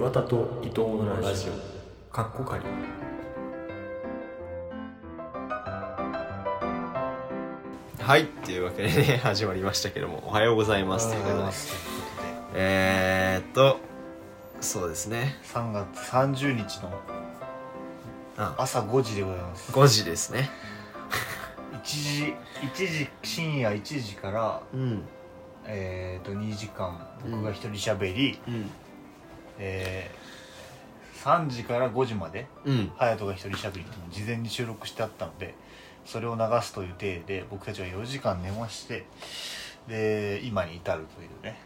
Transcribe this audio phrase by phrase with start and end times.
[0.00, 2.10] 岩田と伊藤のラジオ。
[2.10, 2.64] かっこかり
[8.02, 11.10] はいっていうわけでね 始まりましたけどもおはようございます。
[11.10, 11.52] ということで。
[12.54, 13.76] えー、っと
[14.62, 15.36] そうですね。
[15.44, 16.98] 3月30日の
[18.38, 18.54] あ。
[18.56, 19.70] 朝5時でございます。
[19.70, 20.48] 5時ですね。
[21.74, 25.02] 1時1時深夜1時からうん。
[25.66, 28.70] えっ、と2時間僕が一人喋り、うん
[29.60, 32.92] えー、3時から5時までうん。
[32.98, 35.54] 隼人が一人喋りっていうのを事前に収録してあったので
[36.06, 39.04] それを流すという体で僕たちは4時間寝まして
[39.86, 41.58] で今に至るというね。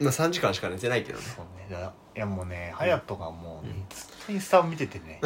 [0.00, 1.24] まあ3時間しか寝てないけどね。
[1.24, 1.66] そうね。
[1.70, 5.20] だいやもうね隼人がもう、ずっとインスタを見ててね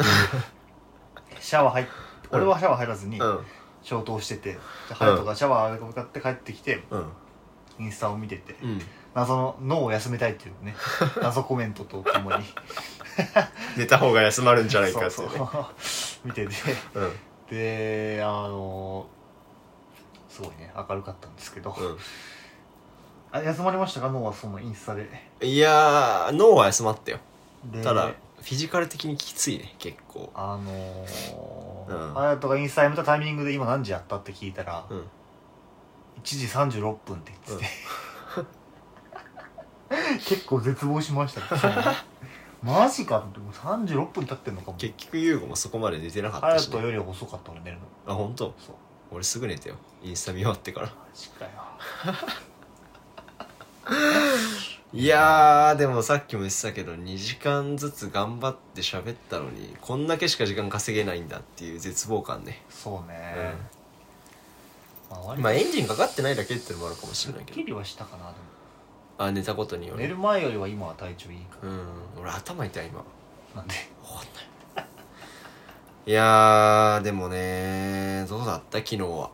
[1.39, 1.85] シャワー入っ
[2.31, 3.45] 俺はシャワー入らずにうん。
[3.83, 7.05] 消灯しててで隼人がシャワー向かって帰ってきてうん。
[7.79, 8.81] インスタを見ててうん
[9.13, 10.75] 謎の脳を休めたいっていうね。
[11.21, 12.45] 謎コメントとともに。
[13.77, 15.27] 寝た方が休まるんじゃないかってね。
[15.27, 15.47] う
[16.27, 16.53] 見てて。
[16.93, 17.19] うん。
[17.49, 19.05] であの
[20.29, 21.97] すごいね明るかったんですけど、うん。
[23.33, 24.09] あ休まりましたか？
[24.09, 25.09] 脳はそのインスタで。
[25.41, 27.19] いやー脳は休まったよ。
[27.65, 30.31] でただフィジカル的にきついね結構。
[30.33, 31.05] あの
[31.87, 32.13] うん。
[32.13, 34.99] 隼人がインスタやめたタイミングで今何時やったって聞いたら、うん。
[34.99, 35.03] 1
[36.23, 37.71] 時36分って言ってて、
[40.25, 41.97] 結構絶望しましたね。
[42.63, 44.77] マジかってもう36分経ってんのかも。
[44.77, 48.13] 結局優吾もそこまで寝てなかったし、隼人ね、より遅かった俺寝るの。
[48.13, 48.53] あ本当？
[48.59, 48.75] そう。
[49.11, 49.75] 俺すぐ寝たよ。
[50.03, 50.87] インスタ見終わってから。
[50.87, 51.51] マジかよ。
[54.93, 62.61] いやーでもさっきも言ってたけど2時間ずつ頑張って喋ったのにこんだけしか時間稼げないんだっていう絶望感ね。
[62.69, 63.53] そうね、
[65.09, 67.55] まあ割とまあエンジンかかってないだけっていうのもあるかもしれないけど。
[67.55, 68.35] すっきりはしたかなでも
[69.23, 69.99] あ寝たことによる。
[69.99, 71.57] 寝る前よりは今は体調いいか。
[71.61, 71.87] うん。
[72.21, 73.03] 俺頭痛い今。
[73.55, 73.75] らなんで？
[74.03, 74.17] わかん
[74.75, 74.85] ない。
[76.07, 78.79] いやーでもねどうだった？
[78.79, 79.29] 昨日は。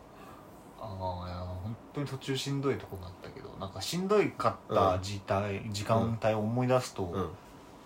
[0.80, 7.28] ああいや本当に途中しんどいとこがあったけどなんかしんどいかった時帯、時間帯を思い出すと、うん。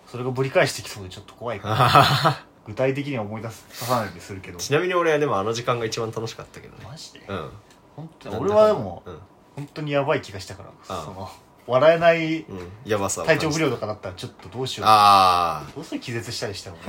[0.05, 4.57] それがぶり返してきそうでちょっと怖いからあ具体的には思い出すささないようにするけど。
[4.57, 6.85] ちなみに俺はでもあの時間が一番楽しかったけどね。
[6.85, 7.49] マジで、うん。
[7.95, 9.17] 本当に俺はでもうん、
[9.55, 11.29] 本当にやばい気がしたからあその
[11.65, 14.89] 笑えないうん、やばさを体調不良感とかだったらちょっとどうしじよう。
[14.89, 16.77] ああどうせ気絶したりしたの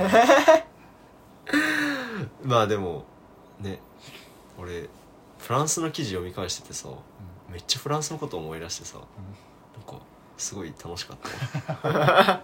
[2.43, 3.05] まあでも
[3.59, 3.79] ね
[4.57, 4.89] 俺
[5.39, 6.89] フランスの記事読み返しててさ
[7.49, 9.05] めっちゃフランスのこと思い出してさなん
[9.87, 10.01] か
[10.37, 11.17] すごい楽しかっ
[11.81, 12.43] たわ。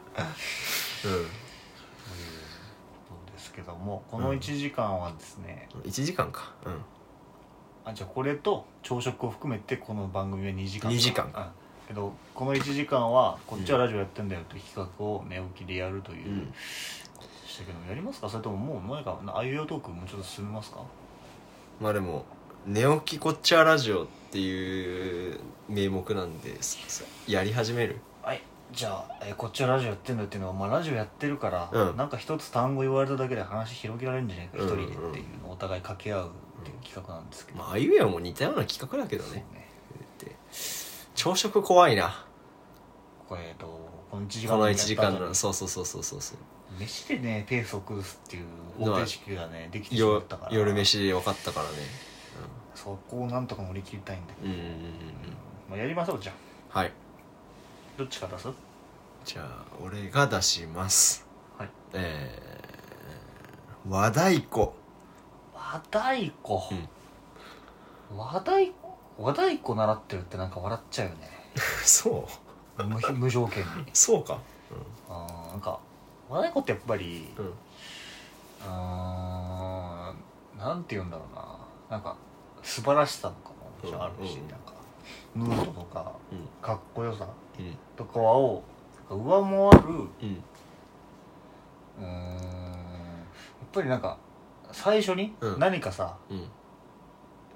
[1.02, 1.12] そ う
[3.34, 5.82] ですけどもこの1時間はですね、うん。
[5.82, 6.54] 1時間か。
[6.66, 6.82] うん。
[7.84, 11.61] あじゃあこれと朝食を含めてこの番組は2時間2時間うん
[11.92, 16.54] けどこの1時間はこっちはラジオやってんだよという企画を寝起きでやるという、うん。
[17.46, 18.30] したけどやりますか？
[18.30, 19.20] それとももう前か？
[19.28, 20.80] ああいうよトークもうちょっと進めますか？
[21.82, 22.26] まあでも
[22.66, 26.56] 「寝起きこっちゃラジオ」っていう名目なんで
[27.28, 28.00] やり始める？
[28.24, 28.42] はい。
[28.72, 31.98] じゃあ、えーこっちはラジオやってんだよっていうのは、まあ、ラジオやってるから、うん。
[31.98, 39.44] なんか一つ単語言われただけで話広げられるんじゃないか一、うん人でっていうのをお互い掛け合うっていう企画なんですけど、まああいうえおも似たような企画だけどね
[41.22, 42.26] 朝食怖いな。
[43.30, 43.68] これえっと
[44.10, 46.38] この1時間この1やった時間のそうそうそうそうそうそう。
[46.80, 48.46] 飯でねペースを崩すっていう
[48.80, 50.52] 方程式がねできてしまよったから。
[50.52, 51.76] 夜飯で分かったからね。
[52.74, 54.60] そこをなんとか乗り切りたいんだけど、うんうん
[55.74, 56.34] うんやりましょうじゃ
[56.74, 56.80] あ。
[56.80, 56.92] はい。
[57.98, 58.50] どっちから出す？
[59.24, 61.28] じゃあ俺が出します。
[61.56, 61.70] はい。
[61.94, 64.72] えー、和太鼓。
[65.54, 66.34] 和太鼓、
[68.18, 68.74] 和太鼓？
[69.22, 71.30] 和太鼓習ってるってなんか笑っちゃうよね。
[71.86, 72.28] そ
[72.78, 72.84] う。
[72.84, 73.70] 無無条件に。
[73.94, 74.40] そうか。
[75.10, 75.80] あーなんか
[76.30, 77.54] 和太鼓ってやっぱりうん、うん、
[78.62, 81.58] あーなんて言うんだろうな。
[81.90, 82.16] なんか
[82.64, 84.44] 素晴らしさとかももちろんあるし、うん。
[84.44, 84.74] うんなんか
[85.34, 86.48] ムードとかうん。
[86.62, 87.28] かっこよさ
[87.60, 87.78] うん。
[87.98, 88.64] とかを
[89.10, 90.44] 上回るうん。
[92.00, 92.38] うーんや
[93.66, 94.18] っぱりなんか
[94.72, 95.60] 最初にうん。
[95.60, 96.50] 何かさ、うん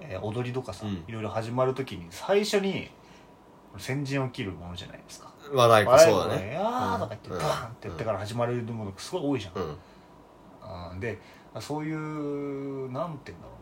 [0.01, 1.03] えー踊りとかさ、うん。
[1.07, 2.89] いろいろ始まる時に最初に
[3.77, 5.31] 先陣を切るものじゃないですか。
[5.53, 7.37] 和太鼓そうだね和太鼓でやーとか言って、うん。
[7.37, 9.77] バーンって言ってから始まるものがすごい多いじゃん、うん。
[10.61, 11.19] あーで
[11.59, 13.53] そういうなんて言うんだろ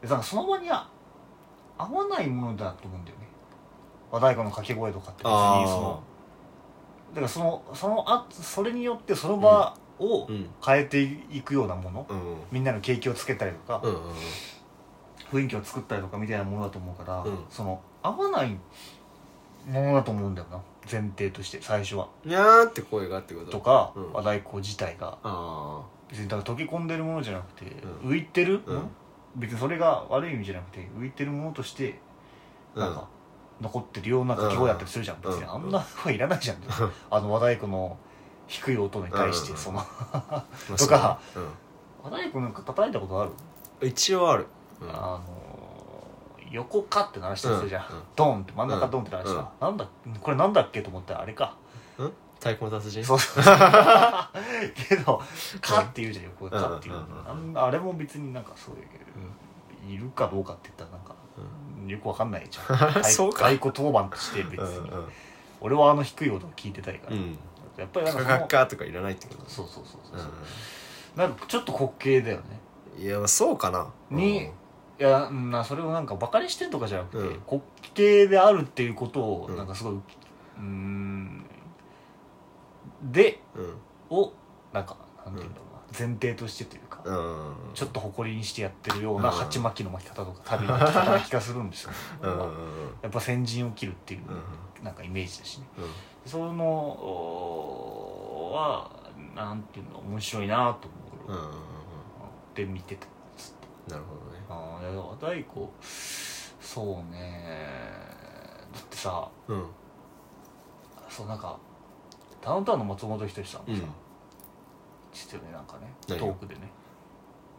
[0.00, 0.08] うな。
[0.08, 0.88] でなんかその場には
[1.78, 3.26] 合わないものだと思うんだよね。
[4.10, 5.32] 和太鼓の掛け声とかって別に
[5.66, 6.02] その
[7.10, 10.50] だからそのそのあそれによってその場をうん。
[10.64, 12.36] 変えていくようなもの、うん。
[12.50, 14.00] みんなの景気をつけたりとか、うんうん
[15.32, 17.38] 雰囲気を作ったりとかみたいなものだと思うから、うん。
[17.48, 18.50] その合わない
[19.66, 20.60] ものだと思うんだよな。
[20.90, 22.08] 前提として最初は。
[22.24, 23.52] にゃーって声がってこと？
[23.52, 24.12] とか、うん。
[24.12, 25.18] 和太鼓自体が。
[25.22, 27.70] あ別にだから溶け込んでるものじゃなくて、
[28.02, 28.10] うん。
[28.10, 28.88] 浮いてる、うん。
[29.36, 31.98] 別にそれが悪い意味じゃなくて浮いてるものとして
[32.76, 33.08] あなんか
[33.62, 35.30] 残ってるような掛け声だったりするじゃん、うん。
[35.30, 36.58] 別にあんな声いらないじゃん、
[37.10, 37.96] あの和太鼓の
[38.46, 39.56] 低い音に対してうん。
[39.56, 40.44] そのまあ
[40.76, 41.18] とか。
[42.02, 44.46] 和太鼓なんか叩いたことある、うん一応ある
[44.82, 44.90] うん。
[44.90, 45.20] あの
[46.50, 48.02] 横かって鳴らしたりするじゃん、うんうん。
[48.14, 49.86] ドンって真ん中ドンって鳴らした、なんだ
[50.20, 51.56] これなんだっけと思ったらあれか。
[52.40, 53.04] 太鼓の達人？
[53.04, 53.44] そうそう。
[54.74, 55.22] けど
[55.62, 57.50] 「か」って言うじゃん横が「か」っていううん。
[57.50, 61.14] うんあれも別になんかそういういるかどうかって言ったらなんか
[61.86, 62.76] よくわかんないじゃん。
[62.90, 63.44] 太そうか。
[63.48, 65.08] 太鼓当番として別に、うんうん。
[65.60, 67.38] 俺はあの低い音を聞いてたいから、うん。
[67.76, 69.48] やっぱりなんカかそのカカとかいらないってこと？
[69.48, 70.28] そうそうそうそう、
[71.16, 71.18] う。
[71.18, 72.60] なんかちょっと滑稽だよね。
[72.98, 73.86] んいやそうかな。
[74.10, 74.50] に
[75.02, 77.42] いやうんなそれをなんかバカにしてんとかじゃなくて、うん。
[77.50, 77.62] 滑
[77.94, 79.56] 稽であるっていうことをうん。
[79.56, 81.44] なんかすごいうーん
[83.02, 84.16] でうん。
[84.16, 84.32] を
[84.72, 84.96] なんか
[85.26, 87.54] なんていうんだろうな前提としてというか、うん。
[87.74, 89.34] ちょっと誇りにしてやってるようなうん。
[89.34, 91.90] 鉢巻きの巻き方とか旅の巻き方な気がするんですよ、
[92.22, 92.32] うん。
[92.32, 92.46] うんうん
[93.02, 94.84] やっぱ先陣を切るっていううん。
[94.84, 95.66] なんかイメージだしね。
[95.78, 96.30] うん。
[96.30, 98.88] そのおは
[99.34, 100.86] なんていうの面白いなと
[101.26, 101.38] 思う、うん。
[101.38, 101.58] うんうん
[102.54, 102.94] で見て。
[102.94, 103.06] た
[103.88, 105.68] なるほどねああいや和太鼓
[106.60, 107.58] そうね。
[108.72, 109.66] だってさうん。
[111.08, 111.58] そうなんか
[112.42, 113.88] ダウンタウンの松本人志さんもさ、うん。
[115.12, 115.92] 知ってるねなんかね。
[116.08, 116.70] 何トークでね。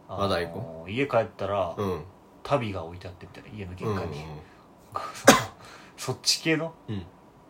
[0.08, 2.04] 和太鼓家帰ったら、うん。
[2.44, 4.26] 足袋が置いてあってみたいな家の玄うん関に、
[5.98, 7.06] そっち系のうん。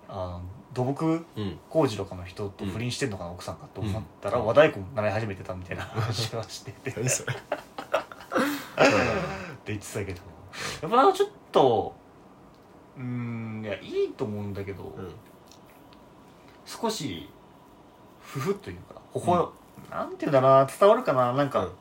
[0.08, 0.42] あの
[0.74, 1.60] 土木うん。
[1.70, 4.46] 工事とかの人と不倫してんのかな、奥さんかと思ったら、うん。
[4.46, 6.92] 和太鼓習い始めてたみたいな話はしてて
[8.78, 10.22] 言ってたけど
[10.82, 11.12] やっぱなん。
[11.12, 11.94] かちょっと
[12.98, 13.62] うん。
[13.64, 14.54] いやいいと思うん。
[14.54, 15.12] だけど、うん。
[16.66, 17.30] 少し
[18.22, 19.52] ふふというかほほ、
[19.90, 20.16] なん。
[20.18, 20.34] ていうん。
[20.34, 21.50] だな伝わるかななん。
[21.50, 21.72] か、うん。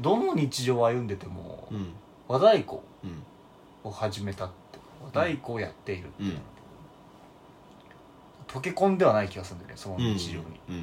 [0.00, 1.06] どの日常を歩ん。
[1.06, 1.92] でても、うん。
[2.28, 2.78] 和太鼓
[3.84, 6.38] を始めたって和太鼓をやっているってう、ん。
[8.48, 8.98] 溶け込ん。
[8.98, 9.62] ではない気がするん。
[9.62, 10.16] だよねその日常にうん。
[10.18, 10.74] 日常に、うん。
[10.76, 10.82] うん。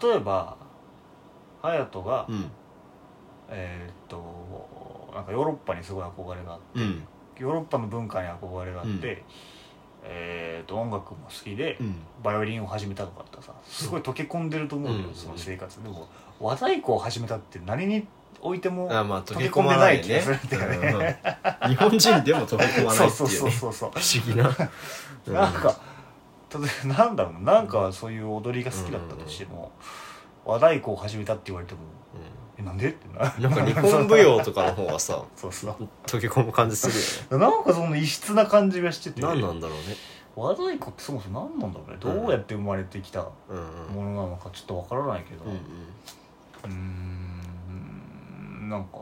[0.00, 0.56] 例えば
[1.62, 2.50] 隼人が、うん。
[3.48, 7.02] えーっとなんかヨーロッパにすごい憧れがあってうん。
[7.38, 9.22] ヨーロッパの文化に憧れがあって、うん。
[10.04, 11.96] えーっと音楽も好きで、うん。
[12.22, 13.52] バイオリンを始めたとかってさ。
[13.66, 15.14] すごい溶け込んでると思うよ、うん。
[15.14, 15.82] その生活。
[15.82, 16.08] でも
[16.38, 18.06] 和太鼓を始めたって何に
[18.40, 20.22] おいてもあまあ溶溶け込まなないい気がね。
[20.22, 21.20] するんだよね、
[21.62, 23.90] うん日本人でも溶け込まないって そうそういうねそうそうそう。
[23.90, 24.48] 不思議な。
[25.26, 25.52] うんなん。
[25.52, 25.76] か
[26.52, 27.54] 例えばなんだろうな。
[27.54, 29.72] なんかそういう踊りが好きだったとしても、
[30.44, 31.80] 和太鼓を始めたって言われても
[32.58, 35.88] 「えなんで?」ってなうんなんか日本舞踊とかの方がさそうそう。
[36.06, 39.96] 溶け込む感じするよなんかその異質な感じがしててね何なんだろうね。
[40.36, 41.96] 和太鼓ってそもそも何なんだろうね。
[42.00, 43.94] どうやって生まれてきたうんうん。
[43.94, 45.44] ものなのかちょっとわからないけど。
[45.44, 45.52] うん。
[45.52, 48.68] うーん。
[48.70, 48.98] なんか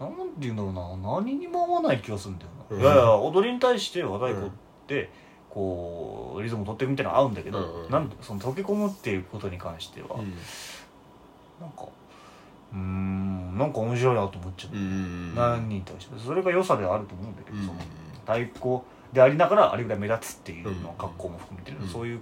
[0.00, 1.16] なんて言うんだろうな。
[1.16, 2.82] 何にも合わない気がするんだよな、うん。
[2.82, 4.50] いやいや踊りに対して和太鼓っ
[4.86, 5.10] て
[5.50, 10.32] こうリズムを取っていくみたいなの合うんだけど、うんうんなんでその溶け込むっていうことに関しては、うん。
[11.60, 11.84] なんか
[12.72, 16.18] うーんなんか面白いなと思っちゃう、うんうん何に対して。
[16.18, 17.78] それが良さではあると思うんだけど、うんその
[18.20, 18.80] 太鼓
[19.12, 22.20] でありながらあれぐらい目立つっていうのうん格好も含めてる、うんそういう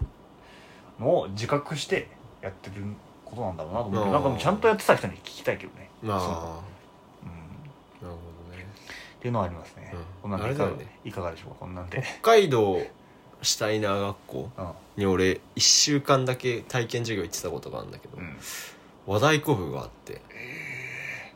[0.98, 2.08] のを自覚して
[2.40, 2.82] やってる
[3.24, 4.12] ことなんだろうなと思って、うん。
[4.12, 6.36] なんかもうちゃんとやってた人に聞きたいけどね、ううん、っなるほ
[8.50, 8.66] どね。
[9.20, 10.00] ていうのはありますね、うん。
[10.22, 12.80] こんなんでいかがでしょうかこんなんで、北海道
[13.42, 14.66] シュタイナー学校うん。
[14.96, 18.36] に俺1週間だけ体験授業行ってたことがあるんだけど、うん、
[19.06, 20.20] 和太鼓部があって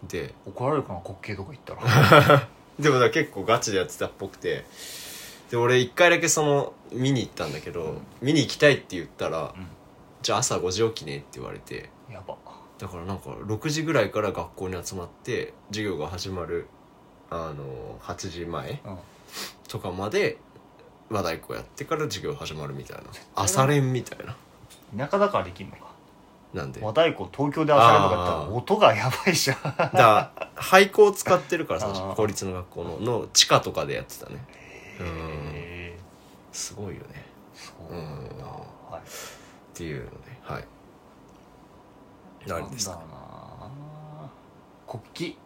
[0.09, 2.49] で怒られるかな滑稽とか言ったら。
[2.79, 4.65] でもだから結構ガチでやってたっぽくて
[5.51, 7.99] で俺一回だけその見に行ったんだけど、うん。
[8.21, 9.67] 見に行きたいって言ったら、うん。
[10.23, 12.37] じゃあ朝5時起きねって言われてやば。
[12.79, 16.67] だからなんか6時ぐらいから学校に集まって授業が始まる
[17.31, 18.99] あの8時前うん。
[19.69, 20.39] とかまで
[21.13, 23.05] 和太鼓やってから授業始まるみたいな。
[23.35, 24.37] 朝練みたいな。
[25.07, 25.93] 田舎だからできんのか。
[26.55, 26.81] なんで？
[26.83, 29.57] 和太鼓東京で遊べるのかったら音がやばいじゃん。
[29.63, 29.91] だか
[30.37, 34.45] ら廃校を使ってるからさ 公立の学校のの地下とかでやってたね。
[35.01, 35.07] うん。
[35.55, 35.97] へ
[36.53, 37.25] すごいよね。
[37.57, 39.01] ーそうなんだ、はい。
[39.01, 39.03] っ
[39.75, 40.65] ていうのではい。
[42.47, 43.01] 何ですか？
[44.87, 45.03] 国
[45.33, 45.39] 旗。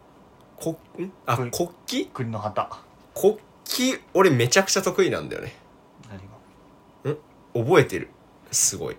[0.57, 1.11] こん？
[1.25, 2.05] あ国国旗？
[2.13, 2.69] 国の旗。
[3.13, 5.55] 国旗俺めちゃくちゃ得意なんだよね。
[6.09, 7.19] 何が？
[7.53, 8.09] 覚えてる。
[8.51, 8.97] すごい。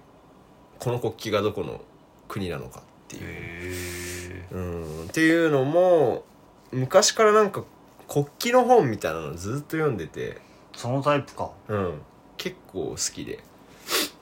[0.79, 1.81] この国旗がどこの
[2.29, 3.23] 国なのかっていう。
[3.25, 5.05] へうん。
[5.05, 6.25] っていうのも
[6.71, 7.65] 昔からなんか
[8.09, 10.39] 国旗の本みたいなのずっと読んでて。
[10.77, 11.51] そのタイプか。
[11.69, 12.01] うん。
[12.37, 13.41] 結構好きで。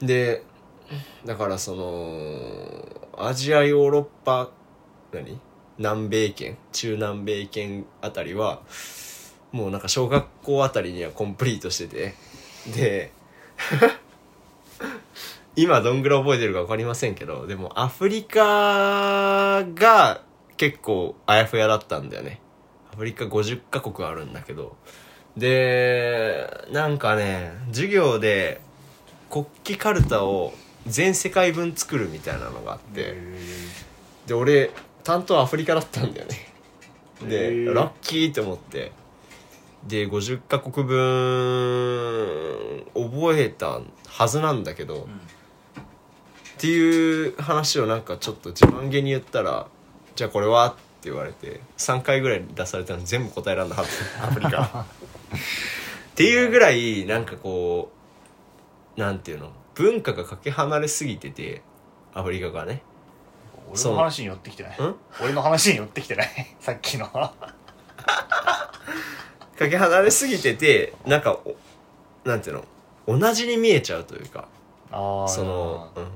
[0.00, 0.42] で
[1.24, 4.50] だからそのアジアヨーロッパ
[5.12, 5.38] 何？
[5.78, 6.56] 南米圏？
[6.72, 8.62] 中南米圏あたりは
[9.52, 12.14] もうなんか小学校あたりにはコンプリートしてて。
[12.74, 13.12] で
[15.56, 20.20] 今どんぐらい覚えてるか分かりませんけどでもアフリカが
[20.58, 22.40] 結構あやふやだったんだよね。
[22.92, 24.76] アフリカ50カ国あるんだけど。
[25.36, 28.60] でなんかね授業で
[29.30, 30.54] 国旗カルタを
[30.86, 33.14] 全世界分作るみたいなのがあって。
[34.26, 34.70] で俺
[35.04, 36.52] 担当アフリカだったんだよね。
[37.28, 38.92] でラッキーって思って
[39.84, 45.06] で50カ国分覚えたはずなんだけど、
[46.56, 49.68] っていう話をなんかちょっと自慢げに言ったら
[50.16, 53.84] 「じゃあこれは?」って言われて3回ぐらい出されたの全部答えらんなかっ
[54.18, 54.24] た。
[54.26, 54.62] アフリカ。
[54.62, 57.92] っていうぐらいなんかこ
[58.96, 59.52] うなんていうの？
[59.74, 61.60] 文化がかけ離れすぎてて
[62.14, 62.82] アフリカがね。
[63.68, 64.82] 俺の話に寄ってきてない。
[64.82, 64.94] ん？
[65.20, 66.28] 俺の話に寄ってきてない。
[66.58, 67.06] さっきの
[69.58, 71.56] かけ離れすぎててなんかお
[72.24, 72.56] なんていう
[73.06, 73.18] の？
[73.18, 74.48] 同じに見えちゃうというか。
[74.92, 76.06] ああその、うん、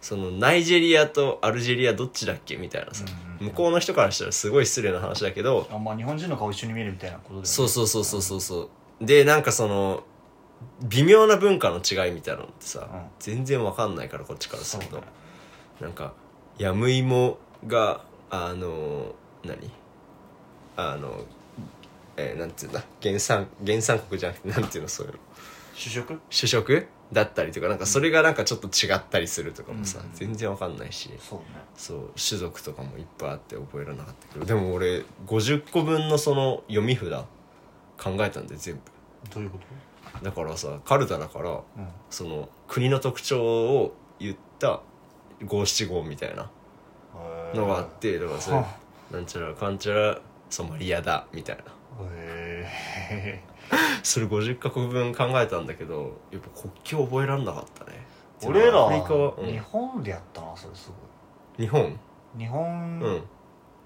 [0.00, 3.04] そのナイジェリアとアルジェリアどっちだっけみたいなさ、
[3.40, 7.46] 向こうの人からしたらすごい失礼な話だけど、あんま日本人の顔一緒に見えるみたいなことだよね。
[7.48, 10.04] そうそうそうそうそうそうでなんかその
[10.82, 13.00] 微妙な文化の違いみたいなのってさ、うん。
[13.18, 14.90] 全然わかんないからこっちからすると。
[14.92, 15.06] そうね。
[15.80, 16.14] なんか
[16.58, 19.14] ヤムイモがあの
[19.44, 19.70] 何？
[20.76, 21.24] あの
[22.16, 22.82] えーなんていうんだ？
[23.02, 24.88] 原産原産国じゃなくてなんていうの？
[24.88, 25.18] そういうの。
[25.74, 26.20] 主食？
[26.30, 26.86] 主食？
[27.12, 30.10] だったりとかなんかそれがなんかちょっと違ったりするとかもさ、うん。
[30.14, 31.10] 全然わかんないし。
[31.18, 31.44] そうね。
[31.76, 37.26] そう種族とかもいっぱいあって覚えられなかったけどでも俺50個分のその読み札考
[38.20, 38.80] えたんで全部。
[39.34, 39.58] どういうこ
[40.22, 41.88] だからさカルタだからとうん。
[42.10, 44.80] その国の特徴を言った
[45.44, 46.50] 五七五みたいな。
[47.54, 48.66] のがあってだからそれは
[49.10, 51.64] なんちゃらかんちゃらソマリアだみたいな
[52.10, 53.42] へ
[54.02, 57.92] それ50カ国分考えたんだけどやっぱ国旗覚えられなかったね。
[58.42, 58.78] え俺ら。
[58.80, 59.46] アフリカは、うん。
[59.46, 60.90] 日本でやったなそれす
[61.58, 61.82] ご日本？
[61.82, 61.96] い
[62.38, 63.22] 日本うん。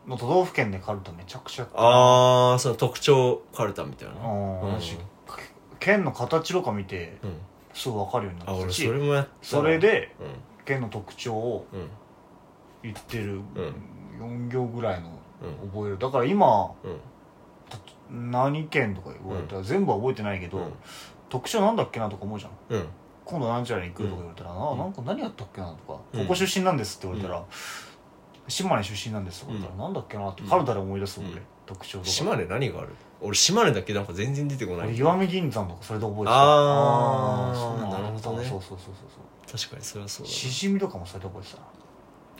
[0.08, 1.62] の都道府県でカルタめちゃくちゃ。
[1.62, 4.14] やったああその特徴カルタみたいな。
[4.14, 4.78] うん。
[5.78, 7.36] 県の形とか見てうん。
[7.74, 8.86] すぐ分かるようになったし。
[8.86, 11.66] それもやったそれでう県の特徴を
[12.82, 13.40] 言ってるう
[14.20, 15.10] 4行ぐらいの
[15.42, 15.68] うん。
[15.70, 15.98] 覚える。
[15.98, 16.98] だから今うん
[18.10, 20.72] 何県とか言われたら全部は覚えてないけど、うん。
[21.28, 22.52] 特徴なんだっけなとか思うじゃん。
[22.76, 22.86] うん。
[23.24, 24.72] 今度何ちゃらに行くとか言われたら、うん。
[24.72, 26.20] あなんか何やったっけなとか、うん。
[26.22, 27.44] ここ出身なんですって言われたら、
[28.48, 29.80] 島根出身なんですとか言ったら、うん。
[29.80, 31.40] なんだっけなってうんカルタで思い出す俺、うん。
[31.66, 32.10] 特徴とか。
[32.10, 32.88] 島根何がある？
[33.22, 34.88] 俺島根だけなんか全然出てこない。
[34.88, 36.32] 俺石見銀山とかそれで覚えてた。
[36.32, 37.98] あーそうなんだ。
[37.98, 38.44] なるほどね。
[38.44, 38.94] そうそうそうそう
[39.48, 39.58] そう。
[39.58, 41.48] 確かにそれはそうだしじみとかもそれで覚えて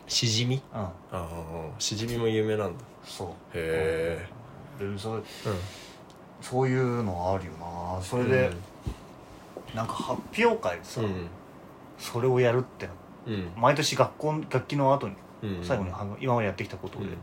[0.07, 0.61] しじみ？
[0.61, 0.89] たなうん。
[0.89, 2.85] ああしじみも有名なんだ。
[3.05, 3.29] そう。
[3.55, 4.29] へ
[4.79, 5.25] でそれえ
[6.43, 8.03] そういうのあるよな。
[8.03, 8.31] そうん。
[8.31, 8.53] れで、
[9.75, 11.29] なんか発表会でさ、うん。
[11.99, 12.93] それをやるってな
[13.27, 13.53] うん。
[13.57, 15.65] 毎年学校楽器の後にうん。
[15.65, 17.17] 最後にあの今までやってきたことで、うん。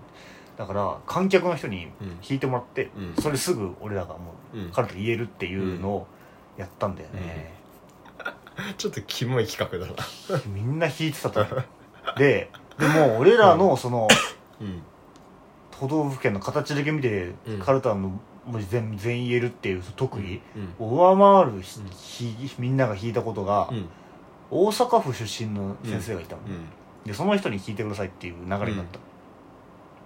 [0.58, 2.10] だから観客の人にうん。
[2.22, 3.22] 弾いてもらって、うん。
[3.22, 4.72] それすぐ俺らがもううん。
[4.72, 6.08] カルタ言えるっていうのを
[6.58, 7.52] やったんだよね、
[8.78, 9.92] ちょっとキモい企画だ
[10.36, 10.42] な。
[10.48, 11.64] みんな弾いてたと思う。
[12.18, 14.08] ででも俺らのその
[14.62, 14.84] うん
[15.80, 20.42] 都道府県の形だけ見て、うんカルタの文字全全員言えるっていう特技
[20.80, 23.90] うんを上回るひ、うんひみんなが弾いたことが、うん。
[24.52, 26.66] 大阪府出身の先生がいたの、うん。
[27.06, 29.00] でその人に弾いてくださいっていう流れになった、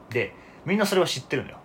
[0.10, 0.34] で
[0.66, 1.58] みんなそれは知ってるのよ。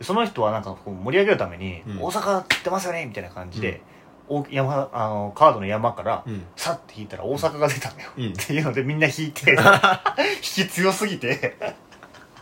[0.00, 2.02] その人はなんかこう盛り上げるために「うん。
[2.02, 3.82] 大阪知ってますよね」みたいな感じで、
[4.28, 6.44] お山あのカードの山からうん。
[6.56, 8.32] さって引いたら大阪が出たのよ、うん。
[8.32, 9.52] っていうのでみんな引いて
[10.56, 11.56] 引き強すぎて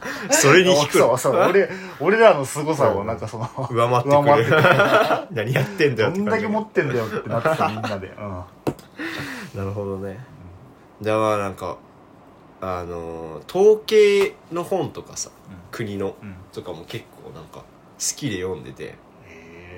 [0.30, 1.68] それに引くそうそう俺
[2.00, 4.50] 俺らの凄さをなんかその、上回ってく上る。
[4.62, 8.14] 回 何やってんだよどんだけ持ってんだよってなってたみんなで、うん、
[9.54, 10.18] なるほどね。
[11.00, 11.76] じゃあまあなんか
[12.62, 15.30] あのー統計の本とかさ
[15.70, 16.34] 国のうん。
[16.52, 17.64] とかも結構なんか好
[18.16, 18.94] きで読んでて。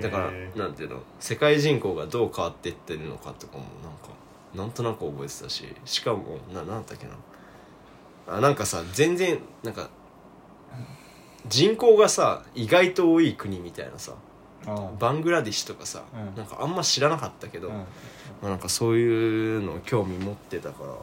[0.01, 0.97] だからなんていうの？
[1.19, 4.09] 世界人口がどう変わっていってるのかとかもなんか
[4.55, 5.65] なんとなく覚えてたし。
[5.85, 7.13] しかもななんだったっけな。
[8.37, 9.89] あなんかさ全然なんか
[11.47, 14.13] 人口がさ意外と多い国みたいなさ
[14.67, 16.35] うんバングラディッシュとかさ、うん。
[16.37, 17.73] なんかあんま知らなかったけど、うん。
[17.73, 17.85] ま
[18.43, 20.93] あ、なんかそういうの興味持ってたから。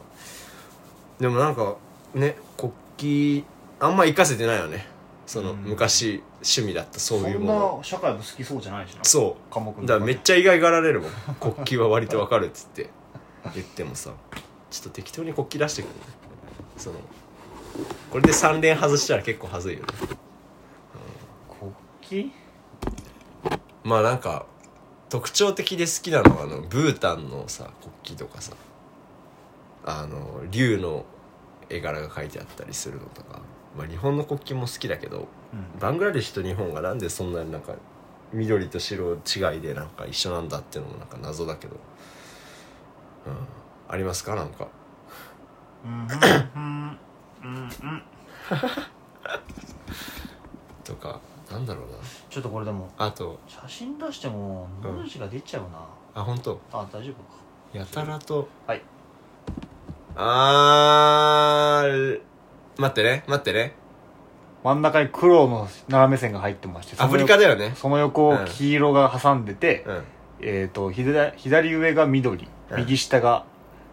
[1.21, 1.77] でもなんか
[2.15, 3.45] ね国
[3.79, 4.87] 旗あんま活かせてないよね。
[5.27, 5.59] そのうん。
[5.65, 7.79] 昔趣味だったそういうもの。
[7.79, 9.05] な社会部好きそうじゃないしな。
[9.05, 9.53] そう。
[9.53, 11.11] 科目のだからめっちゃ意外がられるもん。
[11.39, 12.89] 国旗は割とわかるっつって
[13.55, 14.13] 言ってもさ。
[14.71, 16.01] ちょっと適当に国旗出してくるね。
[16.79, 16.97] その
[18.11, 19.87] これで3連外したら結構はずいよね
[22.11, 22.33] 国
[23.85, 24.47] まあなんか
[25.09, 28.53] 特徴的で好きなのはあのブータンのさ国旗とかさ。
[29.83, 31.07] あの竜の
[31.71, 33.41] 絵柄が描いてあったりするのとか、
[33.77, 37.73] まあ、日本の国旗も好きだけど旗バングラデシュと日本がなんでそんなになんか
[38.33, 39.17] 緑と白違
[39.57, 41.77] いでなんか一緒なんだっていうのもなんか謎だけど、
[43.27, 43.49] うん、
[43.89, 44.35] ありますか？
[44.35, 44.69] なんか。
[45.85, 46.09] うんうん
[46.55, 46.99] うん
[47.43, 47.71] うんうん。
[50.85, 51.99] とかなんだろうな。
[52.29, 52.89] ちょっとこれでも。
[52.97, 53.39] あと。
[53.49, 55.69] 写真出しても文字が出ちゃうな、
[56.15, 56.61] あ本当。
[56.73, 57.41] あ大丈夫か。
[57.73, 58.49] やたらと。
[58.67, 58.83] はい。
[60.17, 62.21] あー
[62.79, 63.75] 待ってね待ってね。
[64.63, 67.73] 真ん中に黒の斜め線が入ってましてそのアフリカだよね。
[67.77, 70.05] その横をうん黄色が挟んでて、うん。
[70.43, 72.79] えっ、と左左上が緑うん。
[72.79, 73.45] 右下が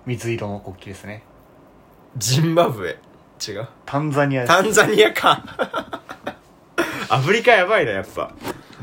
[0.06, 1.24] 水色の国旗ですね。
[2.18, 3.00] ジンバブエ。
[3.48, 3.68] 違う。
[3.86, 4.54] タンザニアです。
[4.54, 5.44] タンザニアか
[7.10, 8.32] アフリカやばいなやっぱ。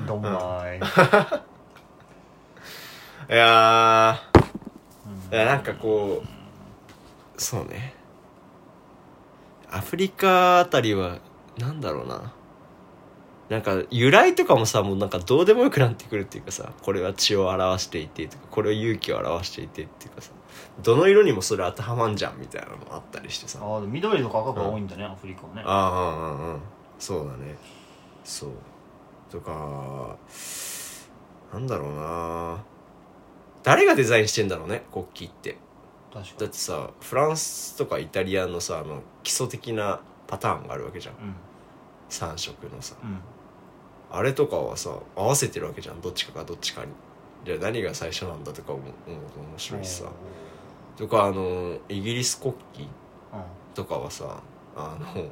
[0.06, 0.30] どんま
[0.62, 0.80] ーい、い
[3.36, 4.20] や
[5.04, 5.12] うん。
[5.30, 6.28] ーいやなんかこう
[7.40, 7.94] そうね。
[9.70, 11.18] アフリカあたりは
[11.58, 12.32] なんだろうな。
[13.48, 20.30] なんか由来とかもさもうなんかどうでもよくなってくるっていうかさこれは血を表していてとかこれは勇気を表していてっていうかさ
[20.82, 23.58] どの色にもそれ当てはまんじゃんみたいなのあったりしてさ。
[23.62, 25.62] ああでも緑とか赤が多いんだね、アフリカはね。
[25.66, 25.98] ああうん
[26.38, 26.60] うんうん
[26.98, 27.54] そうだね
[28.24, 28.50] そう。
[29.30, 30.16] とか
[31.52, 32.64] なんだろうな。
[33.62, 35.56] 誰がデザインしてんだろうね国旗って。
[36.14, 41.14] だってさフランスとかイタリアのさあの基礎的なパターンがあるわけじゃん。
[41.14, 41.34] うん。
[42.08, 42.96] 3色のさ。
[43.02, 43.18] うん。
[44.10, 46.00] あれとかはさ合わせてるわけじゃん。
[46.00, 46.92] どっちかがどっちかに。
[47.44, 48.84] じゃあ何が最初なんだとか思う
[49.32, 50.04] と面白いしさ。
[50.96, 52.88] とかあのイギリス国旗うん。
[53.74, 54.40] とかはさ
[54.76, 55.26] あの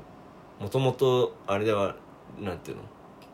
[0.60, 1.96] もともとあれでは
[2.40, 2.82] なんていうの？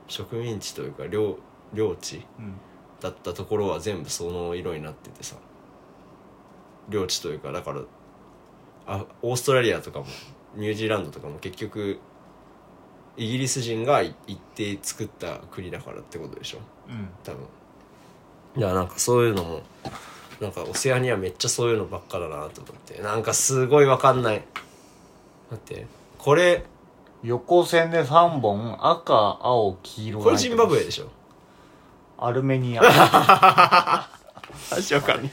[0.09, 1.39] 植民地というか領
[1.75, 2.55] 領地うん。
[3.01, 5.37] だったところは全部その色になっててさ。
[6.89, 7.83] 領地というかだから
[8.87, 10.07] あオーストラリアとかも
[10.57, 11.99] ニュージーランドとかも結局
[13.17, 16.59] イギリス人がい行って作った国だからってことでしょ？
[16.89, 17.09] うん。
[17.23, 17.47] 多分。
[18.57, 19.61] いやなんかそういうのも
[20.41, 23.03] なんかオセアニアめっちゃそういうのばっかだなと思って。
[23.03, 24.43] なんかすごいわかんない。
[25.51, 26.65] 待ってこれ
[27.23, 30.21] 横線で3本赤青黄色。
[30.23, 31.09] これジンバブエエでしょ。
[32.17, 32.83] アルメニア。
[34.73, 35.33] 足わかんない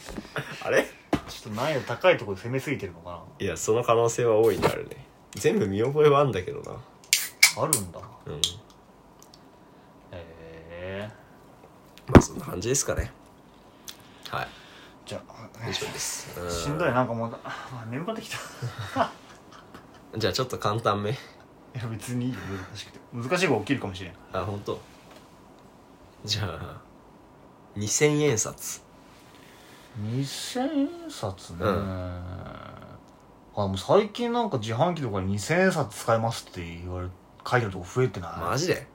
[0.64, 0.84] あれ？
[1.28, 5.06] ちょっと難易度高いところで攻めすぎてるのかいやその可能性は大いにあるね。
[5.32, 6.72] 全部見覚えはあんだけどな。
[6.72, 6.78] な
[7.64, 8.00] あるんだ。
[8.26, 8.36] うん。
[8.36, 8.40] へ
[10.12, 11.10] え
[12.08, 13.12] まあそんな感じですかね。
[14.30, 14.48] はい。
[15.06, 16.40] じゃあ以上です。
[16.40, 16.92] うんしんどい。
[16.92, 19.12] なんかもうあ眠くなってきた。
[20.18, 21.12] じゃあちょっと簡単め。
[21.12, 21.16] い
[21.80, 22.40] や別にいいよ。
[22.40, 24.14] 難しくて難しい方が起きるかもしれん。
[24.34, 24.80] あ本当？
[26.24, 26.82] じゃあ
[27.78, 28.82] 2000円札。
[30.02, 32.22] 2000円札ね、うん。
[33.58, 37.08] あもう最近なんか自販機とかに2000円札使いますって言われ
[37.48, 38.40] 書いてるとこ増えてない？
[38.50, 38.88] マジで？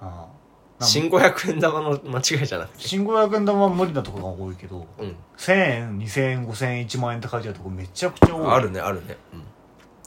[0.00, 0.84] ああ。
[0.84, 2.84] 新500円玉の間違いじゃなくて。
[2.86, 5.16] 新500円玉は無理なところが多いけどうん。
[5.38, 8.46] 1000円2000円5000円1万円って書いてあるとこめちゃくちゃ多い。
[8.52, 9.16] あるねあるね、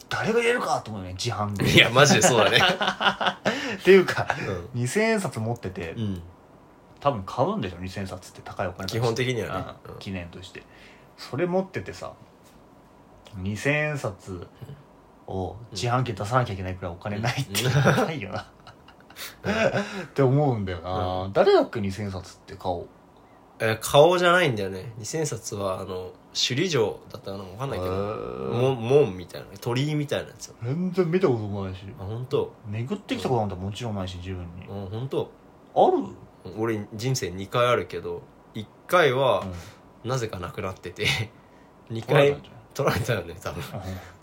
[0.10, 2.58] 誰が入れるかと思うよね自販うん、でいやマジでそうだね。
[3.80, 4.28] っていうか
[4.74, 6.22] う2000円札持ってて、ん、うん、
[7.00, 9.66] 多分買うんでしょ2000円札って高いお金基本的にはね。
[9.86, 10.00] うんうん。
[10.00, 10.64] 記念として。
[11.18, 12.14] それ持っててさ
[13.38, 14.48] 2000円札
[15.28, 18.06] を自販機出さなきゃいけないくらいお金ないってうん。
[18.08, 18.48] ないよな。
[20.06, 22.88] って思うんだよな、誰だっけ2000円札って顔
[23.60, 24.92] えー顔じゃないんだよね。
[25.00, 31.82] 2000冊はあの首里城だったかな分かんないけども門みたいな鳥居みたいなやつ全然見たこともないし。
[32.00, 32.54] あ本当。
[32.68, 34.66] 巡ってきたことなんてもちろんないし自分に。
[34.68, 35.32] うん本当。
[35.76, 36.54] ある？
[36.58, 38.22] 俺人生2回あるけど
[38.56, 39.44] 1回は
[40.06, 41.06] なぜかなくなってて
[41.92, 42.38] 2回
[42.74, 43.64] 取られたよね多分。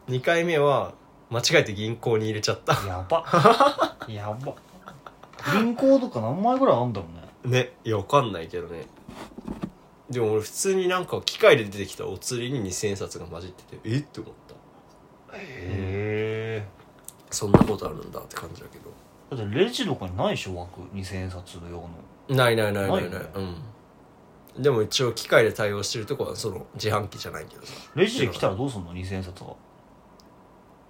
[0.08, 0.94] 2回目は
[1.30, 2.72] 間違えて銀行に入れちゃった。
[2.86, 3.24] やば。
[4.08, 4.54] やば。
[5.52, 7.06] 銀行とか何枚ぐらいあんだろ
[7.44, 7.58] うね。
[7.60, 8.86] ねいやわかんないけどね
[10.10, 13.98] でも俺普通になんか機械で出てきたお釣りに2000円札が混じっててえ？
[13.98, 14.32] って思っ
[15.28, 15.36] た。
[15.36, 16.66] へえ
[17.30, 18.90] そんなことあるんだって感じだけど。
[19.36, 20.56] だってレジとかにないでしょ？
[20.56, 21.90] 枠2000円札の用の。
[22.28, 23.10] ないないないないない。
[23.10, 23.26] ないよね
[24.56, 24.62] うん。
[24.62, 27.72] でも一応機械で対応してるとこはその自販機じゃないけどさ。
[27.96, 29.56] レジで来たらどうすんの？2000円札は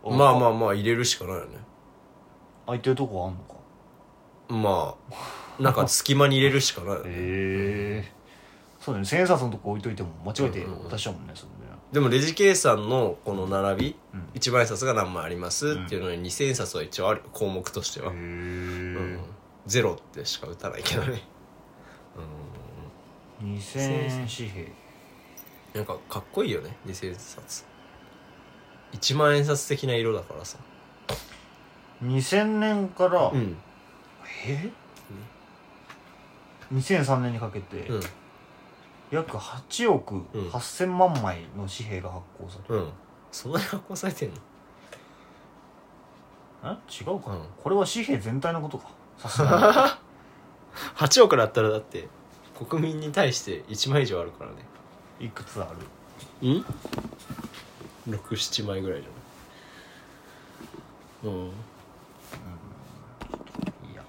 [0.04, 1.56] まあまあまあ入れるしかないよね。
[2.66, 3.54] 空いてるとこあんのか？
[4.48, 4.94] ま
[5.58, 7.10] あなんか隙間に入れるしかないよね。
[7.10, 8.15] へえ
[8.86, 9.04] そうだね。
[9.04, 11.76] 千円札のとこ置いといても間違えて渡しちゃうもんねそれね。
[11.90, 14.28] でもレジ計算のこの並び、うん。
[14.32, 19.18] 一万円札が何枚ありますっていうのに二千円札は一応ある項目としては、うん。
[19.66, 21.20] ゼロってしか打たないけどね。
[23.42, 24.72] 二千円紙幣。
[25.74, 27.64] なんかかっこいいよね二千円札。
[28.92, 30.58] 一万円札的な色だからさ。
[32.04, 33.56] 2000年から、うん。
[34.46, 34.70] え
[36.72, 38.00] ？2003年にかけて、うん
[39.10, 40.48] 約8億うん。
[40.50, 42.88] 8000万枚の紙幣が発行されうん。
[43.30, 44.36] そんなに発行されてんの？
[46.62, 46.76] た、え？
[47.02, 47.42] 違うか、うん。
[47.62, 48.90] これは紙幣全体のことか。
[49.18, 49.98] さすが
[50.96, 52.08] 8億だったらだって
[52.68, 54.56] 国民に対して1枚以上あるからね。
[55.20, 55.68] にいくつあ
[56.42, 56.48] る？
[56.48, 56.64] うん
[58.08, 61.34] 67枚ぐらいじゃない？
[61.34, 61.46] うん。
[61.46, 61.50] い
[63.94, 64.02] や。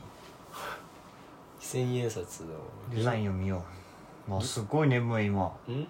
[1.59, 2.47] 千円札の。
[2.93, 3.76] デザインを見よう
[4.27, 5.51] まあすごい眠い今。
[5.67, 5.87] うん？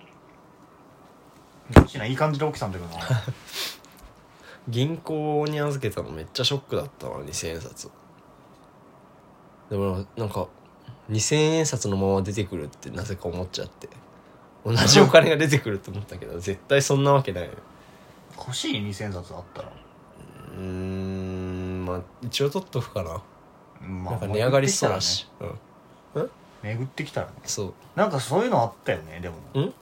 [1.72, 3.06] どっちないい感じで起きたんだけどな。
[4.70, 7.90] 銀行に預けたのめっちゃショックだったわ2000円札。
[9.70, 10.48] でもなんか
[11.10, 13.90] 2000円札のまま出てくるってなぜか思っちゃって。
[14.66, 17.46] 同じお金が出てくると思ったけど 絶対そんなわけない。
[17.46, 17.52] よ
[18.38, 19.70] 欲しい？2000円札あったら。
[19.70, 23.22] うーんまあ一応取っとくかな、
[23.88, 25.60] まなんか値上がりしそうだし、うん
[26.64, 27.34] 巡ってきたらね。
[27.46, 27.74] そう。
[27.96, 29.36] なんかそういうのあったよねでも。
[29.60, 29.74] ん？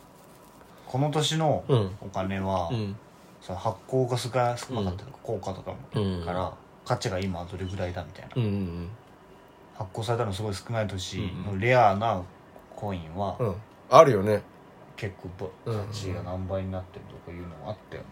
[0.87, 1.97] この年のうん。
[2.01, 2.95] お金は、うん。
[3.41, 6.53] その発行が少な少なかったとか、効果とかも、うんから
[6.85, 8.89] 価値が今どれぐらいだみたいな、うんうん
[9.77, 11.19] 発行されたのすごい少ない年。
[11.19, 12.21] うんのレアな
[12.75, 13.47] コインはうん。
[13.47, 13.55] うん
[13.89, 14.41] あるよね。
[14.95, 18.07] 結構ぼうん価値が何倍になってるとかいうのもあったよね、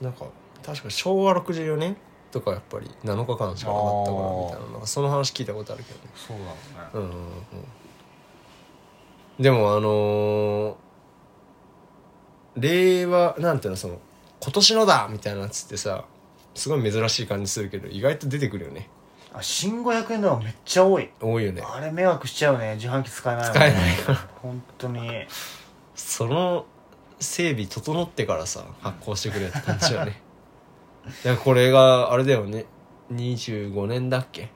[0.00, 0.26] なんか
[0.62, 1.96] 確か昭和64年
[2.34, 6.10] とかやっぱり7日間しかなかったからみたいななんかその話聞いたことあるけどね。
[6.14, 7.30] そうだろうね、うんうんう
[9.38, 9.42] ん。
[9.42, 10.74] でもあのー
[12.56, 13.98] 令和なんていうのその
[14.40, 16.04] 今年のだみたいなやつってさ
[16.54, 18.88] すごい珍しい感じするけど意外と出てくるよね。
[19.32, 21.10] あ新500円玉めっちゃ多い。
[21.20, 21.62] 多いよね。
[21.62, 22.74] あれ迷惑しちゃうね。
[22.76, 24.28] 自販機使えないもん使えないから。
[24.40, 25.26] 本当に。
[25.96, 26.66] その
[27.18, 30.12] 整備整ってからさ発行してくれって感じよね。
[30.12, 30.14] い
[31.24, 32.66] やこれがあれだよね。
[33.12, 34.50] 25年だっけ？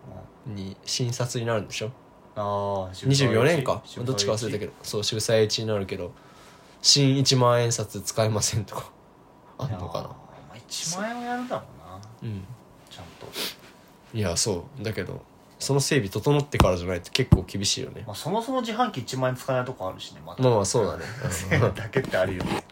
[0.46, 1.90] に新札になるんでしょ？
[2.36, 2.44] ああ
[2.94, 3.82] 24年か。
[4.04, 4.72] どっちか忘れたけど。
[4.72, 6.12] どそう渋沢栄一になるけど
[6.80, 8.90] 新1万円札使えませんとか。
[9.58, 10.08] あんのかな。
[10.08, 10.16] ま
[10.52, 11.62] あ、1万円はやるだろ
[12.22, 12.30] うな。
[12.30, 12.44] うん。
[12.88, 13.26] ちゃんと、
[14.14, 14.82] いやそう。
[14.84, 15.20] だけど
[15.58, 18.04] その整備整ってからじゃないと結構厳しいよね。
[18.06, 20.42] まあ、そもそも自販機1万円使えないとこあるしねまた。
[20.44, 21.02] まあまあそうだね。
[21.50, 22.64] 1000円だけってあるよね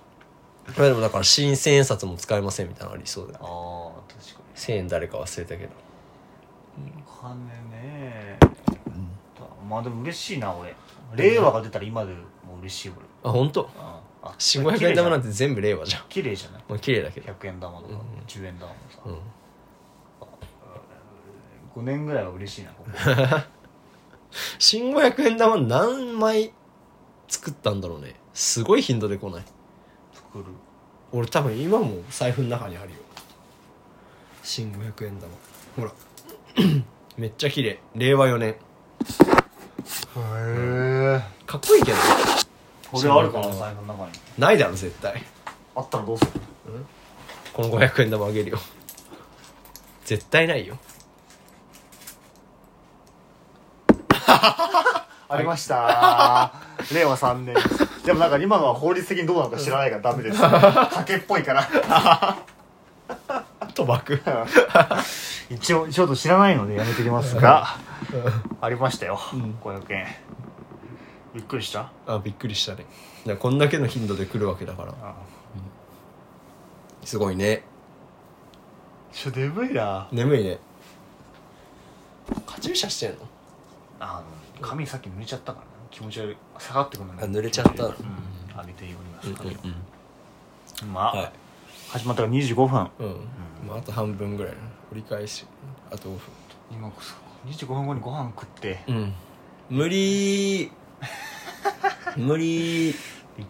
[0.77, 3.47] まあでもだから新千円札も使えませんみたいなのありそうだよね。
[3.49, 5.71] ああ確か1000円誰か忘れたけど。
[6.79, 7.35] にお金
[7.71, 8.39] ね。
[9.69, 10.75] まあでも嬉しいな俺。
[11.15, 12.21] 令和が出たら今でも
[12.61, 13.63] 嬉しいあ本当？
[13.63, 14.01] 俺あ
[14.39, 16.05] 新500円玉なんてて全部令和じゃん。
[16.09, 16.65] 綺麗じゃない？
[16.69, 17.33] まあ綺麗だけど。
[17.33, 17.99] 100円玉とかうん。
[18.27, 19.19] 10円玉もさ、うん。
[21.81, 22.91] 5年ぐらいは嬉しいなここ。
[24.59, 26.53] 新500円玉何枚
[27.29, 28.15] 作ったんだろうね。
[28.35, 29.43] すごい頻度で来ない？
[30.15, 30.45] 作る
[31.17, 32.97] 俺多分今も財布の中にあるよ。
[34.43, 35.33] 新500円玉。
[35.77, 35.93] ほら。
[37.17, 37.81] めっちゃ綺麗。
[37.95, 38.49] 令和4年。
[38.51, 38.55] へ
[40.19, 41.97] えかっこいいけど。
[41.97, 42.03] ね
[42.93, 44.13] これあるかな財布の中に。
[44.39, 45.23] ないだろ絶対。
[45.75, 46.31] あったらどうする？
[47.55, 48.59] この500円玉あげるよ。
[50.05, 50.77] 絶対ないよ。
[55.29, 56.53] ありました
[56.93, 57.55] 令和3年。
[57.55, 57.61] で
[58.13, 60.41] もなんか今のは法律的にどうなのか知らないからダメです。
[60.43, 61.63] 賭っぽいから。
[63.75, 64.23] 賭博。
[65.51, 67.67] 一応ちょっと知らないのでやめてきますが。
[68.61, 69.59] ありましたよ、ん。
[69.63, 70.07] 500円
[71.35, 71.91] びっくりした？
[72.07, 72.87] あびっくりしたね。
[73.25, 74.93] いやこんだけの頻度で来るわけだから。
[75.03, 75.15] あ
[77.05, 77.63] すごいね。
[79.13, 80.09] ちょ眠いな。
[80.13, 80.59] 眠いね。
[82.47, 83.17] カチューシャしてんの？
[84.01, 84.23] あ
[84.61, 85.65] の髪さっき濡れちゃったから。
[85.66, 85.66] な
[85.97, 87.21] 気持ち悪い下がってくるのね。
[87.23, 87.85] あ濡れちゃった。
[87.85, 87.95] のうん。
[87.95, 89.33] 上げております。
[89.33, 89.55] 髪を
[90.85, 91.33] うんまあ、はい。
[91.89, 92.67] 始まったから25分。
[92.67, 92.69] うん、
[93.67, 94.53] まあ、あと半分ぐらい。
[94.93, 95.47] 折り返し。
[95.91, 96.21] あと5分。
[96.71, 97.15] 今こそ
[97.47, 98.85] 25分後にご飯食って。
[98.87, 99.15] うん。
[99.71, 100.71] 無理。
[102.19, 102.91] 無理。
[102.91, 102.93] 伊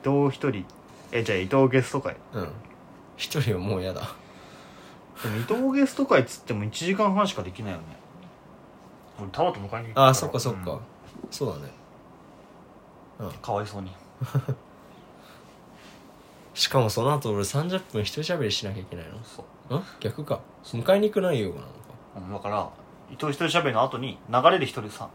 [0.04, 0.64] 藤一人。
[1.10, 2.16] えじゃあ伊藤ゲスト会。
[2.32, 2.48] うん。
[3.16, 4.02] 一人はもうやだ。
[5.20, 7.84] でも伊藤ゲスト会っつっても1時間半しかできないよね。
[9.18, 10.06] 俺タワと迎えに行くから。
[10.10, 10.80] あそっかそっか、うん。
[11.32, 11.85] そうだね
[13.42, 13.90] かわいそうに。
[16.54, 19.72] しかもその後俺30分一人喋りしなきゃいけないそう。
[19.74, 19.84] のん？
[20.00, 20.40] 逆か。
[20.64, 21.66] 迎えに行く内容なのか？
[22.16, 22.68] うんだから
[23.10, 25.08] 伊藤一人喋りの後に流れで一人さ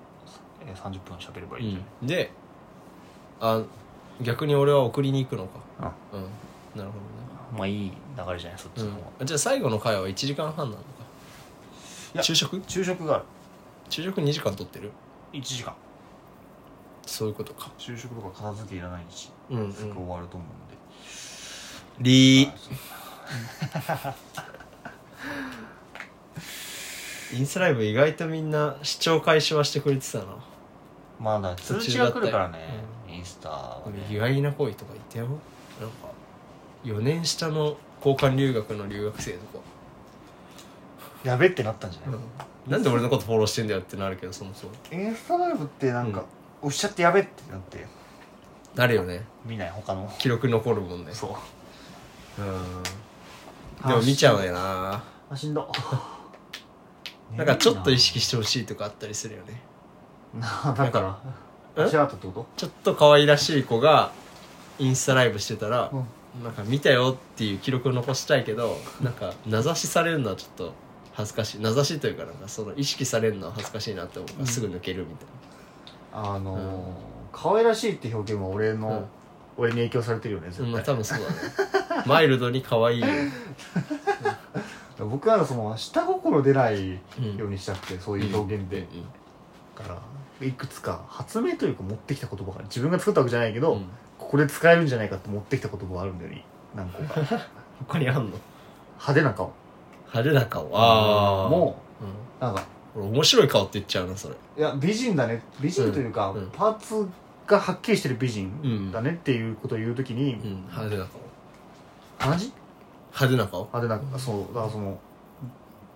[0.65, 2.31] えー30分喋ればいいんじゃない、で
[3.39, 3.61] あ
[4.21, 5.59] 逆に俺は送りに行くのか。
[5.81, 6.29] あうん。
[6.79, 10.83] なるほまあいい流れじゃないそっちどねの方が、、うん、じゃあ最後の回は1時間半なのか。
[12.21, 12.61] 昼食？
[12.67, 13.23] 昼食がある。
[13.89, 14.91] 昼食2時間取ってる
[15.33, 15.73] ？1時間
[17.11, 17.71] そういうことか。
[17.77, 19.73] 昼食とか片付けいらないしうんうん。
[19.73, 22.73] すぐ終わると思うんで、リはいそう
[27.33, 30.25] インスタライブ意外とみんな視聴開始はしてくれてたな
[31.19, 34.05] まあだ通知が来るからね、インスタはね。
[34.09, 35.27] 意外な恋とかいたよ。
[35.27, 35.37] なんか
[36.83, 39.63] 4年下の交換留学の留学生とか、
[41.23, 42.19] やべってなったんじゃない、
[42.67, 44.73] なんで俺のことフォローしてんだよってなるけどそもそも。
[44.91, 46.25] インスタライブってなんか、
[46.61, 47.85] おっしゃってやべってなって。
[48.75, 49.23] なるよね。
[49.45, 50.13] 見ない他の。
[50.19, 51.13] 記録残るもんね。
[51.13, 51.37] そ
[52.37, 52.41] う。
[52.41, 52.83] うん。
[53.87, 55.03] でも見ちゃうよな。
[55.29, 55.71] あしんど。
[57.35, 59.61] なんかちょっと意識してほしいとかあったりするよね。
[60.33, 61.19] なだから。
[61.75, 61.83] え？
[61.83, 62.47] 足跡ってこと？
[62.57, 64.11] ちょっと可愛らしい子が
[64.79, 66.43] インスタライブしてたら、うん。
[66.43, 70.73] なんか見たよっていう記録を残したいけどなんか名指しされるのはちょっと
[71.13, 71.59] 恥ずかしい。
[71.59, 74.31] 名指しというかなんかその意識されるのは恥ずかしいなって思う。
[74.31, 75.25] からすぐ抜けるみたい
[76.13, 76.81] あのーうん。
[77.31, 79.05] 可愛らしいって表現は俺の、うん。
[79.57, 82.03] 俺に影響されてるよねな、絶対、まあ多分そうだね。
[82.05, 83.07] マイルドに可愛いよ、
[85.09, 88.87] 僕はその下心出ないうんようにしたくて、そういう表現で、うん
[89.73, 89.97] から
[90.45, 93.85] いくつか発明というか持ってきた言葉が自分が作ったわけじゃないけど、うん。
[94.19, 96.43] ここで使えるんじゃないかって持ってきた言葉があるんだよね
[96.75, 97.19] 何個か。
[97.21, 97.47] 派
[97.87, 98.37] 他にあんの？
[99.13, 99.51] 手な顔。
[100.13, 100.69] 派手な顔。
[100.73, 102.05] ああもう、
[102.41, 102.63] うなんかん、
[102.95, 104.35] 俺面白い顔って言っちゃうなそれ。
[104.57, 105.41] いや美人だね。
[105.59, 106.49] 美人というか、うんうん。
[106.51, 107.07] パーツ
[107.47, 110.63] がはっきりしてる美人だねっていうことを言うときに、うん。
[110.67, 111.05] 派手な
[112.19, 112.31] 顔。
[112.31, 112.53] 同じ
[113.13, 113.65] 派手な顔？
[113.73, 114.99] 派手なそうだからその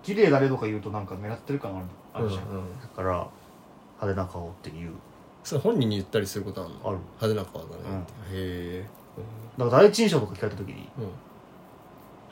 [0.04, 2.80] 綺麗だねとか言うとなんか狙ってる感あるじゃん、うんうん。
[2.82, 3.28] だから
[4.02, 4.92] 派手な顔っていう。
[5.44, 6.80] それ本人に言ったりすることあるの？
[6.84, 6.98] ある。
[7.22, 8.86] 派手な顔だね、へえ、
[9.60, 11.08] だから第一印象とか聞かれた時にうん、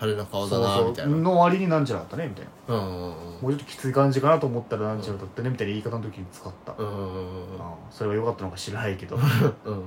[0.05, 1.15] 派手な顔だなみたいな。
[1.17, 2.75] の割になんちゃらだったねみたいな。
[2.75, 3.11] うんうんうん。
[3.41, 7.43] もうちょっときつい感じかなと思ったらなんちゃらだったねみたいな言い方の時に使った、うんうんうん
[7.91, 9.17] それが良かったのか知らないけど、
[9.65, 9.83] うん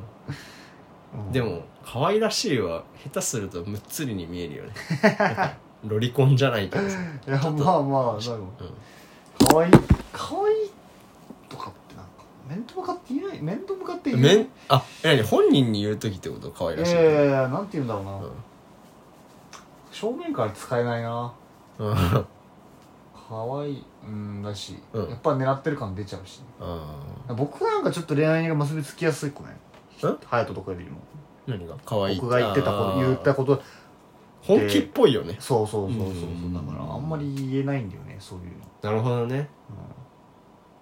[1.32, 4.72] でも可愛らしいは下手するとむっつりに見えるよね。
[5.86, 8.18] ロリコンじゃないけどさ、いやまあまあなるほう
[9.38, 9.72] どかわいい
[10.12, 10.70] かわいい
[11.48, 12.10] とかってなんか
[12.48, 13.40] 面と向かって言えない。
[13.42, 15.22] 面と向かって言ん、えないあえ何？
[15.22, 16.50] 本人に言う時ってこと？
[16.50, 18.30] 可愛らしい、いやいやいやなんて言うんだろうな、うん
[19.98, 21.32] 正面から使えないな。
[21.78, 21.94] うん。
[21.94, 25.08] かわいいうんだし、うん。
[25.08, 29.50] やっぱ狙ってる感出ちゃうし、あ僕なんかちょっと恋愛が結びつきやすい子ね。
[29.50, 29.54] ん
[30.00, 30.98] 隼人とかよりも。
[31.46, 31.74] 何が？
[31.86, 32.20] 可愛い。
[32.20, 33.62] 僕が言ってたこと言ったこと。
[34.42, 35.36] 本気っぽいよね。
[35.40, 36.24] そうそうそうそうそう。
[36.24, 36.52] うん。
[36.52, 39.48] だからあんまり言えないんだよねそういうの、なるほどね。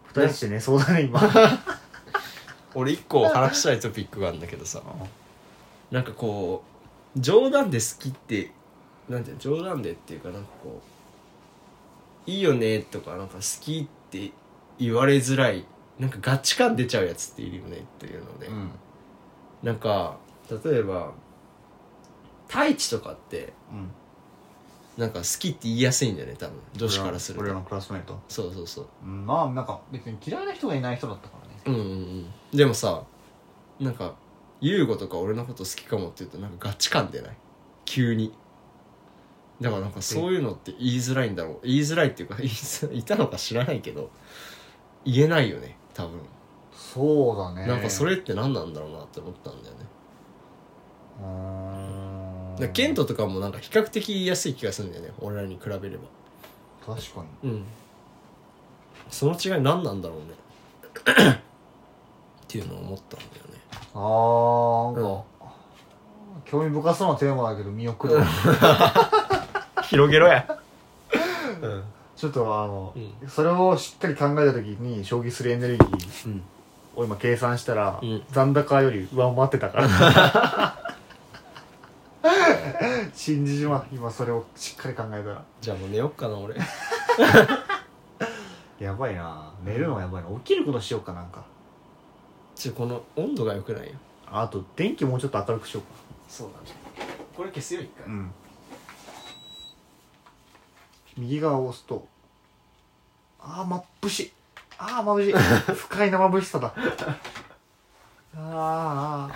[0.07, 1.21] 二人してねそうだね今。
[2.75, 4.83] 俺一個話したいトピックがあるんだけどさ。
[5.91, 6.65] なんかこ
[7.17, 8.51] う冗談で好きって
[9.09, 10.81] なんていうの冗談でっていうかなんかこ
[12.27, 14.33] ういいよねとかなんか好きって
[14.79, 15.65] 言われづらい
[15.99, 18.71] なんかガチ感出ちゃうやつっているよねっていうので、うん。
[19.63, 20.17] なんか
[20.65, 21.13] 例えば
[22.49, 23.91] 太一とかってうん。
[24.97, 27.43] なんか好きって言いやすいんだよね多分女子からすると。
[27.43, 28.21] 俺らのクラスメート。
[28.29, 28.87] そうそうそう。
[29.05, 29.27] うん。
[29.27, 31.55] まあなんか別に嫌いな人がいない人だったからね。
[31.67, 32.27] うんうんうん。
[32.57, 33.03] でもさ
[33.81, 34.15] なんか
[34.61, 37.37] 優吾とか俺のこと好きかもって言うとなんかガチ感出ない？
[37.85, 38.33] 急に
[39.61, 41.61] だからなんかそういうのって言いづらいんだろう。
[41.63, 44.11] 言いづらいっていうか言いづいたのか知らないけど
[45.05, 46.21] 言えないよね多分、
[46.73, 47.67] そうだね。
[47.67, 49.81] なんかそれって何なんだろうなって思ったんだよね。
[51.21, 51.27] うー
[52.55, 52.57] ん。
[52.57, 56.05] だケントとかもなんか比較的言いやすい気がするんだよね俺らに比べれば。
[56.85, 57.51] 確かに。
[57.51, 57.65] うん。
[59.11, 60.25] その違い何なんだろうね。
[61.35, 63.61] っていうのを思ったんだよね。
[63.95, 65.25] あーなんか、
[66.45, 68.17] 興味深そうなテーマだけど見送る。
[68.17, 68.25] わ
[69.89, 70.47] 広げろや。
[71.63, 71.85] うん。
[72.17, 76.43] ちょっとあの、うそれをしっかり考えた時に消費するエネルギーうん。
[76.97, 78.23] を今計算したら、うん。
[78.31, 80.95] 残高より上回ってたから。
[83.15, 85.45] 信じじま今それをしっかり考えたら。
[85.61, 86.57] じゃあもう寝よっかな俺。
[88.79, 89.53] やばいな。
[89.65, 90.31] 寝るのやばいな。
[90.31, 91.45] 起きることしようかなんか。
[92.55, 93.95] ちょこの温度が良くないよ。
[94.27, 95.89] あと電気もうちょっと明るくしようか。
[96.29, 96.77] そうだね。
[97.37, 98.07] これ消すよ一回。
[98.07, 98.33] うん
[101.17, 102.07] 右側を押すと
[103.41, 104.33] ああまぶしい。
[104.79, 105.33] ああまぶしい。
[105.75, 106.73] 不快なまぶしさだ。
[108.37, 109.31] あーあ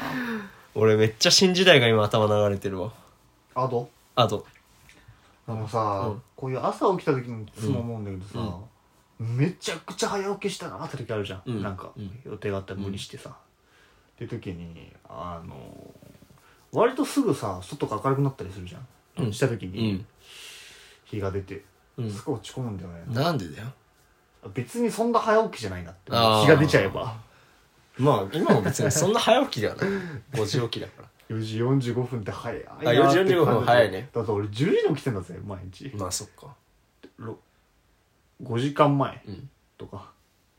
[0.74, 2.90] 俺めっちゃ新時代が今頭流れてるわ。
[3.54, 4.46] ーあとあと
[5.46, 6.22] あのさ、うん。
[6.36, 8.56] こういう朝起きた時にいつも思うんだけどさ、
[9.20, 9.36] うん。
[9.36, 11.62] めちゃくちゃ早起きしたなって時あるじゃん、うん。
[11.62, 12.20] なんかうん。
[12.24, 13.32] 予定があったら無理してさ、っ
[14.18, 15.54] ていう時にあの
[16.72, 18.78] 割とすぐさ外が明るくなったりするじゃ
[19.22, 19.32] ん、うん。
[19.32, 20.06] した時うにん
[21.10, 21.62] 日が出て、
[21.96, 22.10] うん。
[22.10, 23.68] すごい落ち込むんだよねなんでだよ？
[24.54, 26.42] 別にそんな早起きじゃないなってあー。
[26.42, 27.16] 日が出ちゃえば。
[27.98, 29.88] まあ今も別にそんな早起きではない。
[30.32, 31.08] 5時起きだから。
[31.36, 34.08] 4時45分って早いなあ4時45分早いね。
[34.12, 35.90] だって俺10時に起きてんだぜ毎日。
[35.94, 36.54] まあそっか。
[37.18, 37.38] ろ
[38.42, 39.50] 5時間前うん。
[39.76, 40.10] とか、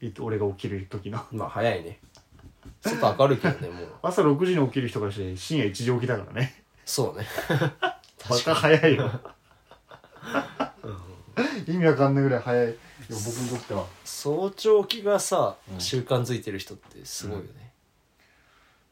[0.01, 1.19] い俺が起きる時の。
[1.31, 1.99] まあ早いね。
[2.81, 3.87] 外明るいけどねもう。
[4.03, 6.63] 朝6時に起きる人からして深夜1時起きだからね。
[6.85, 7.25] そうね。
[8.29, 9.09] バカ早いよ
[11.67, 12.73] 意味わかんないぐらい早いよ
[13.09, 13.85] 僕にとっては。
[14.03, 15.79] 早朝起きがさうん。
[15.81, 17.71] 習慣づいてる人ってすごいよね、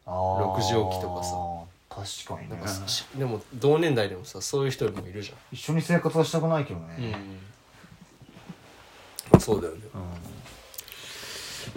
[0.06, 0.12] 6
[0.56, 1.36] 6時起きとかさ。
[1.89, 2.56] 確かにね。
[2.56, 7.17] なんかさしでも同年代でもさそういう人もいるじ一緒に生活はしたくないけどゃんね、
[9.34, 9.39] うん。
[9.39, 9.82] そうだよね。
[9.95, 9.97] う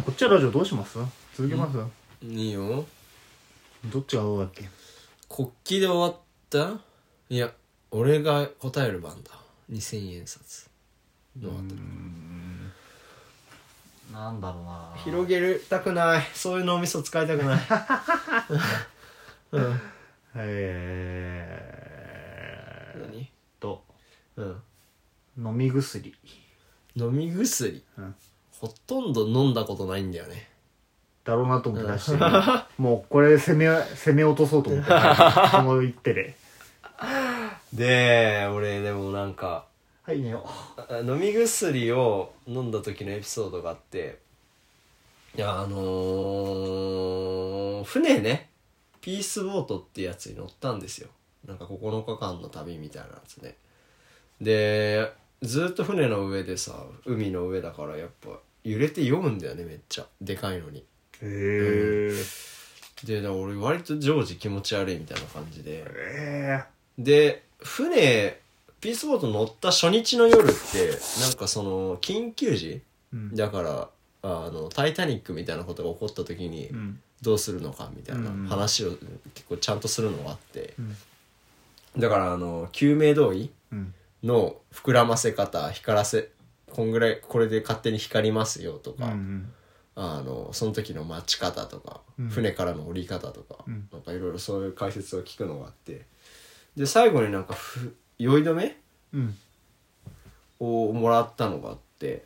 [0.03, 0.05] ん。
[0.05, 0.99] こっちはラジオどうします？
[1.35, 1.79] 続けます、
[2.23, 2.85] いいよ。
[3.87, 4.69] どっちがどうだっけ？
[5.29, 6.17] 国旗で終わっ
[6.51, 6.81] た？
[7.29, 7.51] いや
[7.91, 9.31] 俺が答える番だ。
[9.73, 10.70] 2000円札
[11.39, 11.63] の後
[14.13, 14.93] なんだろうな。
[15.05, 16.23] 広げるたくない。
[16.35, 17.61] そういう脳みそ使いたくない。
[19.53, 19.81] うん。
[20.35, 23.31] えー、何？
[23.61, 23.85] と。
[24.37, 24.63] うん。
[25.39, 26.15] 飲み薬。
[26.97, 28.15] 飲み薬、うん。
[28.59, 30.51] ほとんど飲んだことないんだよね。
[31.25, 32.21] だろうなと思って出してる。
[32.79, 34.91] もうこれ攻め攻め落とそうと思って。
[35.53, 36.35] この一手で。
[37.73, 39.67] で俺でもなんか
[40.03, 40.45] はい寝よ。
[40.77, 44.19] あ飲み薬を飲んだ時のエピソードがあって
[45.37, 48.51] いやあのー、船ね
[49.01, 51.09] ピースボートってやつに乗ったんですよ。
[51.47, 53.57] なんか9日間の旅みたいなやつね。
[54.41, 58.31] でずっと船の上でさ海の上だからやっぱ
[58.65, 60.07] 揺れて酔うんだよねめっちゃ。
[60.21, 60.85] でかいのに。
[61.23, 62.15] うへえ
[63.05, 65.85] でだから俺割と常時気持ち悪いみたいな感じで。
[65.87, 66.65] え
[66.99, 68.41] で船
[68.81, 72.81] ピースボート乗った初日の夜ってなんかその緊急時？
[73.13, 73.35] うん。
[73.35, 73.89] だから
[74.23, 77.01] あの「タイタニック」みたいなことが起こった時にうん。
[77.23, 78.93] どうするのかみたいなうん話を
[79.35, 80.73] 結構ちゃんとするのがあって。
[80.79, 80.97] うん。
[81.99, 83.95] だからあの救命胴衣うん。
[84.25, 86.31] の膨らませ方光らせ
[86.71, 89.53] こんぐらいこれで勝手に光りますよとか、うん。
[89.97, 92.29] あのその時の待ち方とか、うん。
[92.29, 93.89] 船からの降り方とか、うん。
[93.93, 96.07] なんかいろいろそういう解説を聞くのがあって。
[96.77, 98.77] で最後になんかふ酔い止め？
[99.15, 99.37] うん。
[100.61, 102.25] をもらったのがあって。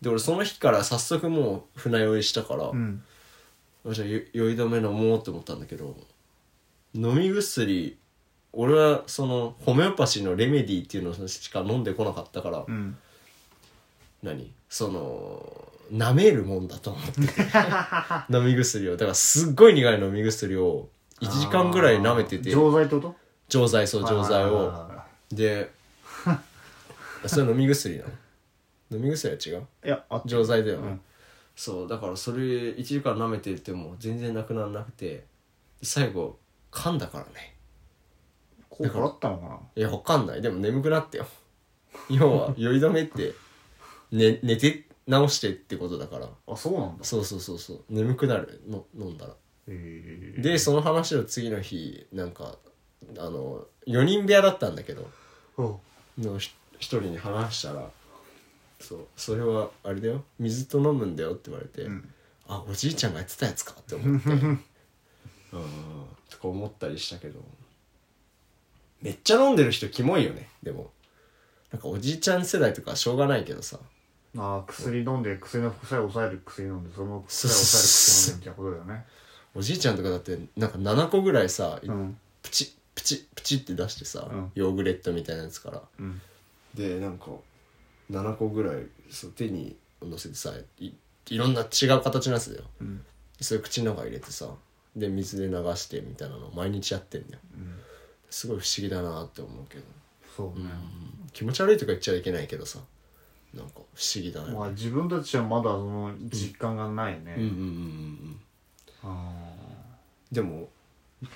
[0.00, 3.02] で俺その日から早速もう船酔いしたから、うん。
[3.90, 5.96] じゃあ酔酔い止め飲もうって思ったんだけど
[6.94, 7.96] 飲み薬
[8.52, 12.96] 俺はそのホメオパシーのレメディっていうのしか飲んでこなかったから、うん。
[14.22, 14.52] 何？
[14.68, 17.26] その舐めるもんだと思ってて。
[18.32, 18.92] 飲み薬を。
[18.92, 20.88] だからすっごい苦い飲み薬を
[21.20, 22.50] 1時間ぐらい舐めてて。
[22.50, 23.16] 錠剤ってこと？
[23.48, 24.66] 錠剤そう錠剤を。
[24.68, 24.93] は
[25.30, 25.70] で
[27.26, 28.10] それ飲み薬なの？
[28.90, 29.66] 飲み薬は違う？
[29.84, 31.00] いやあ錠剤だよね、うん。
[31.56, 35.24] そうだからそれ1時間舐めてても全然なくならなくて
[35.82, 36.38] 最後
[36.70, 37.56] 噛んだからね。
[38.68, 39.58] 効果あったのかな？
[39.76, 40.42] いやわかんない。
[40.42, 41.26] でも眠くなってよ。
[42.10, 43.34] 要は酔い止めって、
[44.10, 46.28] ね、寝て直してってことだから。
[46.48, 47.04] あそうなんだ。
[47.04, 47.84] そうそうそうそう。
[47.88, 48.60] 眠くなる。
[48.66, 49.32] の飲んだら。
[49.32, 49.34] へ
[50.38, 52.58] えでその話を次の日なんか
[53.16, 55.10] あの4人部屋だったんだけど
[55.56, 55.62] う
[56.20, 56.22] ん。
[56.22, 57.88] のひ一人に話したら
[58.80, 62.08] そうそれはあれだよ水と飲むんだよって言われて、うん。
[62.48, 64.58] あおじいちゃんがやってたやつかって思って うん
[66.28, 67.40] とか思ったりしたけど
[69.00, 70.90] めっちゃ飲んでる人キモいよねでも。
[71.70, 73.78] なんかおじいちゃん世代とかはしょうがないけどさ。
[74.36, 79.06] ああ薬飲んで薬の副作用を抑える薬飲んでその副作用を抑える薬飲んでみたいなことだよね。
[79.56, 82.18] おじいちゃんとかだってなんか7個ぐらいさ、うん。
[82.42, 84.52] プチップチップチッって出してさ、うん。
[84.54, 85.82] ヨーグレットみたいなやつから。
[85.98, 86.20] うん。
[86.74, 87.26] でなんか
[88.10, 90.92] 7個ぐらいそう手に乗せてさい
[91.28, 92.64] いろんな違う形のやつだよ。
[92.80, 93.04] うん。
[93.40, 94.48] それ口の中入れてさ
[94.96, 97.40] で水で流してみたいなの毎日やってんだよ。
[97.54, 97.78] うん。
[98.30, 99.84] すごい不思議だなって思うけど、
[100.36, 100.68] そうね、
[101.32, 102.80] 気持ち悪いとか言っちゃいけないけどさ。
[103.54, 108.40] なんか不思議だね、まあ自分たちはまだその実感がないね、うんうんうんうん
[109.04, 109.54] あ
[110.32, 110.68] でも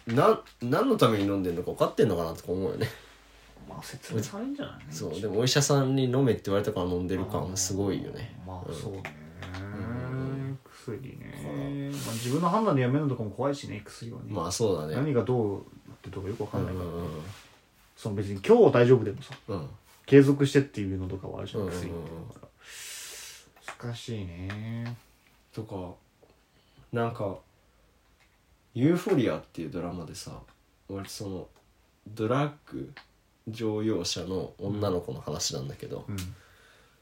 [0.06, 2.86] な何のために飲んでんのか分かってんのかなとか思うよね。
[3.66, 4.80] ーまあ説明されんじゃない？
[4.90, 8.40] そうでもお医者さんに飲めって言われたから飲んでる感すごいよね。
[8.46, 9.02] まあそうね、
[10.64, 14.94] 薬ね、まあ、自分の判断でやめるのとかも怖いしね薬はね、まあそうだね。
[14.94, 15.62] 何がどうっ
[16.02, 16.76] てとかよくわかうんんない。
[16.76, 17.08] から、うん
[17.96, 19.56] その別に今日大丈夫でもさうん。
[19.56, 19.68] うん
[20.06, 22.00] 継続してっていうのとかはあるじゃん、うんうんうん薬って
[23.82, 24.96] 難しいね。
[25.52, 25.92] とか
[26.94, 27.36] なんか
[28.80, 30.40] 「ユーフォリア」っていうドラマでさ
[30.88, 31.48] 割とその
[32.06, 32.92] ドラッグ
[33.48, 36.16] 乗用車の女の子の話なんだけど、うん。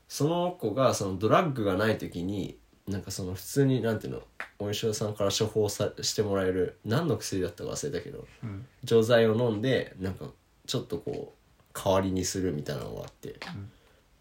[0.08, 2.56] その子がそのドラッグがない時に
[2.88, 4.22] なんかその普通になんていうの
[4.58, 8.66] お医者さんから処方さしてもらえる何の薬だったか忘れたけどうん。
[8.84, 10.30] 錠剤を飲んでなんか
[10.66, 13.38] ちょっとこう代わりにするみたいなのがあって、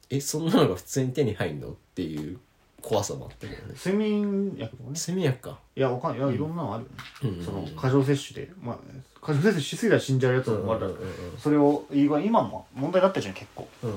[0.10, 1.70] えそんなのが普通に手に入んの？
[1.70, 2.39] っていう
[2.88, 3.74] 怖さもあったけどね。
[3.74, 5.00] 睡眠薬もね。
[5.00, 5.58] 睡眠薬か。
[5.76, 8.52] いやわかんないいやいろんなのあるよね、うんその過剰摂取で。
[8.62, 8.78] まあ
[9.22, 13.68] 過剰摂取しすぎたら死んじゃうやつもある、うんうんうんそれを今今も問題になってるじゃん結構。
[13.82, 13.90] うん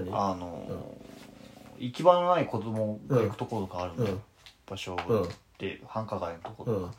[0.00, 0.10] うん。
[0.10, 0.30] 何？
[0.30, 4.20] あのー行き場のない子供が行くところとかあるんだよ、うん。
[4.66, 5.28] 場所うん。
[5.58, 6.94] で繁華街のとこうんろとか、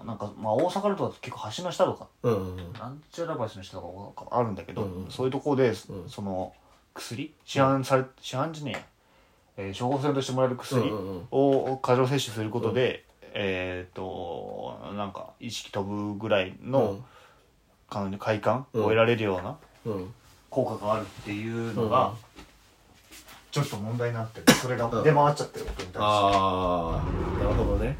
[0.00, 0.06] うん。
[0.06, 5.76] なんかまあ大阪だと結構橋の下とかうんうんなんちゃら橋の下とかあるんだけど、うんうんそういうところで、うん。
[6.08, 6.52] その
[6.94, 7.34] 薬？
[7.44, 8.80] 市販され市販じゃねえや、
[9.60, 11.26] えー処方箋としてもらえる薬うんうんうん。
[11.30, 13.04] を過剰摂取することで、
[13.34, 16.98] えっ、となんか意識飛ぶぐらいの
[17.88, 18.82] 感快感をうん。
[18.84, 19.56] 得られるような
[19.86, 19.96] うん。
[19.96, 20.14] うん
[20.50, 22.12] 効果があるっていうのが、
[23.52, 24.52] ちょっと問題になってる。
[24.52, 27.04] それが出回っちゃってることに対して、あ
[27.38, 27.96] あなるほどね。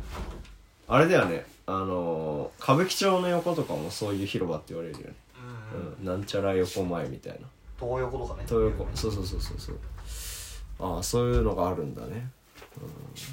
[0.88, 1.46] あれだよね。
[1.66, 5.14] あのー歌舞伎町の横とかもそういう広場って言われるよね、
[6.00, 6.04] うん。
[6.04, 7.38] なんちゃら横前みたいな。
[7.78, 8.42] 東横とかね。
[8.48, 8.88] 東横。
[8.96, 9.78] そうそうそうそうそう
[10.80, 12.30] ああそういうのがあるんだね、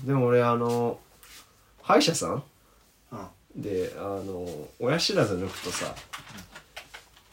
[0.02, 1.00] うん、でも俺あの
[1.82, 2.44] 歯医者さん？
[3.12, 3.16] う
[3.60, 3.62] ん。
[3.62, 4.46] であの
[4.80, 5.96] 親知らず抜くとさ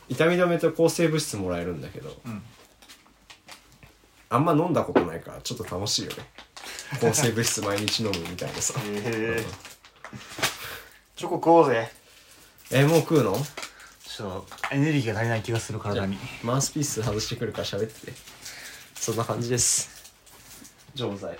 [0.08, 2.42] 痛み止めと抗生物質もらえるんだけどうん。
[4.30, 6.16] あんま飲んだことないからちょっと楽しいよね。
[7.00, 8.74] 抗生物質毎日飲むみたいなさ。
[8.80, 9.44] へえ
[11.14, 11.88] チョコ食おうぜ。
[12.72, 13.36] えもう食うの？
[14.02, 16.16] ちょっとエネルギーが足りない気がする体に。
[16.42, 18.12] マウスピース外してくるから喋ってて。
[18.94, 19.93] そんな感じです
[20.94, 21.38] 錠剤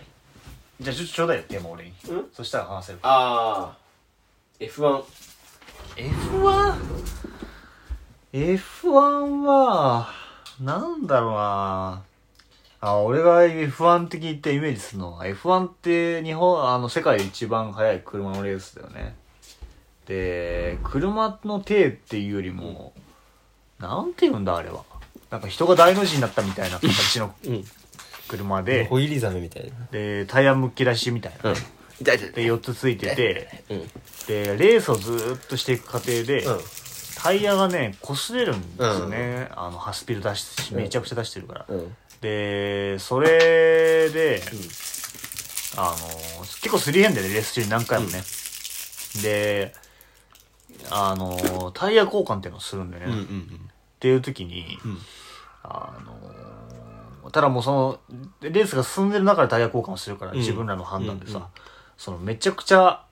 [0.81, 1.93] じゃあちょっとちょうだいよテーマ俺に。
[2.09, 2.27] うん？
[2.33, 2.99] そしたら話せる。
[3.03, 3.77] ああ
[4.59, 5.05] F1
[5.97, 6.75] F1?
[8.33, 10.09] F1 は
[10.61, 12.03] なんだろうな。
[12.81, 19.15] あ俺が F1 って聞いてイメージするのは F1 って日本あの世界で一番速い車のレースだよね。
[20.07, 22.93] で車の手っていうよりも、
[23.79, 24.85] なんて言うんだあれは。
[25.31, 27.65] なんか人が大の字になったみたいな形のうん
[28.29, 28.87] 車で。
[28.87, 29.87] ホイリザメみたいな。
[29.91, 31.57] でタイヤむき出しみたいな、うん。
[32.01, 32.33] 痛い痛い。
[32.33, 33.65] で4つついてて。
[33.71, 33.79] うん。
[34.27, 36.61] でレースをずーっとしていく過程で、うん。
[37.17, 41.97] タイヤがね擦れるんですよね、あのハスピル出しめちゃくちゃ出してるから、うん。
[42.21, 44.43] でそれで、
[45.79, 48.23] あの結構すり減んだよねレース中に何回もね、
[49.23, 49.73] で
[50.91, 53.71] あのタイヤ交換っていうのをするんだよね、っうんうん。
[54.01, 54.99] ていう時に、うん。
[55.63, 56.13] あの
[57.31, 58.01] ただもうその
[58.41, 60.39] レースが進んでる中でタイヤ交換をするから、うん。
[60.39, 61.49] 自分らの判断でさ、うんうん。
[61.97, 63.05] そのめちゃくちゃ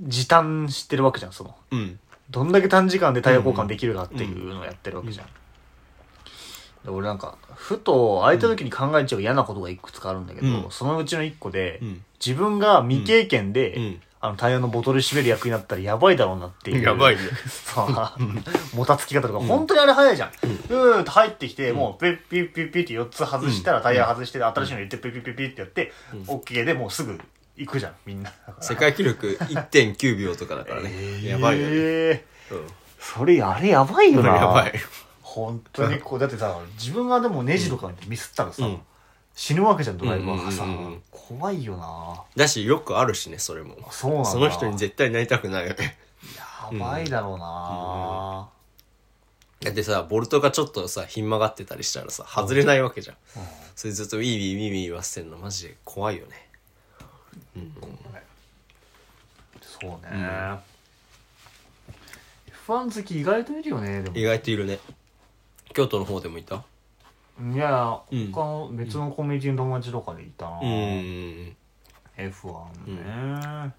[0.00, 1.54] 時短してるわけじゃんその。
[1.70, 1.98] うん。
[2.30, 5.26] どんだけ短時間でタイヤ交換できるかっていうのをやってるわけじゃん。
[6.84, 10.70] で俺なんか、ふと空いた時に考えちゃう嫌なことがいくつかあるんだけど、うん。
[10.70, 12.04] そのうちの一個で、うん。
[12.24, 16.82] 自分が未経験で、うんあのタイヤのボトル閉める役になったらやばいだろうなっていう。
[16.82, 18.16] やばいねさあ、
[18.74, 20.30] もたつき方とか、本当にあれ早いじゃん。
[20.30, 25.92] うーんと入ってきて、もうピッピッピッピッって4つ外したらタイヤ外して、新しいの入れてピッピッピッピッってやって、
[26.26, 27.20] オッケーでもうすぐ
[27.58, 28.32] 行くじゃん、みんな。
[28.60, 32.66] 世界記録1.9秒とかだからね、やばいよね、えーうん、
[32.98, 34.36] それ、あれやばいよな。
[34.36, 34.72] やばい
[35.20, 38.80] 本当にこうだってさ自分がでもネジとかにミスったらさ、うん
[39.34, 41.02] 死ぬわけじゃんドライバーがさ、うんうんうんうん。
[41.10, 42.22] 怖いよな。
[42.36, 43.76] だしよくあるしねそれも。
[43.90, 44.30] そうなんだ。
[44.30, 45.98] その人に絶対なりたくないよね。
[46.72, 48.48] やばいだろうな、
[49.60, 53.16] だってさボルトがちょっとさひん曲がってたりしたらさ外れないわけじゃん、
[53.76, 56.48] それずっとウィービーウィービー言わせてんのマジで怖いよね。
[59.60, 60.58] そうね、
[62.66, 64.16] F1 好き意外といるよねでも。
[64.16, 64.78] 意外といるね。
[65.74, 66.64] 京都の方でもいた？
[67.40, 70.64] いやうん他の別のコミュニティの友達とかでいたな、うん。
[72.16, 73.74] F1 ね、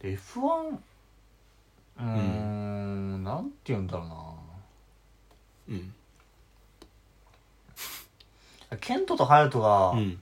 [0.00, 0.78] で F1
[1.98, 4.16] うーんなんて言うんだろうな。
[5.68, 5.94] うん。
[8.80, 10.18] ケントとハヤトが、うん。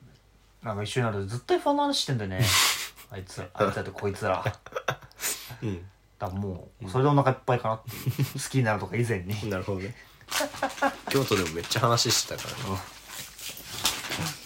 [0.62, 2.40] なんか一緒になるとずっと F1 の話してんだよね。
[3.10, 4.42] あいつらあいつらってこいつら。
[4.42, 4.60] だか
[5.62, 5.86] うん
[6.18, 8.26] らもうそれでお腹いっぱいかなっていう。
[8.32, 9.34] 好きになるとか以前に。
[9.50, 9.94] なるほどね
[11.10, 12.80] 京都でもめっちゃ話してたからね。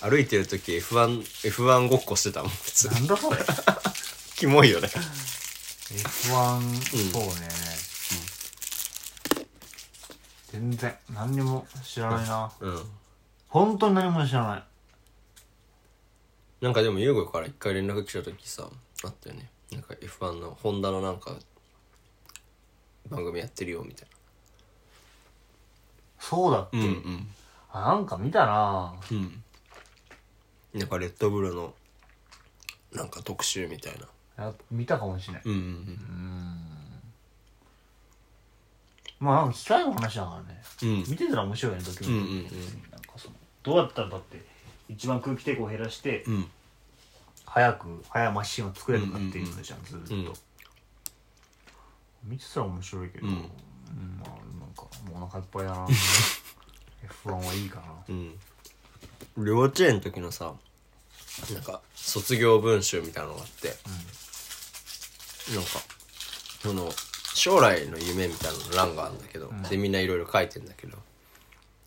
[0.00, 2.88] 歩いてる時 F1, F1 ごっこしてたもん普通。
[2.88, 3.36] なんだそれ。
[4.36, 4.88] キモいよね。
[4.88, 7.48] F1、そうね、
[10.52, 12.52] 全然何にも知らないな。
[12.60, 12.90] うん。
[13.48, 14.64] 本当に何も知らない。
[16.60, 18.68] なんかでも優吾から一回連絡来た時さ
[19.04, 19.50] あったよね。
[19.72, 21.36] なんか F1 のホンダのなんか
[23.08, 24.08] 番組やってるよみたい
[26.20, 27.28] そうだっけ、なうんうん。
[27.72, 28.94] あなんか見たな。
[29.10, 29.42] うん。
[30.74, 31.74] なんかレッドブルの
[32.92, 34.08] なんか特集みたいな。
[34.38, 35.58] や見たかもしれないうんうん。
[35.58, 36.58] うん。
[39.20, 40.62] まあなんか機械の話だからね。
[40.82, 40.88] うん。
[40.88, 42.50] うん見てたら面白いよねドキュメン
[43.16, 44.44] そのどうやったらだって
[44.88, 46.48] 一番空気抵抗を減らしてうん。
[47.44, 50.32] 早く速いマシンを作れるかっていうのじゃんずーっと、うん。
[52.30, 53.32] 見てたら面白いけど、うん。
[53.32, 53.40] うん
[54.20, 54.47] まあ
[55.08, 55.86] もうお腹いっぱいだな。
[57.24, 57.84] F1 はいいかな。
[58.08, 58.38] うん。
[59.38, 60.54] 俺幼稚園の時のさ
[61.52, 63.68] なんか卒業文集みたいなのがあって、
[65.54, 65.70] なんか
[66.60, 66.90] その
[67.34, 70.98] 将来の夢みたいなの欄があるんだけど、でみんないろいろ書いてんだけど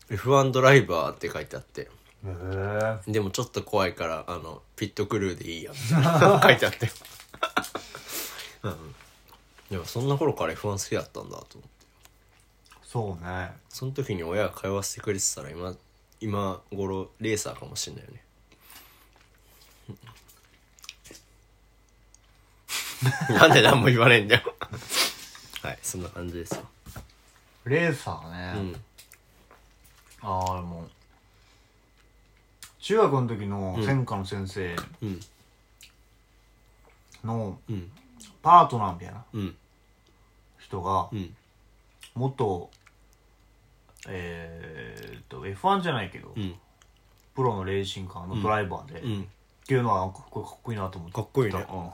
[0.08, 1.88] F1 ドライバーって書いてあってへ
[2.24, 6.90] えでもちょっと怖いからあのピットクルーでいいやみたいな書いてあって。
[8.62, 8.94] うん。
[9.70, 11.71] でもそんな頃から F1 好きだったんだと思って
[12.92, 13.50] そうね。
[13.70, 15.74] その時に親が通わせてくれてたら今
[16.20, 18.22] 今頃レーサーかもしんないよね。
[23.30, 24.54] なんで何も言わないんだよ。
[25.62, 26.68] はいそんな感じですよ。
[27.64, 28.84] レーサーね、うん。
[30.20, 30.90] ああもう
[32.78, 35.20] 中学の時の専科の先生うん。
[37.24, 37.90] のうん。
[38.42, 39.56] パートナーみたいなうん。
[40.58, 41.34] 人がうん。
[42.14, 42.70] 元
[44.08, 46.54] えー、っと F1 じゃないけど、うん。
[47.34, 49.28] プロのレーシングカーのドライバーで、っうん。
[49.66, 50.28] ていうのはなんかかっ
[50.62, 51.14] こいいなと思って。
[51.16, 51.66] かっこいいね。
[51.70, 51.90] う ん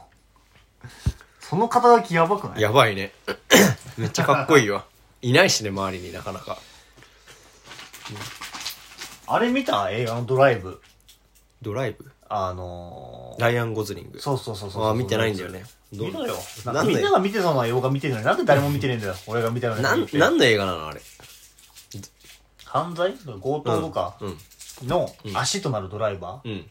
[1.40, 2.60] その肩書きやばくない？
[2.60, 3.12] やばいね。
[3.96, 4.84] めっちゃかっこいいわ。
[5.22, 6.58] いないしね周りになかなか。
[9.26, 9.90] あれ見た？
[9.90, 10.80] 映画のドライブ。
[11.62, 12.10] ドライブ？
[12.30, 14.20] あのー、ライアン・ゴズリング。
[14.20, 15.64] そうそうそうそうああ見てないんだよね。
[15.92, 16.36] ど見ろよ。
[16.66, 16.94] ななんで？
[16.94, 19.14] みんなが見てそうな映画見てるのになんで誰も見てねえんだよ。
[19.26, 19.82] 俺が見たのに。
[19.82, 21.00] なん何の映画なのあれ？
[22.68, 23.12] 犯罪？
[23.14, 24.16] 強盗とか？
[24.20, 24.38] うん。
[24.86, 26.70] の足となるドライバー、うん。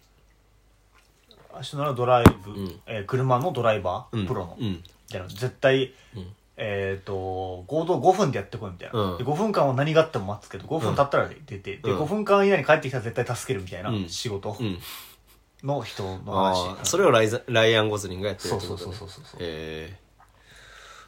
[1.59, 2.79] 足となるドライブ、ん。
[2.85, 4.27] えー車のドライバー、うん。
[4.27, 4.65] プロの、うん。
[4.67, 5.27] みたいな。
[5.27, 6.35] 絶対、うん。
[6.57, 9.17] えっ、と強盗5分でやってこいみたいな、うん。
[9.17, 11.99] で5分間は何があっても待つけど5分経ったら出て、でうん。
[11.99, 14.09] 5分間以内に帰ってきたら絶対助けるみたいなうん。
[14.09, 14.79] 仕事うん
[15.63, 18.83] の人の話、ああそれをライザライアン・ゴズリングがやってるそうってことね。
[18.85, 19.97] そうそうそうそうえ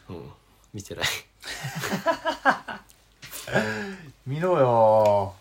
[0.10, 0.30] えうん。
[0.74, 1.06] 見てない
[4.26, 5.36] 見ろよ。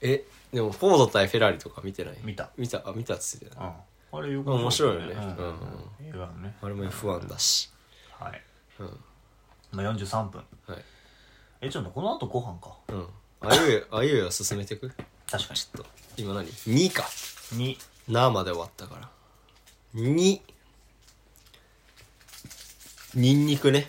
[0.00, 2.18] えでもフォード対フェラーリとか見てない？
[2.22, 2.50] 見た。
[2.56, 2.78] 見た。
[2.86, 3.76] あ見たっつってたよね。
[4.12, 4.18] うん。
[4.18, 5.12] あれよ面白いよね。
[5.14, 5.36] うん。
[5.36, 6.54] うん。
[6.60, 7.70] あれも F1 だし。
[8.18, 8.42] はい、
[8.80, 9.00] うん。
[9.72, 10.44] まあ、43分。
[10.66, 10.84] はい。
[11.62, 12.76] えちょっとこの後ご飯か。
[12.88, 13.08] うん。
[13.40, 14.92] あゆえあゆえは進めてく？
[15.30, 17.04] 確かちょっと今何 ?2 か。
[17.52, 17.78] に
[18.08, 19.08] なまで終わったから。
[19.94, 20.40] 2
[23.14, 23.88] ニンニクね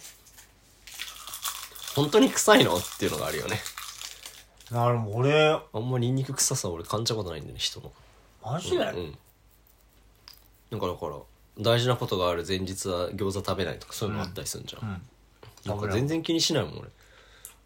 [1.95, 2.75] 本当に臭いの？
[2.75, 3.59] っていうのがあるよね。
[4.71, 5.17] なるほど。
[5.17, 7.91] 俺あんまニンニク臭さ俺感じたことないんだよね人の。
[8.43, 9.17] マジで、うん
[10.71, 11.17] なんかだから
[11.59, 15.01] 大事なことがある前日は餃子食べないとかそういうのあったりするんじゃん、うん。
[15.69, 16.89] なんか全然気にしないもん俺。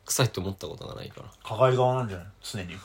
[0.06, 1.28] 臭いと思ったことがないから。
[1.44, 2.76] 抱え側なんじゃない常に。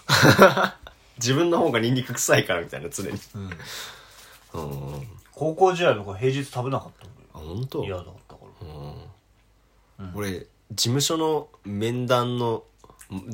[1.19, 3.19] 自分の方がニンニク臭いからみたいな常に。
[3.35, 3.43] うん。
[3.45, 4.95] うん。
[4.95, 5.01] あ
[5.33, 7.81] 高校時代とか平日食べなかった本当？
[7.81, 10.05] 俺嫌だったから。
[10.05, 10.13] うん。
[10.15, 12.65] 俺事務所の面談の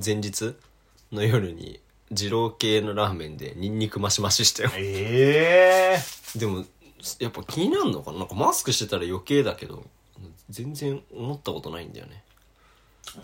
[0.04, 0.56] 前日
[1.12, 1.80] の夜に
[2.10, 5.98] 二郎系のラーメンでニンニクマシマシしたよえ
[6.36, 6.64] えでも
[7.20, 8.18] やっぱ気になるのかな？
[8.18, 9.86] なんかマスクしてたら余計だけど
[10.50, 12.24] 全然思ったことないんだよね。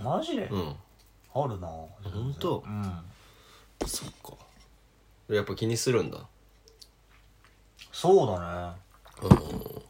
[0.03, 0.37] マジ？
[0.37, 0.77] で、うん。
[1.35, 1.67] あるな。
[1.67, 2.63] 本当？
[2.65, 3.01] うん。
[3.87, 4.35] そっか。
[5.29, 6.19] やっぱ気にするんだ。
[7.93, 8.77] そうだ
[9.23, 9.29] ね。
[9.29, 9.83] うん。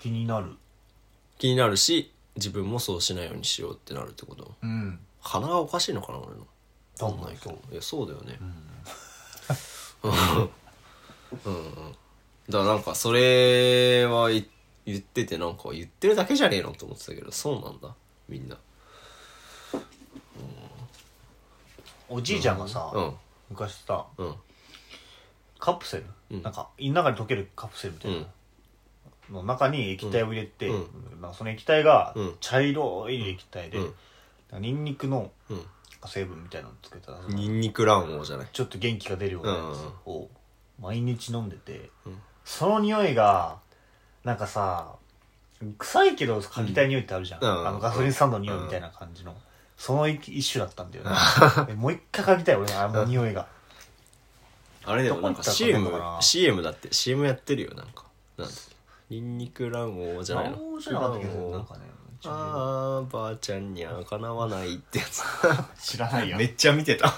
[0.00, 0.50] 気になる。
[1.38, 4.54] 気になるし自分もそうしないようにしようってなるってこと？
[4.62, 4.98] うん。
[5.20, 6.46] 鼻がおかしいのかな俺の。
[6.98, 8.38] 多分わかんないけどいやそうだよね。
[10.02, 10.10] うん。
[10.12, 11.92] うん。
[12.48, 14.46] だからなんかそれは言
[14.86, 17.94] 言っててなんか言ってるだけじゃねえのと思ってたけどそうなんだ
[18.28, 18.56] みんな。
[22.08, 23.14] おじいちゃんがさ、うん。
[23.50, 24.34] 昔さうん。
[25.58, 26.42] カプセル、うん。
[26.42, 28.26] なんか胃の中に溶けるカプセルみたいな、
[29.30, 31.20] の中に液体を入れて、うん。
[31.20, 32.34] なんかその液体がうん。
[32.40, 34.62] 茶色い液体で、うん。
[34.62, 35.60] ニンニクのうん。
[36.06, 38.48] 成分みたいなのつけたらニンニク卵黄じゃない？
[38.52, 39.74] ちょっと元気が出るようなやうん。
[39.74, 40.28] つを
[40.78, 42.18] 毎日飲んでて、うん。
[42.44, 43.56] その匂いが
[44.22, 44.96] なんかさ
[45.78, 47.68] 臭いけど嗅ぎたい匂いってあるじゃん、うん。
[47.68, 49.34] あのガソリンスタンドの匂いみたいな感じの、
[49.78, 51.10] その一一種だったんだよね。
[51.68, 53.46] でもう一回嗅ぎたい俺あの匂いが。
[54.84, 58.04] あれでもなんかどこ行ったら CM CM だって CM やってるよなんか。
[58.36, 58.73] なんだっけ？
[59.10, 60.56] ニンニク卵黄じゃないの？
[60.56, 61.80] 面白かったけどなんかね
[62.26, 65.22] あーばあちゃんにはかなわないってやつ。
[65.78, 66.38] 知らないよ。
[66.38, 67.12] めっちゃ見てた。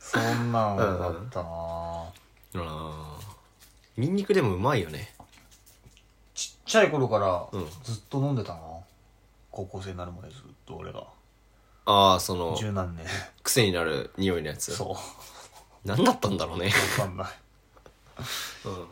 [0.00, 1.48] そんなんだったな。
[1.48, 3.14] あー。
[3.96, 5.14] ニンニクでもうまいよね。
[6.34, 7.70] ちっちゃい頃からうん。
[7.84, 8.60] ずっと飲んでたな。
[9.52, 11.04] 高校生になるまでずっと俺が。
[11.86, 13.06] ああその十何年。
[13.44, 14.74] 癖になる匂いのやつ。
[14.74, 14.96] そう。
[15.84, 16.72] 何だったんだろうね。
[16.98, 17.28] わかんない。
[18.64, 18.88] うん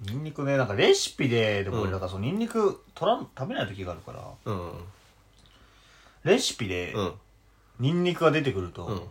[0.00, 1.82] ニンニクねなんかレシピででもうん。
[1.84, 4.20] 俺だからそのニンニク取らん食べない時があるから。
[4.44, 4.72] うん。
[6.24, 7.12] レシピでうん。
[7.80, 9.02] ニンニクが出てくると、うん。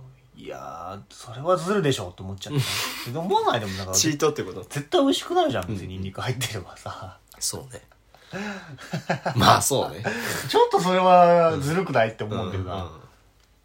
[0.41, 2.59] いやーそれはずるでしょって思っちゃって。
[3.11, 4.63] で思わないでもなんかチー絶トってこと？
[4.65, 5.87] 対美味しくなるじゃん別うん。
[5.87, 7.17] にニンニク入ってればさ。
[7.39, 7.81] そうね。
[9.35, 10.03] まあそうね。
[10.49, 12.81] ちょっとそれはずるくないって思うんだけどな、うん。
[12.81, 13.01] うん。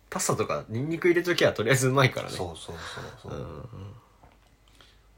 [0.08, 2.36] パスタとかニンニク入れときはとりあえずうまいからね。
[2.36, 3.32] そうそうそうそう。
[3.32, 3.91] う、んうん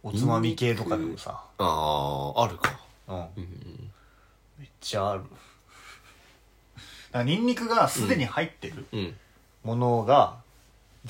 [0.04, 2.78] おつまみ系とかでもさ、あああるか。
[3.08, 3.90] うん、うん
[4.58, 5.22] めっちゃある。
[5.22, 9.16] だからニンニクがすでに入ってるうん。
[9.64, 10.36] ものが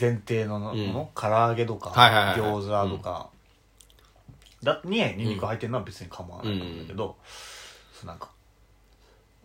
[0.01, 1.09] 前提のもの、うん。
[1.15, 3.31] 唐揚げとか、はいはいはい餃子とか、
[4.63, 7.17] だにニンニク入ってるのは別に構わないんだけど、
[7.93, 8.31] そうなんか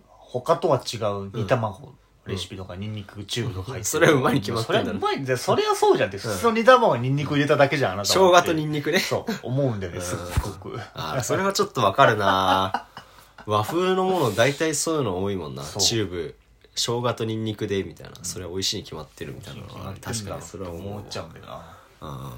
[0.08, 1.94] 他とは違う煮卵、
[2.30, 3.84] レシピとかニンニクチューブとか入ってる。
[3.86, 5.20] それはうまいに決まってそれはうまい。
[5.20, 6.10] んだよそれはそうじゃん。
[6.10, 9.00] って普通の煮卵にニンニク入れただけじゃんあなた生姜とニニンニクね。
[9.00, 10.80] そう思うんだよねすっごく。
[10.94, 12.86] あーそれはちょっとわかるな。
[13.46, 15.64] 和風のもの大体そういうの多いもんな。
[15.64, 15.82] そう。
[15.82, 16.36] チューブ。
[16.76, 18.14] 生姜とニンニクでみたいな。
[18.24, 19.94] それは美味しいに決まってるみたいなのは。
[20.02, 20.42] 確かに。
[20.42, 21.62] それは思っちゃうんだよな。
[22.02, 22.34] あ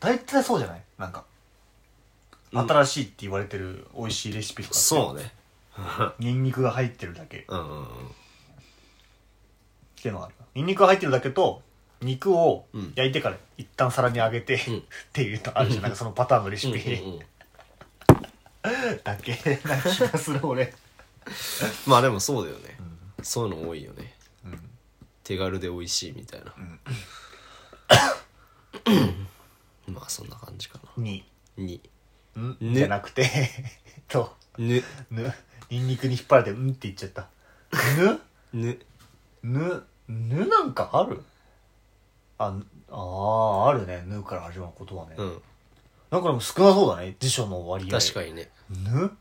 [0.00, 0.82] 大体そうじゃない？
[0.98, 1.24] なんか
[2.52, 5.32] 新しいって言われてる美味しいレシピとかーそうね。
[6.18, 7.38] ニンニクが入ってるだけ。
[7.38, 7.86] っうんうんうん
[10.02, 11.62] ていうのがあるニンニクが入ってるだけと
[12.02, 12.92] 肉をうん。
[12.96, 14.78] 焼いてから一旦皿に揚げて、うん。
[14.78, 14.82] っ
[15.12, 15.82] ていうのあるじゃん。
[15.82, 19.00] なんかそのパターンのレシピ、うんうんうん。
[19.04, 19.32] だけ。
[19.66, 20.74] な気がする俺。
[21.86, 22.76] まあでもそうだよね。
[23.22, 24.14] そういうの多いよね。
[24.44, 24.60] うん。
[25.24, 26.80] 手軽で美味しいみたいな、ん。
[29.92, 31.24] まあそんな感じかに。
[31.56, 31.80] なに
[32.38, 33.28] ん、ねじゃなくて。
[34.08, 34.34] と。
[34.56, 34.82] ぬ。
[35.10, 35.34] ぬ。
[35.68, 37.28] ニンニクに引っ張られてうんって言っちゃった。
[37.96, 38.20] ぬ？
[38.52, 38.80] ぬ。
[39.42, 41.22] ぬぬなんかある？
[42.38, 44.02] あぬあーあるね。
[44.06, 45.42] ぬから始まる言葉ね、うん。
[46.10, 47.14] なんかでも少なそうだね。
[47.20, 48.50] 辞書の割合確かにね。
[48.70, 49.12] ぬ？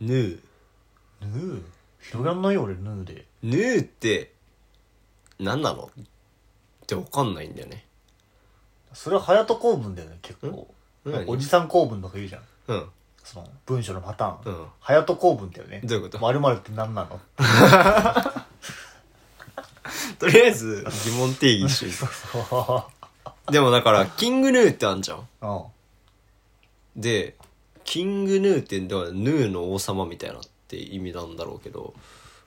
[0.00, 0.40] ぬ。
[1.20, 1.62] ぬ？
[2.00, 3.26] 広がんないよ俺ぬで。
[3.42, 4.32] ぬって
[5.38, 5.84] 何なの？
[5.84, 7.84] ってわかんないんだよね。
[8.92, 10.48] それは隼人公文だよね結構。
[11.04, 11.12] ん？
[11.12, 11.28] 何？
[11.28, 12.42] おじさん公文とか言うじゃん。
[12.68, 12.90] うん。
[13.22, 14.66] その文章のパターン、うん。
[14.80, 15.80] 隼人公文だよね。
[15.84, 16.18] どういうこと？
[16.18, 17.20] 〇〇って何なの？
[20.18, 21.86] とりあえず疑問定義し
[23.50, 25.28] でもだからキングヌーってあんじゃん。
[25.42, 25.62] うん
[26.96, 27.36] で
[27.84, 31.94] キングヌーってだからヌーの王様みたいなって意味なんだろうけど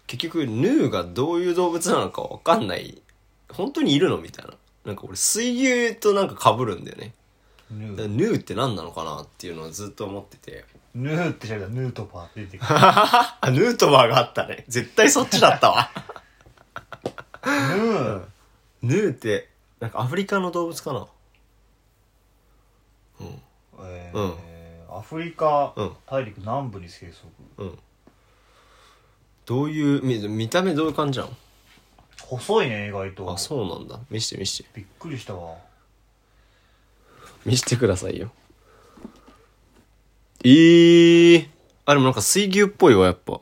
[0.08, 3.00] 結局ヌーがどういう動物なのかわかんない。
[3.52, 4.54] 本当にいるのみたいな。
[4.86, 7.14] なんか俺水牛となんか被るんだよね。
[7.70, 10.66] ヌだからーヌーって何なのかなっていうのをずっと思ってて。
[10.96, 12.68] ヌーって調べたらヌートバーって出てくる。
[12.72, 14.66] あ ヌートバーがあったね。
[14.68, 15.92] 絶対そっちだったわ。
[15.96, 18.22] ヌー。
[18.82, 21.08] ヌーってなんかアフリカの動物かな？
[23.22, 23.42] うん。
[23.82, 24.32] えうん。
[24.32, 24.36] ー
[24.92, 25.92] アフリカうん。
[26.06, 27.16] 大陸南部に生息。
[27.58, 27.80] うん。
[29.46, 31.32] どういう見見た目どういう感じなの？
[32.22, 33.32] 細いね意外と。
[33.32, 34.00] あそうなんだ。
[34.10, 34.70] 見して見して。
[34.74, 35.58] びっくりしたわ。
[37.46, 38.32] 見してくださいよ。
[40.44, 41.50] えー、
[41.86, 43.42] あでもなんか水牛っぽいわやっぱ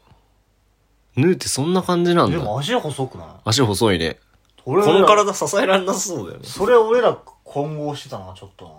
[1.17, 2.37] ヌーってそんな感じなんだ。
[2.37, 3.27] でも足細くない？
[3.43, 4.19] 足細いね。
[4.65, 6.45] 俺この体支えられなさそうだよね。
[6.47, 8.71] それ俺ら混合してたなちょっとな。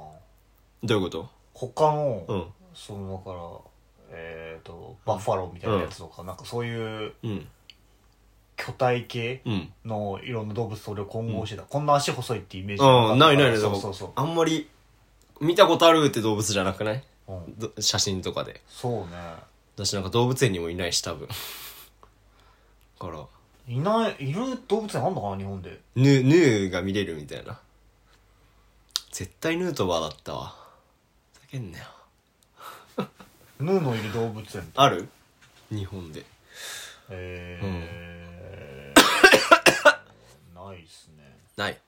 [0.84, 1.28] どういうこと？
[1.54, 2.44] 他の、うん。
[2.74, 7.46] そのだからえっ、とバッファローみたいなやつとか、なんかそういううん。
[8.56, 9.72] 巨体系うん。
[9.84, 13.58] のいろんな動物と俺を混合してた、こんな足細いってイメージうんないないない。
[13.58, 14.10] そうそうそう。
[14.14, 14.68] あんまり
[15.40, 17.04] 見たことあるって動物じゃなくない？
[17.28, 17.58] うん。
[17.58, 18.60] ど写真とかで。
[18.68, 19.06] そうね。
[19.76, 21.28] 私なんか動物園にもいないし多分
[22.98, 23.26] から。
[23.66, 25.80] いないいる動物園あんのかな日本で？
[25.94, 27.58] ヌーヌーが見れるみたいな。
[29.10, 30.54] 絶対ヌートバーだったわ。
[31.34, 31.84] ふざけんなよ。
[33.60, 35.08] ヌーのいる動物園ある？
[35.70, 36.24] 日本で。
[37.10, 38.98] えー
[40.54, 41.24] ないっすね。
[41.56, 41.78] ない。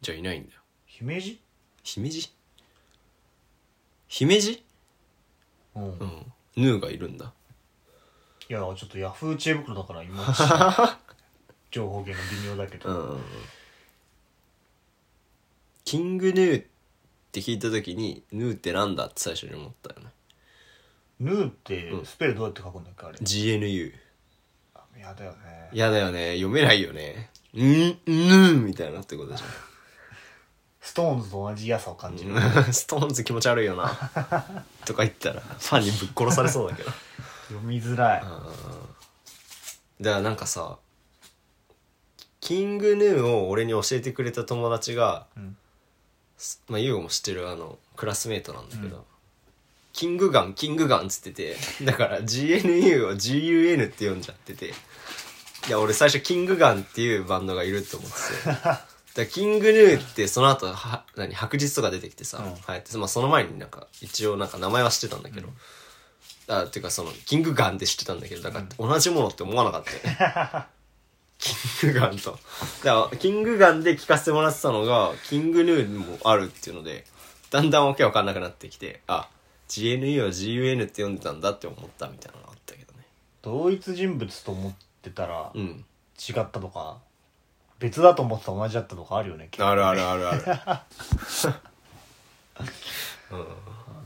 [0.00, 0.60] じゃあいないんだよ。
[0.86, 1.40] 姫路？
[1.82, 2.32] 姫路？
[4.08, 4.64] 姫路？
[5.74, 6.32] うん、いうん。
[6.56, 7.32] ヌーがいるんだ
[8.52, 10.24] やちょっとヤフー知恵袋だから今
[11.70, 13.22] 情報源が微妙だけど、うん
[15.84, 16.66] キングヌーっ
[17.32, 20.06] て聞いた時にヌーってなんだって最初に思ったよね。
[21.20, 23.92] ヌーってスペルどうやって書くんだっけあれ？GNU
[24.98, 25.70] やだよね。
[25.72, 26.34] やだよね。
[26.36, 27.30] 読めないよね。
[27.54, 29.42] んヌーみたいなってことじ
[30.80, 32.38] ストーンズと同じ嫌さを感じる。
[32.38, 33.88] ゃ んストーンズ気持ち悪いよな。
[34.84, 36.90] とか言ったらファンにぶっ殺されそうだけど
[37.52, 38.22] 読みづらい。
[40.00, 40.78] だからなんかさ
[42.40, 45.56] キングヌーを俺に教えてくれた友達が、ん。
[46.36, 49.04] すまあ優吾も知ってるあのクラスメートなんだけど、
[49.92, 54.66] King Gun King Gun っつっててだから GNU を GUN って読んじゃってて
[55.68, 58.50] いや俺最初キングガンっていうバンドがいると思ってて。
[59.12, 62.44] だからキングヌーってその後は何白日とか出てきてさ、うん。
[62.44, 65.48] はいまあ、その前になんか一応なんか名前は知ってたんだけど、
[66.58, 70.66] あっていうかそのキングガンって知ってたんだけどだから同じものって思わなかったよね。
[71.38, 72.38] キングガンと。
[72.84, 77.04] だからキングガンで聞かせてもらってたのがキングヌーもあるっていうので
[77.50, 79.28] だんだんわけわかんなくなってきてあ
[79.68, 83.06] GNU を GUN って読んでたんだって思ったみたいなのがあったけどね。
[83.42, 84.72] 同一人物と思っ
[85.02, 85.84] てたらうん。
[86.16, 86.98] 違ったとか
[87.80, 90.44] 別だと思ってたら同じだったとかあるよね結構あるあるあるある。
[90.44, 90.86] だから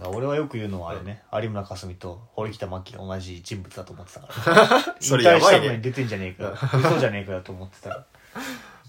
[0.05, 4.97] 俺はよく言うのはあれね、有村架純と堀北真希が同じ人物だと思ってたから。
[5.01, 5.67] それやばいね。
[5.67, 6.53] 引退したのに出てんじゃねえか。
[6.79, 8.07] 嘘じゃねえかよと思ってたら。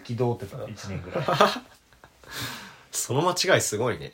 [0.04, 1.24] 憤ってた 1年ぐらい。
[1.24, 1.28] っ
[2.92, 4.14] その間違いすごいね。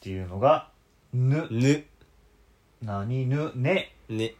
[0.00, 0.68] ていうのが
[1.12, 1.48] 「ぬ。
[1.50, 1.84] ぬ」
[2.82, 3.94] 「何ぬ」「ね。
[4.08, 4.34] ね。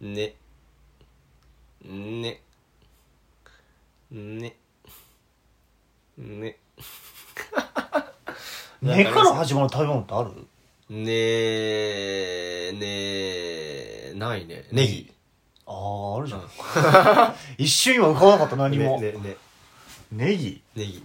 [0.00, 0.34] ね。
[1.82, 2.42] ね。
[4.10, 4.56] ね。
[6.16, 6.58] ね」
[8.82, 9.34] ねから。
[9.34, 10.30] 始まる食べ物ってある？
[10.90, 12.80] ねえね
[14.10, 14.66] えないね。
[14.72, 15.10] ネギ。
[15.66, 16.42] あああるじゃん。
[17.56, 19.36] 一瞬今浮かばなかった何も、ねねね。
[20.10, 20.62] ネギ？
[20.74, 21.02] ネギ。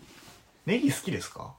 [0.66, 1.54] ネギ好きですか？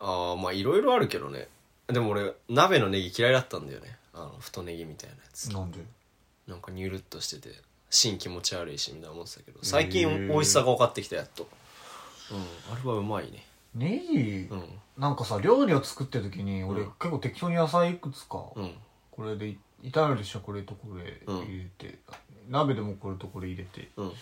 [0.00, 1.48] ああまあいろいろあるけどね。
[1.86, 3.96] でも俺鍋のネギ嫌いだったんだよね。
[4.14, 5.52] あの太ネギみたいなやつ。
[5.52, 5.78] なんで？
[6.48, 7.54] なんかニュルっとしてて
[7.90, 9.58] 芯気持ち悪いしみたいな思ってたけど。
[9.62, 11.46] 最近美味しさが分かってきたやっと。
[12.32, 12.38] うん
[12.72, 13.46] あれはうまいね。
[13.74, 16.92] ネギ、うんなんかさ料理を作ってる時に俺、うん。
[16.98, 18.72] 結構適当に野菜いくつか、うん。
[19.10, 21.98] これで炒める人はこれとこれ入れて、
[22.48, 24.12] 鍋でもこれとこれ入れてうん。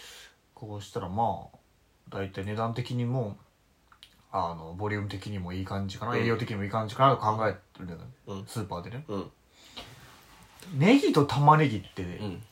[0.54, 1.58] こうしたらまあ
[2.08, 3.36] 大体値段的にも
[4.30, 6.18] あのボリューム的にもいい感じかな、うん。
[6.18, 8.46] 栄養的にもいい感じかなと考えてるんだよね、うん。
[8.46, 9.04] スーパーでね。
[9.08, 9.30] うん。
[10.74, 12.42] ネギと玉ねぎって、うん。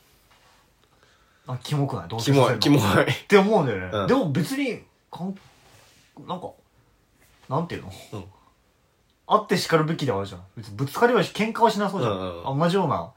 [1.46, 2.08] あキモくない？
[2.08, 2.80] どうキモいキモい。
[2.80, 4.06] って思うんだよね、うん。
[4.06, 5.34] でも別にかん
[6.26, 6.50] なんか
[7.50, 8.24] なんていうの、うん。
[9.26, 10.42] あって叱るべきではあるじゃん。
[10.56, 13.12] 別にぶつかりはし喧嘩はしなそうじゃん、うんうんあ同じような。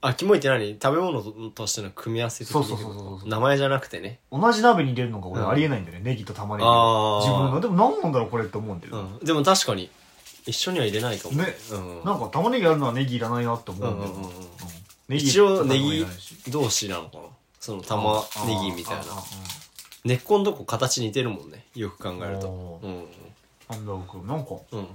[0.00, 3.28] あキモいって何食べ物としての組み合わせ的にそうそうそうそうそう。
[3.28, 4.20] 名前じゃなくてね。
[4.30, 5.48] 同じ鍋に入れるのが俺うん。
[5.50, 6.66] ありえないんだよね、ネギと玉ねぎ。
[6.66, 7.20] あー。
[7.20, 7.60] 自分の。
[7.60, 9.26] でも何なんだろうこれって思うんだよ、うん。
[9.26, 9.90] でも確かに
[10.46, 11.46] 一緒には入れないかもね。
[11.72, 12.04] うん。
[12.04, 14.46] なんか玉ねぎあるのはネギいらないなって思うんだよ、うんうんうんうん。
[15.08, 16.06] ネギ一応ネギ
[16.48, 17.22] 同士なのかな？
[17.58, 19.02] その玉ネギみたいな。
[20.04, 21.64] 根っこのとこ形似てるもんね。
[21.74, 22.46] よく考えると。
[22.46, 23.04] おうん
[23.68, 24.86] だろうなんかうん。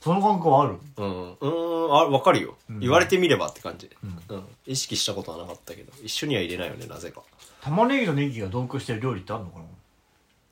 [0.00, 0.76] その感覚はある？
[0.98, 1.32] うん。
[1.40, 1.48] う
[1.90, 2.80] んあ分かるよ、うん。
[2.80, 4.22] 言われてみればって感じ、うん。
[4.28, 7.22] うん、意識したことはなかったけど一緒には入れないよねなぜか。
[7.62, 9.64] 玉ねぎとネギが同居してる料理ってあるのかな？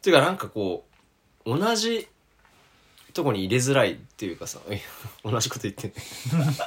[0.02, 0.84] ていうかなんかこ
[1.44, 2.08] う同じ
[3.12, 4.80] とこに入れづらいっていうかさえ
[5.24, 5.96] 同じこと言ってんね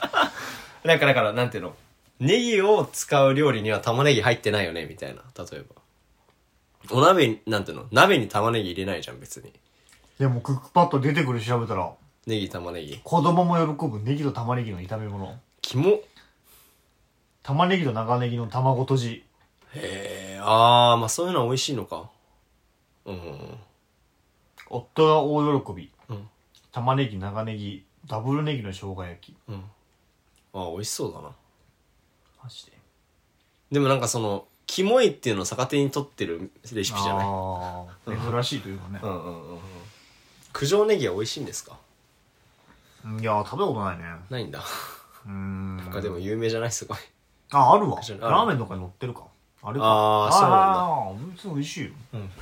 [0.83, 1.75] なんかだからなんていうの？
[2.19, 5.21] ネギを使う料理には玉ねぎ入ってないよねみたいな。
[5.37, 5.81] 例えば。
[6.91, 7.87] お鍋になんていうの？
[7.91, 9.51] 鍋に玉ねぎ入れないじゃん別に
[10.19, 11.93] でもクックパッド出てくる調べたら。
[12.25, 15.37] ネギ玉ねぎ子供も喜ぶネギと玉ねぎの炒め物。
[15.61, 15.99] キモ
[17.43, 19.23] 玉ねぎと長ネギの卵とじ。
[19.73, 22.09] へえああまあそういうのは美味しいのか。
[23.05, 23.57] うん。
[24.69, 25.91] 夫が大喜び。
[26.09, 26.29] うん。
[26.71, 29.35] 玉ねぎ長ネギダブルネギの生姜焼き。
[29.47, 29.63] うん。
[30.53, 31.35] ああ美味しそうだな。
[32.43, 32.71] マジで。
[33.71, 39.59] でもなんかそのキモいっていうのを逆手に取ってるレシピじゃないああ珍しいというかねうんうんうんうん
[40.57, 41.77] 九条ネギは美味しいんですか？
[43.19, 44.03] いやー食べたことないね。
[44.29, 44.59] ないんだ。
[45.25, 45.77] うーん。
[45.77, 46.71] なんかでも有名じゃない？
[46.71, 46.97] すごい。
[47.51, 47.97] ああるわ。
[47.97, 49.23] ラーメンとかに乗ってるか。
[49.61, 49.85] あれか。
[49.85, 51.33] あーそうなんだ。
[51.35, 51.91] 別に美味しいよ。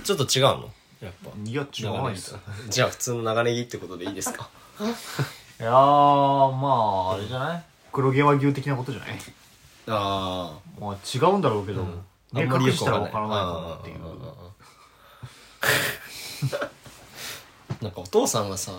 [0.04, 0.70] ちょっと違うの？
[1.02, 1.32] やっぱ。
[1.44, 2.34] いや違わないです。
[2.34, 2.40] よ
[2.70, 4.50] じゃあ普通の長ネギってことでいいですか？
[5.60, 7.64] いやーまああれじゃない？
[7.92, 9.10] 黒毛和牛的なことじゃない？
[9.88, 11.86] あまあ違うんだろうけど、あ
[12.32, 13.98] 目隠したら分からないかなっていう。
[13.98, 14.34] うんうんうんうん
[17.84, 18.72] なんかお父さんがさ、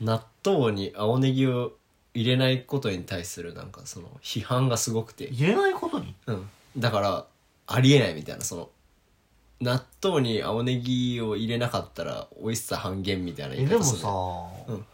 [0.00, 1.72] 納豆に青ネギを
[2.14, 5.28] 入れないことに対するなんかその批判がすごくて。
[5.30, 6.14] 言えないことに？
[6.26, 7.26] うん、だから
[7.66, 8.70] ありえないみたいなその
[9.60, 14.08] 納豆に青ネギを入れなかったら美味しさ半減みたいな言いえでも方するさ、
[14.68, 14.84] うん。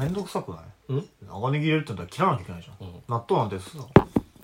[0.00, 0.60] めんどくさくない？
[0.90, 1.08] うん？
[1.26, 2.94] 長ネギ入れるって言ったら切らなきゃいけないじゃん、うん。
[3.08, 3.70] 納豆なんてさ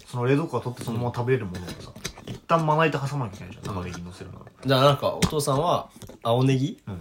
[0.06, 1.92] その冷蔵庫から取ってそのまま食べれるものをさ、
[2.26, 3.74] 一旦まな板挟まなきゃいけないじゃん。
[3.74, 4.38] 長ネギ乗せるの。
[4.38, 5.90] らじゃあなんかお父さんは
[6.28, 7.00] 青ネギうん。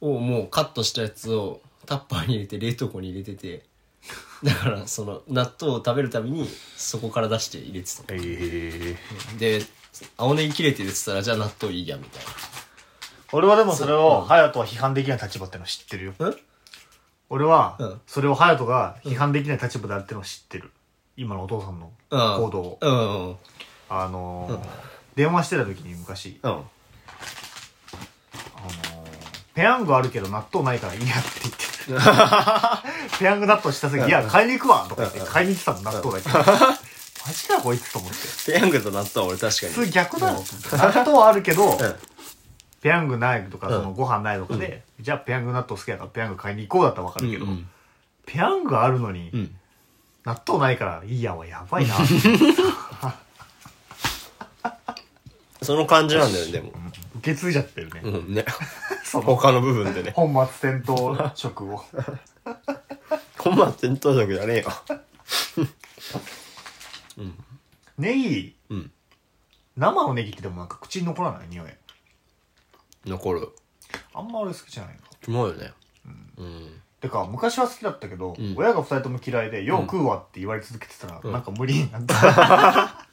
[0.00, 3.64] をもうカットしたやつをタッパーに入れて冷凍庫に入れてて
[4.42, 8.02] だからその納豆を食べるたびにそこから出して入れてた。
[8.14, 8.96] え
[9.34, 9.64] えで
[10.18, 12.22] 青ネギ切れてるって言ったらじゃあ納豆いいやみたい
[13.32, 16.14] 俺はでもそれを隼人は批判できない立場ってのは知ってるよ。
[16.18, 16.36] なうん？
[17.30, 18.00] 俺はうん。
[18.06, 20.70] それを隼人が批判できない立場であるってのは知ってる。
[21.16, 22.78] 今のお父さんの行動を。
[22.80, 23.36] うんうん
[23.88, 24.60] あのー
[25.16, 26.60] 電話してた時に昔うん
[28.58, 28.96] あのー
[29.54, 31.30] ペヤングあるけど納豆ないからいいやって
[31.88, 36.30] 言って ペヤング納豆した時いや買いに行くわとか言って買いに行ってたの納豆だけ。
[36.30, 36.38] ど
[37.26, 38.18] マジかこいつと思って。
[38.52, 39.72] ペヤングと納豆は俺確かに。
[39.72, 41.78] 普通逆だろ納豆はあるけどん。
[42.82, 43.72] ペヤングないとかうん。
[43.72, 47.66] そのご飯ないとかでじゃあペヤング納豆好きだからペヤング買いに行こうだったら分かるけどうん
[48.26, 49.56] ペヤングあるのにうん。
[50.26, 51.94] 納豆ないからいいやはやばいな。
[55.62, 56.72] その感じなんだよねでも
[57.26, 58.00] 受け継いじゃってるね。
[58.04, 58.44] うんね。
[59.04, 59.24] その。
[59.24, 60.12] 他の部分でね。
[60.14, 61.78] 本末転倒食を。
[63.38, 64.68] 本末転倒食じゃねえよ。
[67.98, 68.56] ネギ。
[68.70, 68.92] うん。
[69.76, 71.48] 生のネギってでもなんか口に残らない？
[71.48, 71.70] 匂い。
[73.04, 73.48] 残る。
[74.14, 75.00] あんま俺好きじゃないの。
[75.20, 75.72] キモいよね。
[76.38, 76.80] うん。
[77.00, 78.54] てか昔は好きだったけど、ん。
[78.56, 81.32] 親が二人とも嫌いで「よう食うわ」って言われ続けてたら、うん。
[81.32, 83.05] なんか無理になった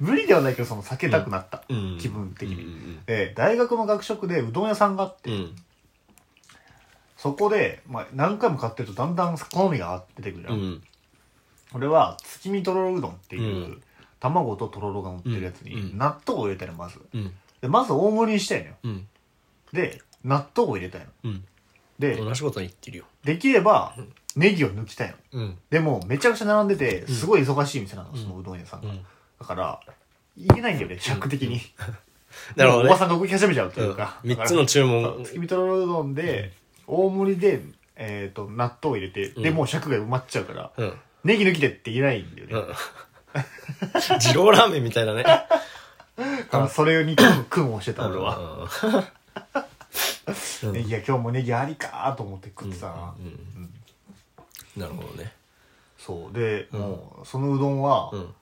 [0.00, 1.98] 無理ではないけどその避けたくなった、うん。
[2.00, 5.56] 気分的に、うんで大学の学食でうどん屋さんがあって、うん。
[7.16, 10.60] そこで、まあ、何回も買ってるとだんだん好みが出てくるじゃ、うん。
[10.72, 10.82] ん
[11.74, 13.82] 俺は月見とろろうどんっていう、うん。
[14.20, 15.98] 卵ととろろが乗ってるやつにうん。
[15.98, 17.00] 納豆を入れたのまず。
[17.12, 17.32] うん。
[17.60, 18.74] でまず大盛りにしたいのよ。
[18.84, 19.08] うん。
[19.72, 21.06] で納豆を入れたいの。
[21.24, 21.44] うん。
[21.98, 23.04] で同じことに言ってるよ。
[23.22, 23.94] できれば
[24.36, 25.40] ネギを抜きたいの。
[25.40, 25.58] うん。
[25.70, 29.06] でもめちゃくちゃ並んでてすごい忙しい店なの、そのうどん屋さんが、うん
[29.44, 29.80] だから
[30.36, 31.60] いけないんだよね尺的に、
[32.56, 32.88] なるほどね。
[32.88, 35.22] おばさんが動き始めちゃうというか、3つの注文。
[35.22, 36.52] 月見とろろうどんで
[36.86, 37.60] 大盛りで、
[37.96, 40.98] えー、と納豆を入れて、でもう尺が埋まっちゃうから、うん。
[41.24, 42.54] ネギ抜きでって言えないんだよね、
[43.34, 44.18] うん。
[44.18, 45.22] 二郎ラーメンみたいなね。
[45.22, 45.46] だ
[46.50, 48.66] からそれに苦労してた俺は、
[50.64, 50.72] うん。
[50.72, 53.14] ネギが今日もネギありかと思って食ってたな、
[54.76, 54.80] うん。
[54.80, 55.32] なるほどね。
[55.98, 56.36] そう。
[56.36, 56.80] で、うん。
[56.80, 58.34] もうそのうどんは、うん。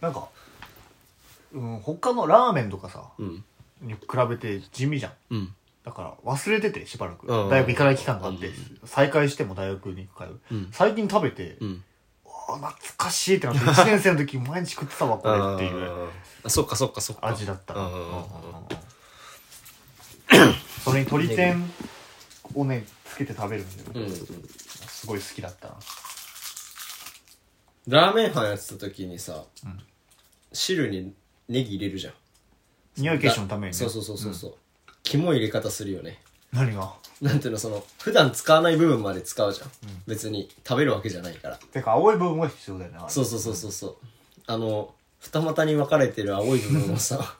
[0.00, 0.28] なんか、
[1.54, 3.44] うん、他のラーメンとかさうん。
[3.80, 3.98] に比
[4.28, 5.12] べて地味じゃん。
[5.30, 5.54] うん。
[5.84, 7.48] だから忘れててしばらく、うん。
[7.48, 8.50] 大学行かない期間があって、
[8.84, 10.68] 再開しても大学に通う、うん。
[10.72, 11.84] 最近食べて、うん。
[12.26, 16.08] あ懐かしいってなって1年生の時毎日食ってたわこれっていう
[16.44, 17.28] あそっかそっかそっか。
[17.28, 17.74] 味だった。
[17.74, 18.04] うんうんうんうん。
[18.04, 18.24] うんうん
[20.84, 21.72] それに鶏天
[22.54, 25.74] をねつけて食べるんだよ、うんすごい好きだったな。
[27.86, 29.44] ラーメン班やってた時にさん。
[30.52, 31.14] 汁に
[31.48, 32.14] ネギ入れるじゃん。
[32.96, 33.72] 匂い消しのためにね。
[33.72, 34.34] そうそうそうそう。
[34.34, 34.54] そう
[35.02, 36.20] キモい入れ方するよね。
[36.52, 36.92] 何が？
[37.20, 39.70] なんていうのその普段使わない部分まで使うじゃん。
[40.06, 41.56] 別に食べるわけじゃないから。
[41.56, 43.10] てか青い部分は必要だよねあれ。
[43.10, 43.96] そうそうそうそうそう。
[44.46, 47.36] あの二股に分かれてる青い部分をさ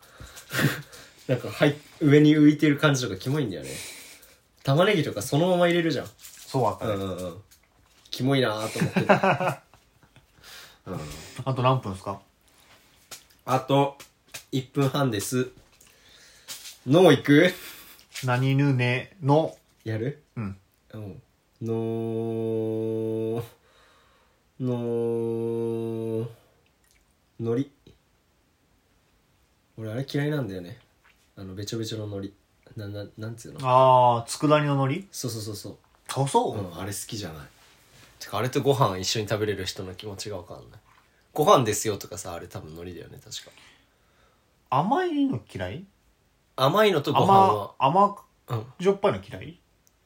[1.28, 3.70] なんかはい上に浮いてる感じとかキモいんだよね。
[4.62, 6.06] 玉ねぎとかそのまま入れるじゃん。
[6.18, 7.42] そうわかる、うんうんうん。
[8.10, 9.62] キモいなーと思ってた。
[11.44, 12.20] あと何分ですか？
[13.46, 13.98] あと
[14.52, 15.50] 1分半です。
[16.86, 17.52] 脳いく？
[18.24, 19.54] 何ぬねの。
[19.84, 20.22] やる？
[20.34, 20.56] うん。
[20.94, 21.22] うん。
[21.60, 23.42] の
[24.58, 26.26] の
[27.38, 27.70] のり。
[29.76, 30.78] 俺あれ嫌いなんだよね。
[31.36, 32.32] あのべちょべちょののり。
[32.78, 33.58] なななんつうの？
[33.62, 35.76] ああ佃煮の海苔そうそうそうそう。
[36.08, 37.46] そうそう、うん、あれ好きじゃない。
[38.20, 40.80] てかあれとご飯一緒に食べれる人の気持ちが分かんない
[41.34, 43.50] ご飯ですよとかさあれ多分海苔だよね確か。
[44.70, 45.84] 甘いの嫌い？
[46.56, 47.74] 甘いのとご飯は。
[47.78, 48.16] 甘甘
[48.48, 48.66] うん。
[48.78, 49.58] じょっぱいの嫌い？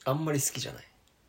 [0.05, 0.85] あんまり好きじゃない。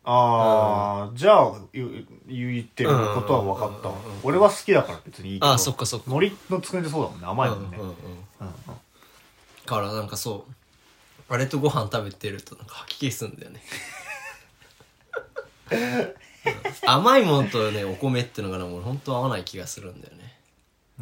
[0.06, 3.96] ああじゃあ言言ってることは分かったわ。
[3.96, 5.52] うんうんうんうん俺は好きだから別にいいけど。
[5.52, 6.06] あそっかそっか。
[6.08, 7.90] 海苔のつくねってそうだもんね甘いもんねうんうん。
[7.90, 8.54] うんうんうん。
[9.66, 13.62] からなんかそうあれとご飯食べてるとなんか吐き気すんだよね。
[15.72, 16.14] う ん
[16.86, 20.36] 甘いものとねお米ってのがねもう本当合わない気がするんだよね。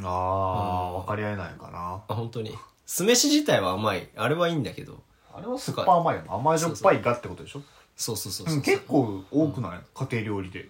[0.04, 2.02] ああ分かり合えないかな。
[2.08, 2.56] あ本当に。
[2.86, 4.08] 酢飯自体は甘い。
[4.16, 5.02] あれはいいんだけど。
[5.34, 6.34] あれは酸っぱ甘いよな。
[6.36, 7.62] 甘じょっぱいがってことでしょ？
[7.96, 9.80] そうそうそうそうう、ん結構多くない？
[9.94, 10.70] 家庭料理で。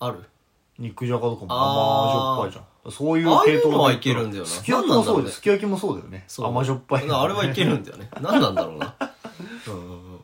[0.00, 0.24] ある。
[0.78, 2.92] 肉じゃがとかも甘じょっぱいじゃん。
[2.92, 4.48] そういうああいう系統のはいけるんだよな。
[4.50, 6.24] すき焼きもそうですすき焼きもそうだよね。
[6.28, 6.46] そう。
[6.48, 8.08] 甘じょっぱいあれはいけるんだよね。
[8.20, 8.94] 何なんだろうな。
[9.66, 10.20] うんうんうん。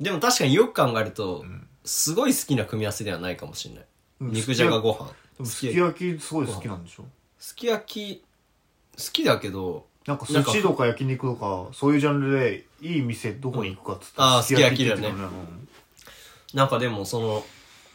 [0.00, 1.44] でも確かによく考えると、
[1.86, 3.84] すごい好きな組み合わせではないかもしれない、
[4.20, 5.06] うん肉じゃがご飯。
[5.08, 7.04] でもすき焼きすごい好きなんでしょ？
[7.38, 8.22] すき焼き
[8.98, 15.12] 好きだけどなんか寿司とか焼肉とかそういうジャンルでいい店どこに行くかっつったらうんあーすき焼きだよね
[16.54, 17.44] なんかでもその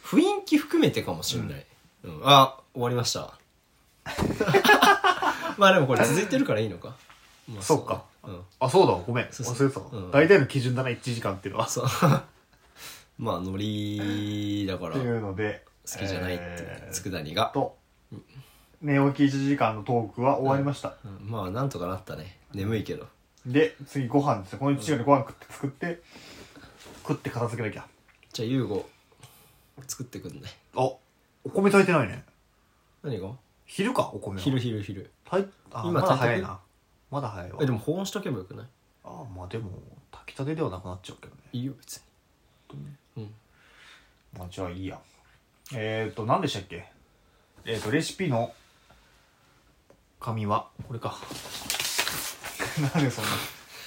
[0.04, 1.66] 雰囲気含めてかもしれない、
[2.04, 2.20] うん。
[2.22, 3.34] あ終わりました。
[5.58, 6.94] まあでもこれ続いてるからいいのか、
[7.48, 7.84] まあそう。
[7.84, 8.04] か。
[8.24, 8.40] うん。
[8.60, 8.92] あそうだ。
[9.06, 9.28] ごめん。
[9.30, 9.54] そうそう。
[9.56, 9.86] 忘れてたわ。
[9.92, 10.10] うん。
[10.10, 11.68] 大体の基準だな1時間っていうのは。
[11.68, 11.86] そう
[13.18, 17.76] まあノリだからってい好うのできじゃないって、えー佃煮が、と
[18.80, 20.96] 寝起き1時間のトークは終わりました。
[21.04, 21.30] うん。
[21.30, 22.38] まあなんとかなったね。
[22.52, 23.06] 眠いけど。
[23.46, 24.58] で次ご飯ですよ。
[24.58, 26.02] この1時間でご飯食って作って
[27.06, 27.86] 食って片付けなきゃ。
[28.32, 28.88] じゃあ優吾
[29.86, 30.40] 作ってくんね。
[30.74, 31.00] あお
[31.52, 32.24] 米炊いてないね。
[33.02, 33.30] 何が？
[33.66, 34.40] 昼かお米は。
[34.42, 35.10] 昼昼昼。
[35.28, 36.58] 炊いあ今まだ早炊いな。
[37.10, 37.58] まだ早いわ。
[37.62, 38.66] えでも保温しとけばよくない？
[39.04, 39.70] あまあでも
[40.10, 41.42] 炊きたてではなくなっちゃうけどね。
[41.52, 42.02] いいよ別に。
[42.74, 42.98] うん
[44.38, 44.98] まあじゃあいいや。
[45.74, 46.84] えっ、ー、と何でしたっけ？
[47.64, 48.52] えっ、ー、とレシピの
[50.20, 50.68] 紙は？
[50.86, 51.16] これか。
[52.94, 53.30] なんでそんな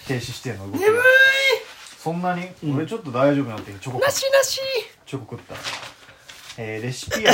[0.07, 0.71] 停止してんの？
[0.71, 1.01] 動きが眠い！
[1.97, 2.75] そんなに、うん。
[2.75, 4.59] 俺ちょっと大丈夫になってチョコなしなし！
[5.05, 5.55] チョコ食った。
[6.57, 7.33] えー、レシピや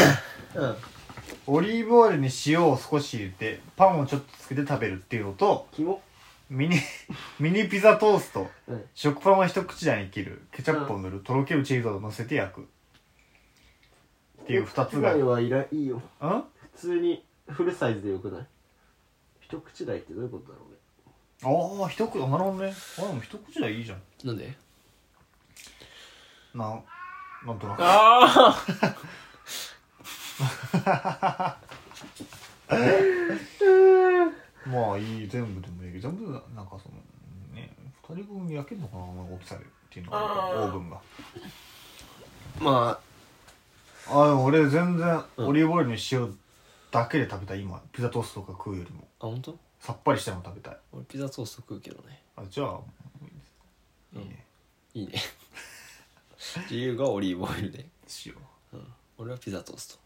[0.55, 0.75] うん。
[1.47, 6.01] オリーブオイルに塩を少し入れてパンをちょっとつけて食べるっていうのとキモ
[6.49, 6.77] ミニ
[7.39, 8.49] ミニピザトースト。
[8.67, 8.85] うん。
[8.95, 10.41] 食パンは一口大に切る。
[10.51, 12.67] ケチャップを塗る、とろけるチーズを乗せて焼く
[14.43, 15.13] っていう二つが。
[15.15, 16.01] うんはいらいいよ。
[16.19, 18.45] あ普通にフルサイズでよくない？
[19.41, 20.77] 一口大ってどういうことだろうね。
[21.85, 22.73] あ一口あなるほどね。
[22.99, 24.01] あでも一口大いいじゃん。
[24.25, 24.55] なんで？
[26.53, 26.83] なん
[27.45, 27.79] なんとなく。
[27.81, 28.55] あ
[34.65, 36.95] まあいい全部でもいいけど全部なんかその
[37.53, 37.71] ね
[38.09, 40.59] 二人分焼けるのかな大きさでっていうのがあー。
[40.65, 41.01] オーブンが。
[42.59, 42.99] まあ
[44.07, 45.47] でも俺全然うん。
[45.47, 46.37] オリーブオイルに塩
[46.91, 47.81] だけで食べたい今。
[47.91, 49.07] ピザトーストとか食うよりも。
[49.19, 49.57] ああ本当？
[49.79, 50.77] さっぱりしたの食べたい。
[50.91, 52.21] 俺ピザトースト食うけどね。
[52.35, 52.79] あじゃあ
[54.13, 54.45] いいね。
[54.93, 55.13] いいね。
[56.69, 57.85] 自由がオリーブオイルで、
[58.25, 58.33] 塩
[58.73, 58.77] う。
[58.77, 59.99] ん、俺はピザトースト。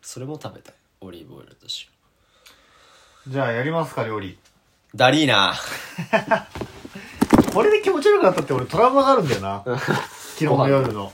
[0.00, 0.74] それも食べたい。
[1.00, 1.66] オリーブオイルと
[3.26, 4.38] 塩じゃあやりますか料理。
[4.94, 5.54] ダリーナ
[7.54, 9.62] これで気持ち悪くなったって俺トラウマがあるんだよな。
[9.64, 11.12] 昨日の夜の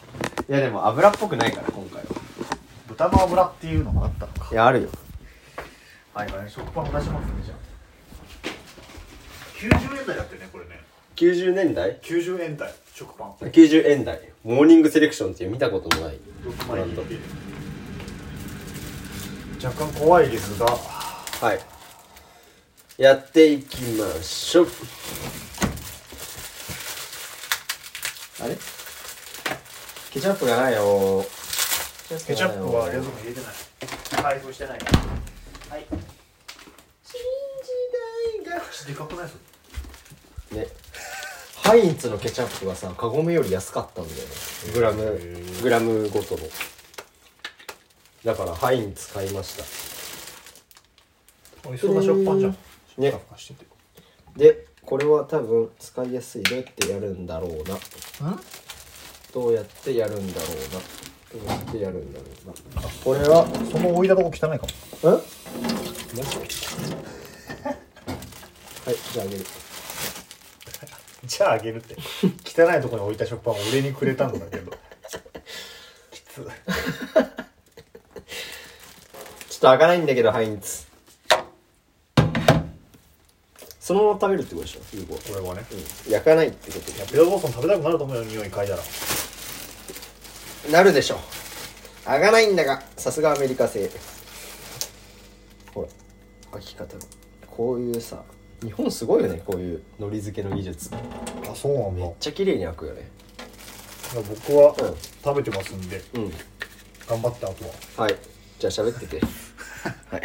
[0.48, 2.08] いやでも油っぽくないから今回は。
[2.88, 4.48] 豚の油っていうのがあったのか。
[4.50, 4.88] いやあるよ。
[6.14, 7.58] はいはい食パン出しますねじゃあ。
[9.58, 10.80] 90円台だってねこれね。
[11.16, 13.32] 90年代？90円台食パン。
[13.40, 14.20] 90円台。
[14.42, 16.18] モーニングセレクションっていう見たこともない。
[16.66, 17.02] ブランド。
[19.62, 20.66] 若干怖いですが。
[20.66, 21.60] はい。
[22.96, 24.68] やっていきましょう。
[28.40, 28.56] あれ？
[30.18, 31.24] ケチャップがないよ。
[32.26, 33.54] ケチャップは冷蔵庫に入れてない。
[34.20, 35.86] 開封してないはい。
[37.04, 37.20] 新
[37.62, 40.66] 時代がでかくないそれね。
[41.62, 44.24] ハインツのケチャップがさカゴメより安かったんだよね。
[44.74, 45.62] グラムー。
[45.62, 46.40] グラムごとの。
[48.24, 49.56] だからハインツ買いまし
[51.62, 51.68] た。
[51.68, 52.56] 美味しそうな食パンじゃん。
[52.98, 53.10] ね。
[53.10, 53.66] ふかふかしてて。
[54.36, 57.78] でこれは多分使いやすいどうやってやるんだろうな
[59.32, 60.80] どうやってやるんだろうな。
[61.30, 62.82] どうやってやるんだろうな。
[63.04, 64.58] これはその置いたとこ汚いかも。
[65.02, 65.20] うは
[68.92, 69.44] いじゃああげる。
[71.26, 71.96] じゃああげるって。
[72.44, 74.72] 汚いとこに置いた食パンを俺にくれたんだけど。
[76.10, 76.46] きつちょっ
[79.60, 80.87] と開かないんだけどハインツ
[83.88, 84.80] そのまま食べるってことでしょ？
[84.92, 85.64] ユーゴこれはね。
[86.06, 86.12] うん。
[86.12, 88.82] 焼かないってこといやピザトーストも食べたくなると思うよ匂い嗅いだら。
[90.66, 91.18] でなるでしょ
[92.04, 93.90] 開かないんだがさすがアメリカ製。
[95.72, 95.88] ほら
[96.52, 97.02] 開き方が。
[97.46, 98.22] こういうさ
[98.62, 100.90] 日本すごいよねこういう海苔漬けの技術。
[100.90, 101.00] めっ
[101.50, 102.14] あそうなんだ。
[102.20, 103.08] ちゃ綺麗に開くよね。
[104.14, 104.96] 僕はうん。
[105.24, 106.30] 食べてますんでうん。
[107.08, 107.64] 頑張ってあと
[107.96, 108.02] は。
[108.04, 108.14] はい。
[108.58, 109.20] じゃあ喋ってて
[110.12, 110.22] はい。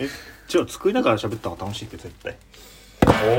[0.00, 0.08] え？
[0.52, 2.36] じゃあ作りながら喋った方が楽しいって絶対。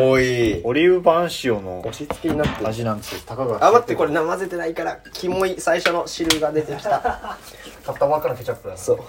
[0.01, 0.61] おい。
[0.63, 2.67] オリーブパン塩の押し付けになってる。
[2.67, 3.63] 味なんですよたかが。
[3.63, 7.37] あ待ってこれな混ぜてないからキモい最初の汁が出てきた。
[7.85, 8.79] 買ったばっかのケチャップだな。
[8.79, 8.99] そう。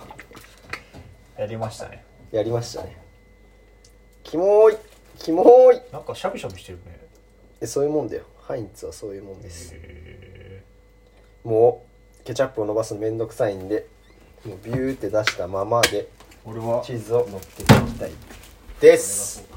[1.41, 2.05] やりましたね。
[2.31, 2.95] やりましたね。
[4.23, 4.77] キモい。
[5.19, 5.81] キモい。
[5.91, 7.01] なんかシャビシャビしてるね。
[7.63, 8.25] えそういうもんだよ。
[8.43, 9.73] ハインツはそういうもんです。
[9.75, 10.63] へ
[11.43, 11.87] も
[12.21, 13.87] うケチャップを伸ばすのめんどくさいんで
[14.45, 16.07] もうビューって出したままで
[16.47, 16.83] 俺は。
[16.85, 18.13] チーズを乗っけていきたい
[18.79, 19.49] です。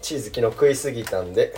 [0.00, 1.54] チーズ昨日食いすぎたんで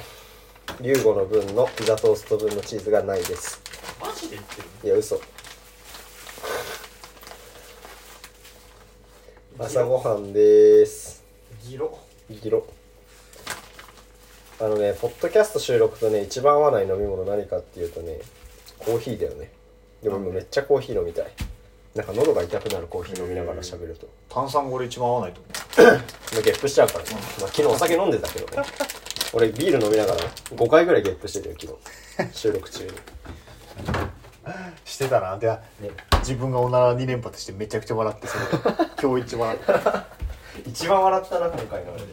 [0.81, 3.61] リュウゴの分のピザトースト分のチーズがないです。
[4.01, 4.69] マジで言ってる？
[4.85, 5.21] いや嘘。
[9.61, 11.23] 朝ごはんです。
[11.63, 11.99] ギロ。
[12.29, 12.67] ギロ。
[14.61, 18.19] あのねポッドキャスト収録とね一番合わない飲み物何かっていうとね
[18.81, 19.53] コーヒーだよね。
[20.03, 21.27] でも今めっちゃコーヒー飲みたい
[21.95, 24.09] なんか喉が痛くなるコーヒー飲みながら喋ると。
[24.29, 25.49] 炭酸これ一番合わないと思
[25.91, 27.11] まあゲップしちゃうからね、
[27.41, 28.69] まあ、昨日お酒飲んでたけどね。
[29.33, 30.19] 俺ビール飲みながら
[30.55, 31.79] 5回ぐらいゲップしてたよ昨
[32.31, 32.39] 日。
[32.39, 32.91] 収録中に。
[32.91, 32.95] う
[34.85, 35.37] してたな。
[35.39, 35.59] でね。
[36.21, 38.45] 自分がおなら2連発してめちゃくちゃ笑ってそれ。
[39.03, 40.07] 今日一番笑った
[40.67, 42.09] 一番笑ったな今回のあれで。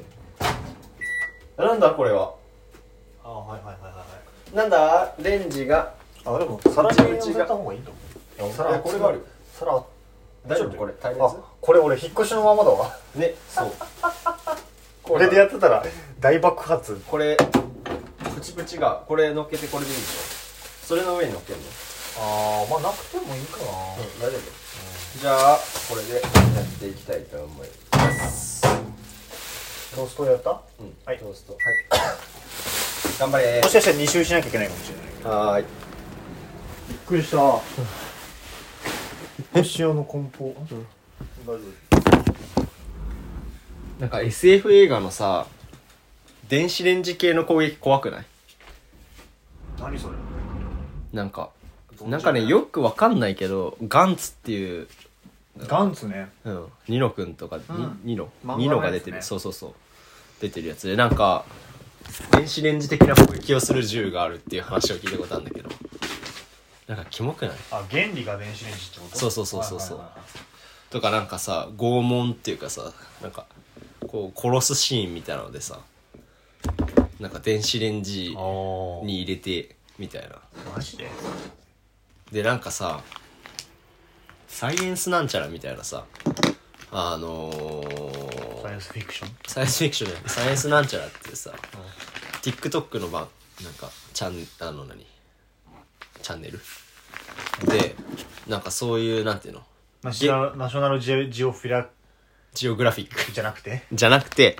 [1.58, 2.34] なんだこれは？
[3.24, 4.06] あはいはいはいは
[4.54, 5.94] いなんだレンジが？
[6.26, 8.00] あでも皿に乗せた方がいいと思
[8.48, 8.62] う。
[8.70, 9.26] いやこれがある
[9.58, 9.84] 皿
[10.48, 10.78] 大丈夫？
[10.78, 12.96] これ耐熱あこれ俺引っ越しのままだわ。
[13.16, 13.72] ねそう。
[15.02, 15.84] これでやってたら
[16.20, 17.02] 大爆発。
[17.08, 17.38] これ
[18.36, 20.88] プチプチがこれ乗っけてこれでいいでしょ？
[20.88, 21.66] それの上に乗っけるの？
[22.18, 23.66] ああまあなくてもいいかな、
[24.22, 25.20] 大丈夫。
[25.20, 28.62] じゃあこれでやっていきたいと思います。
[29.96, 30.52] トーストやった？
[30.80, 31.18] うんはい。
[31.18, 31.54] トースト。
[31.54, 31.64] はい。
[33.20, 33.62] 頑張れ。
[33.62, 35.66] もしかしたら2周しなきゃいけないかもしれないはーい。
[36.90, 37.38] びっくりした
[39.56, 40.76] 引っ越し用の梱包、大丈
[44.00, 45.48] なんか SF 映画のさ
[46.50, 48.26] 電子レンジ系の攻撃怖くない？
[49.78, 50.16] 夫何それ？
[51.14, 51.52] なんか
[52.06, 54.88] なんかねよくわかんないけどガンツっていう、
[55.58, 56.30] ガンツね。
[56.44, 58.00] うん、ニノくんとか、うん。
[58.04, 58.30] ニニノ？
[58.46, 58.64] 漫画のやつね。
[58.64, 59.24] ニノが出てる。
[59.24, 59.74] そうそうそう。
[60.42, 61.46] 出てるやつでなんか
[62.32, 65.70] 電子レンジ的な攻撃をする銃があるっていう話を聞いたことあるんだけど
[66.88, 67.56] なんかキモくない？
[67.72, 69.18] あ原理が電子レンジってこと？
[69.18, 70.02] そうそうそうそうそう。
[70.92, 73.48] とかなんかさ拷問っていうかさなんか
[74.08, 75.80] こう殺すシーンみたいなのでさ
[77.20, 80.36] なんか電子レンジはいに入れてみたいな。
[80.76, 81.10] マジで？
[82.32, 83.02] でなんかさ
[84.48, 86.06] サイエンスなんちゃらみたいなさ
[86.92, 89.30] あのー、サイエンスフィクション？
[89.48, 90.30] サイエンスフィクションじゃない。
[90.30, 91.52] サイエンスなんちゃらっていうさ、
[92.42, 93.28] TikTok の番
[93.64, 95.06] なんかチャンあの何？
[96.26, 96.60] チャンネル。
[97.68, 97.96] で
[98.48, 99.62] なんかそういうなんていうの？
[100.02, 101.88] ナショナルナショナルジオジオフィラ
[102.56, 103.32] ジオグラフィック。
[103.32, 103.84] じゃなくて？
[103.92, 104.58] じゃなくて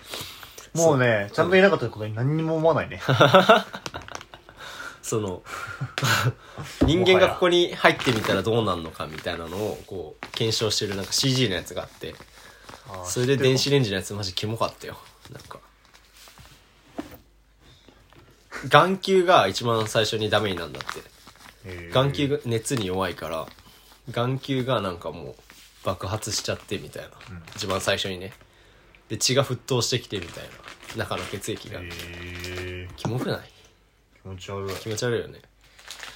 [0.76, 3.02] もうねちゃんと言えなかったことに何にも思わないね。
[5.02, 5.42] その
[6.86, 12.14] 人間がここに入ってみたらどうなんのかみたいなのをこう検証してるなんか CG のやつがあって。
[13.06, 15.00] それで電子レンジのやつマジキモかったよ。
[15.32, 15.58] なんか。
[18.70, 21.15] 眼球が一番最初にダメになんだって
[21.94, 23.48] 眼球が熱に弱いから
[24.12, 25.36] 眼球がなんかもう
[25.86, 27.10] 爆発しちゃってみたいな、
[27.56, 28.34] 一番最初にね。
[29.10, 30.44] で血が沸騰してきてみたい
[30.98, 31.06] な。
[31.06, 33.50] 中の血液が、へえキモくない？
[34.24, 34.76] 気持ち悪い。
[34.76, 35.42] 気持ち悪いよね。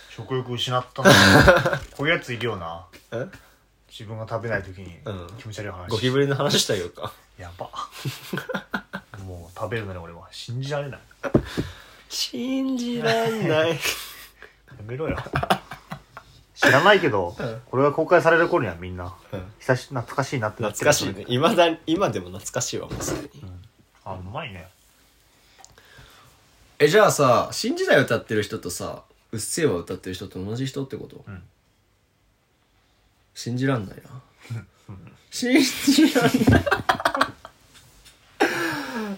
[0.09, 1.03] 食欲失った。
[1.03, 1.11] な
[1.95, 2.85] こういうやついるよな。
[3.11, 3.27] え？
[3.89, 5.27] 自分が食べない時にうん。
[5.37, 5.87] 気持ち悪い話。
[5.89, 7.11] ゴキブリの話したよか。
[7.37, 7.69] やば。
[9.25, 10.99] もう食べるのに俺は信じられない。
[12.09, 13.69] 信じらんない。
[13.69, 13.75] や
[14.83, 15.17] めろよ。
[16.55, 17.35] 知らないけど、
[17.71, 19.53] これが公開される頃にはみんな、うん。
[19.59, 21.13] 久し懐かしいなってなって懐かしい。
[21.13, 23.43] ね今だ今でも懐かしいわもうすでに。
[24.03, 24.67] あうまいね。
[26.79, 31.43] えじゃあさ「新時代」歌ってる人とさ「うっせぇわ」歌ってる人と同じ人ってこと、ん。
[33.33, 34.21] 信じらんないな。
[35.31, 36.33] 信じらんない。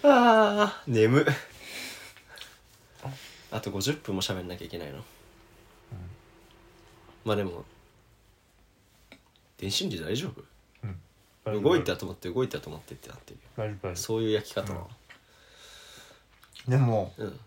[0.03, 1.25] あー眠。
[3.51, 5.03] あと50分も喋んなきゃいけないの、
[7.23, 7.63] まあでも
[9.57, 10.43] 電子レンジ大丈夫？
[11.59, 14.89] 動いたと思って動いたと思ってってなってるそういう焼き方なの
[16.67, 17.39] 夫でもうん。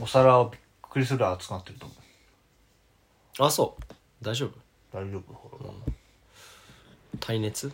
[0.00, 0.60] お皿はびっ
[0.90, 3.44] くりするぐらい熱くなってると思う。
[3.44, 3.82] あそう。
[4.24, 4.58] 大丈夫？
[4.92, 5.32] 大丈夫。
[5.32, 5.74] これは
[7.20, 7.70] 耐熱？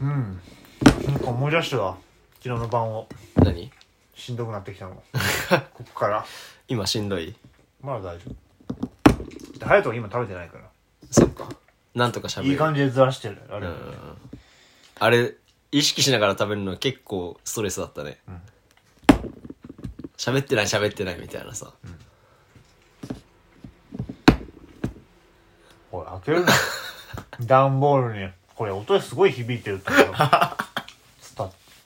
[0.00, 0.40] うん。
[1.06, 1.98] なんか思い出したわ。
[2.40, 3.08] 昨日の晩を。
[3.34, 3.72] 何？
[4.14, 5.02] しんどくなってきたの
[5.48, 6.26] ここから？
[6.68, 7.34] 今しんどい？
[7.80, 9.58] まだ大丈夫。
[9.58, 10.64] で隼人は今食べてないから。
[11.10, 11.48] そっか。
[11.94, 12.48] なんとか喋る。
[12.48, 13.40] いい感じでずらしてる。
[13.50, 13.74] あれ、うん。
[15.00, 15.34] あれ
[15.72, 18.18] 意識しながら食べるの結構ストレスだったね。
[18.28, 18.40] ん。
[20.16, 21.72] 喋、ってない喋ってないみたいなさ、
[25.92, 26.52] おい開けるな。
[27.46, 28.30] 段ボールに。
[28.54, 30.10] これ音すごい響いてるって 伝っ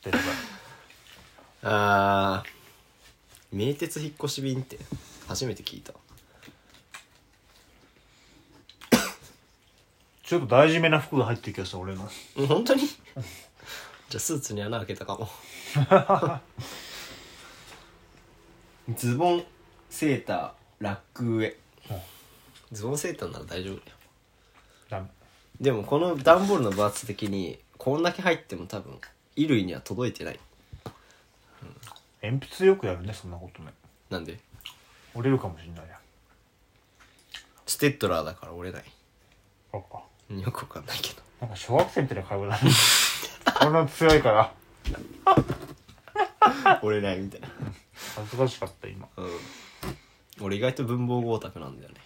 [0.01, 0.25] てるか
[1.63, 2.35] ら。
[2.35, 2.62] あー
[3.53, 4.79] 名鉄引っ越し便って
[5.29, 5.93] 初めて聞いた。
[10.25, 12.05] ちょっと大事めな服が入ってき気した俺の。
[12.05, 12.09] ん
[12.47, 12.83] 本当に？
[14.09, 15.29] じゃあスーツに穴開けたかも。
[18.97, 19.45] ズボン
[19.91, 21.57] セーターラック上。
[22.73, 23.97] ズボンセーターなら大丈夫だよ。
[24.89, 25.09] ダメ。
[25.61, 28.99] でもこの段ボールの分厚さ的にこんだけ入っても多分
[29.37, 30.41] 衣類には届いてない。
[32.23, 33.73] 鉛筆よくやるねそんなことね。
[34.11, 34.39] なんで？
[35.15, 35.99] 折れるかもしんないや。
[37.67, 38.85] ステッドラーだから折れない。
[39.71, 39.85] そ
[40.31, 41.23] うんよくわかんないけど。
[41.41, 42.71] なんか小学生みたいな会話だね。
[43.63, 44.55] 俺の強いから。
[46.83, 47.49] 折れないみたいな。
[48.17, 49.09] 恥ずかしかった今。
[49.17, 49.31] うん。
[50.41, 52.01] 俺意外と文房具オタクなんだよね。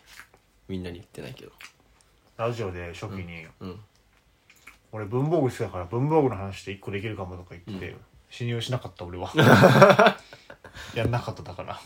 [0.68, 1.52] みんなに言ってないけど。
[2.36, 3.80] ラジオで初期に、うん。
[4.93, 7.97] 俺文房具好きだから文房具の話で一個できるかもとか言って、
[8.30, 9.32] 信用しなかった俺は。
[10.94, 11.80] やんなかっただから。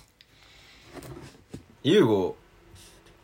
[1.82, 2.36] ユーゴ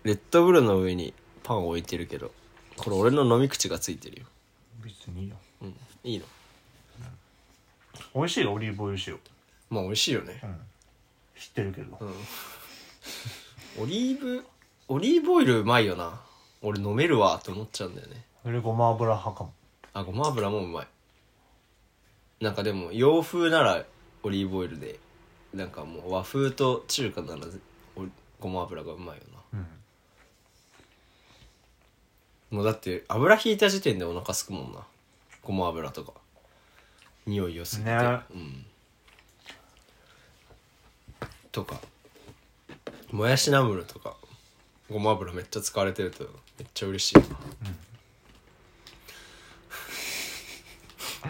[0.04, 1.12] レッドブルの上に
[1.42, 2.30] パンを置いてるけど
[2.76, 4.26] これ俺の飲み口がついてるよ。
[4.82, 5.36] 別にいいよ。
[5.62, 5.76] うん。
[6.04, 6.24] いいの？
[8.14, 9.18] 美味しいよオリーブオイル塩。
[9.70, 10.40] まあ美味しいよね。
[10.42, 10.60] うん。
[11.38, 11.98] 知ってるけど、
[13.78, 14.46] オリーブ
[14.88, 16.20] オリーブオイルうまいよな。
[16.62, 18.24] 俺飲めるわって思っちゃうんだよね。
[18.42, 19.52] それごま油派かも。
[19.92, 20.86] あごま油もうまい
[22.40, 23.84] なんかでも洋風なら
[24.22, 24.98] オリーブオイルで
[25.54, 27.46] なんかもう和風と中華なら
[27.96, 28.04] お
[28.40, 29.22] ごま油がうまいよ
[29.52, 29.58] な。
[29.60, 29.66] うん
[32.50, 34.80] もうだって油引いた時点でお腹すくもんな。
[35.42, 36.12] ごま油とか。
[37.26, 37.96] 匂い良すぎて、ね。
[38.30, 38.66] うん。
[41.50, 41.80] とか。
[43.10, 44.16] もやしナムルとか。
[44.88, 46.22] ごま油めっちゃ使われてると
[46.58, 47.24] めっちゃ嬉しいな、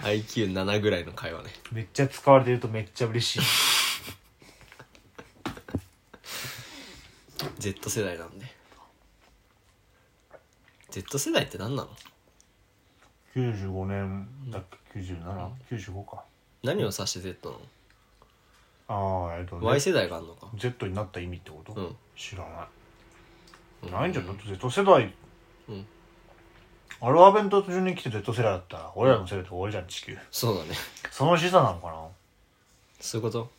[0.07, 1.51] IQ7 ぐらいの会話ね。
[1.73, 3.41] めっちゃ使われてるとめっちゃ嬉しい。
[7.59, 8.47] Z 世代なんで。
[10.91, 11.89] Z 世代って何なの
[13.35, 16.23] ？95年だっけ？97?95 か。
[16.62, 17.49] 何を指して Z
[18.89, 20.49] なの、ああえっと Y 世代があんのか。
[20.57, 21.97] Z になった意味ってこと、うん。
[22.16, 22.69] 知らな
[23.89, 23.93] い。
[23.93, 25.12] ないんじゃんだって Z 世代
[25.69, 25.85] うん
[27.00, 30.16] アルファベット順に来て Z 世代だったら俺らの世代と終わりじゃん地球。
[30.30, 30.70] そうだね。
[31.10, 31.94] その示唆なのかな？
[33.00, 33.50] そういうこと？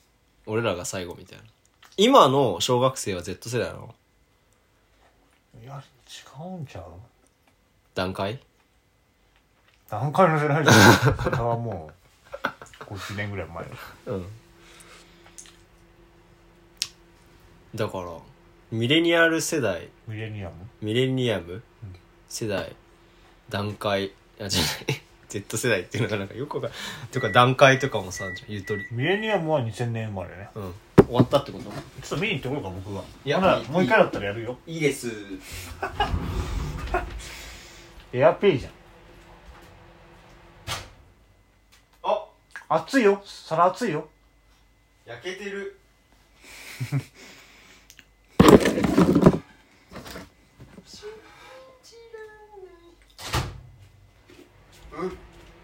[0.45, 1.43] 俺らが最後みたいな。
[1.97, 3.93] 今の小学生は Z 世代なの？
[5.63, 6.83] いや違うんちゃう？
[7.93, 8.39] 段階？
[9.89, 11.17] 段階の世代じゃん。
[11.17, 11.91] それはも
[12.89, 13.65] う50年ぐらい前。
[14.07, 14.25] うん。
[17.75, 18.11] だから
[18.71, 19.89] ミレニアル世代。
[20.07, 20.55] ミレニアム？
[20.81, 21.61] ミレニアム？
[22.29, 22.75] 世代
[23.49, 25.01] 段階あじゃない。
[25.29, 26.71] Z 世代っていうのがなんかよくわかん
[27.11, 28.85] とか段階とかもさゆとり。
[28.91, 30.49] ミレニアムは2000年生まれね。
[30.55, 30.73] うん。
[31.05, 31.69] 終わったってこと？
[31.69, 33.69] ちょっと見に行ってこようか僕はいやほないい。
[33.69, 34.57] もう一回だったらやるよ。
[34.65, 35.11] いいです。
[38.13, 38.71] エアペイじゃん。
[42.03, 42.25] あ。
[42.69, 43.21] 熱いよ。
[43.25, 44.07] 皿熱いよ。
[45.05, 45.77] 焼けてる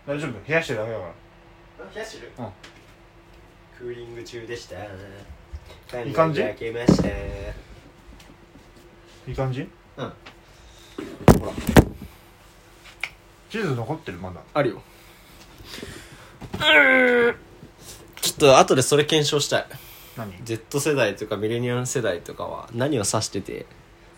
[0.05, 0.31] 大丈夫？
[0.47, 1.13] 冷やしてるだけだから。
[1.95, 2.31] 冷やしてる？
[2.37, 2.47] うん。
[3.77, 4.75] クーリング中でした。
[6.03, 6.41] いい感じ？
[6.41, 7.07] 焼けました。
[7.09, 7.11] い
[9.27, 9.61] い感じ？
[9.97, 10.05] うん。
[11.39, 11.51] ほら。
[13.49, 14.17] チーズ残ってる？
[14.19, 14.41] まだ。
[14.53, 14.81] あるよ。
[18.21, 19.65] ちょっと後でそれ検証したい。
[20.17, 23.65] 何？Z 世代とかミレニアム世代とかは何を指してて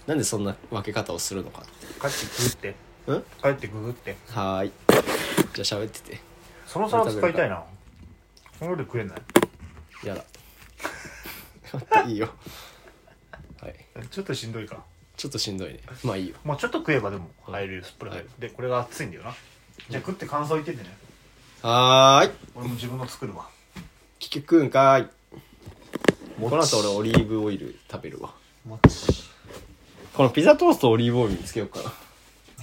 [0.08, 1.72] なんでそんな分け方をするのかって。
[2.02, 2.76] 帰ってググって。
[3.08, 3.24] うん？
[3.42, 4.18] 帰ってググって。
[4.32, 4.72] はーい
[5.53, 6.20] じゃあ喋ってて。
[6.66, 7.64] その皿使いたいな。
[8.60, 9.22] そので食えない。
[10.06, 12.03] やだ。
[12.07, 12.30] いいよ。
[13.62, 13.76] はい。
[14.10, 14.84] ちょっとしんどいか。
[15.18, 15.80] ちょっとしんどいね。
[16.03, 16.36] まあいいよ。
[16.44, 19.36] まあちょっと食えばでも入るよすっぽり入るはでこれが熱いんだよな。
[19.90, 20.98] じゃあ食って感想言っててね。
[21.62, 22.32] はーい。
[22.56, 23.48] 俺も自分の作るわ。
[24.20, 25.10] 結局食うんかーい。
[26.38, 28.34] もこの後俺オリーブオイル食べるわ。
[28.66, 29.24] もち。
[30.14, 31.94] このピザトーストオリーブオイルにつけようかな。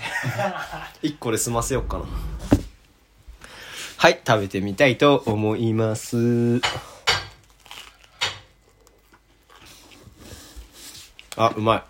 [1.03, 2.05] 1個で済ませようかな
[4.03, 6.61] はい食べてみたいと思います。
[11.37, 11.83] あうまい。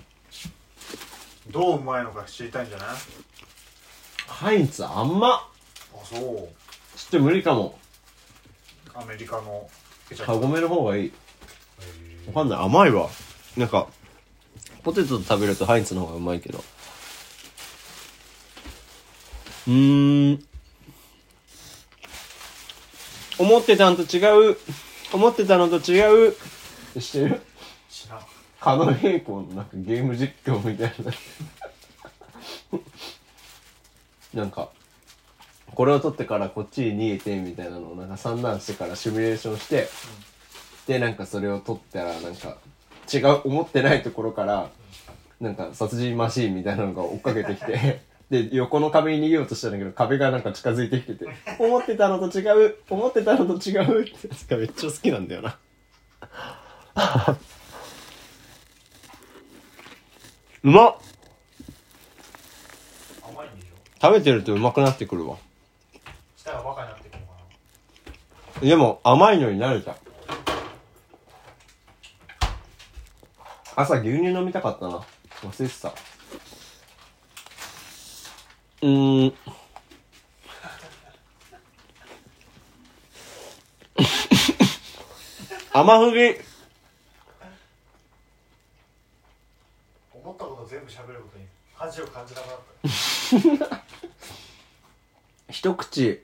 [1.51, 2.89] どううまいのか知りたいんじゃない？
[4.27, 5.49] ハインツ甘っあ
[6.05, 6.21] そう。
[6.21, 7.79] ちょっと無理かも。
[8.93, 9.71] アメリカの。
[10.23, 11.11] カゴメの方がいい。
[11.11, 11.17] プ
[12.29, 12.59] わかんない。
[12.59, 13.09] 甘いわ。
[13.57, 13.89] なんか
[14.83, 16.63] ポテトと食べるとハインツの方がうまいけど。
[19.67, 20.45] うーん
[23.39, 24.57] 思ってたのと違う
[25.13, 26.37] 思ってたのと違う。
[26.99, 27.41] してる？
[27.89, 28.21] 知らん。
[28.61, 31.13] 狩野英孝のなんかゲーム実況みたいな。
[34.35, 34.71] なんか
[35.75, 39.89] これを取ってからこっちに逃げてみたいなのをなんか三段してからシミュレーションして、
[40.87, 42.57] でなんかそれを取ったらなんか
[43.13, 44.71] 違う思ってないところから
[45.41, 48.01] なんか殺人マシーンみたいなのが追っかけてきて
[48.33, 51.27] で横の壁に逃げようとしたんだけど壁がなんか近づいてきてて
[51.59, 54.27] 思ってたのと違う思ってたのと違うって。
[54.27, 55.59] やつがめっちゃ好きなんだよな。
[60.65, 60.97] うまっ。
[63.23, 63.75] 甘いんでしょ？
[64.01, 65.37] 食べてるとうまくなってくるわ。
[66.39, 67.35] 舌がバカになってくるのか
[68.63, 68.67] な？
[68.67, 69.95] でも甘いのに慣れた。
[73.77, 75.05] 朝牛乳飲みたかったな。
[75.43, 75.93] 忘れてた
[78.83, 79.35] うーん。
[85.73, 86.35] 甘ふぎ
[90.13, 91.45] 思ったこと全部喋ることに
[91.75, 93.83] 恥を感じなくなった。
[95.53, 96.23] 一口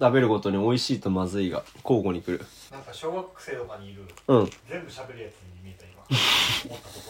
[0.00, 2.44] 食べるごとに美味しいとまずいが交互に来る。
[2.70, 4.50] なんか小学生とかにいるうん。
[4.68, 6.02] 全部喋るやつに見えた今。
[6.68, 7.00] 思ったこ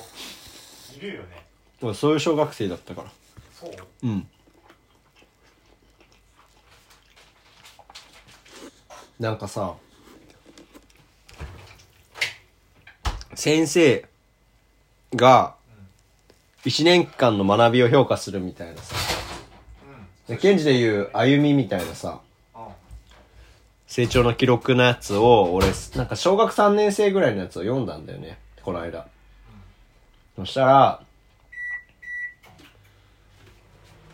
[0.90, 0.96] と。
[0.96, 1.46] いるよね。
[1.82, 3.10] 俺そういう小学生だったから。
[3.58, 3.72] そう？
[4.02, 4.28] うん
[9.18, 9.74] なんかさ
[13.34, 14.06] 先生
[15.14, 15.54] が
[16.64, 18.96] 1年間の学びを評価するみたいなさ。
[20.28, 20.36] うん。
[20.36, 22.20] でケンジでいう歩みみたいなさ
[22.54, 22.62] うん。
[23.86, 29.06] 成長の記録のやつを俺なんか小学3年生ぐらいのやつを読んだんだよねこの間。
[30.34, 31.00] そしたら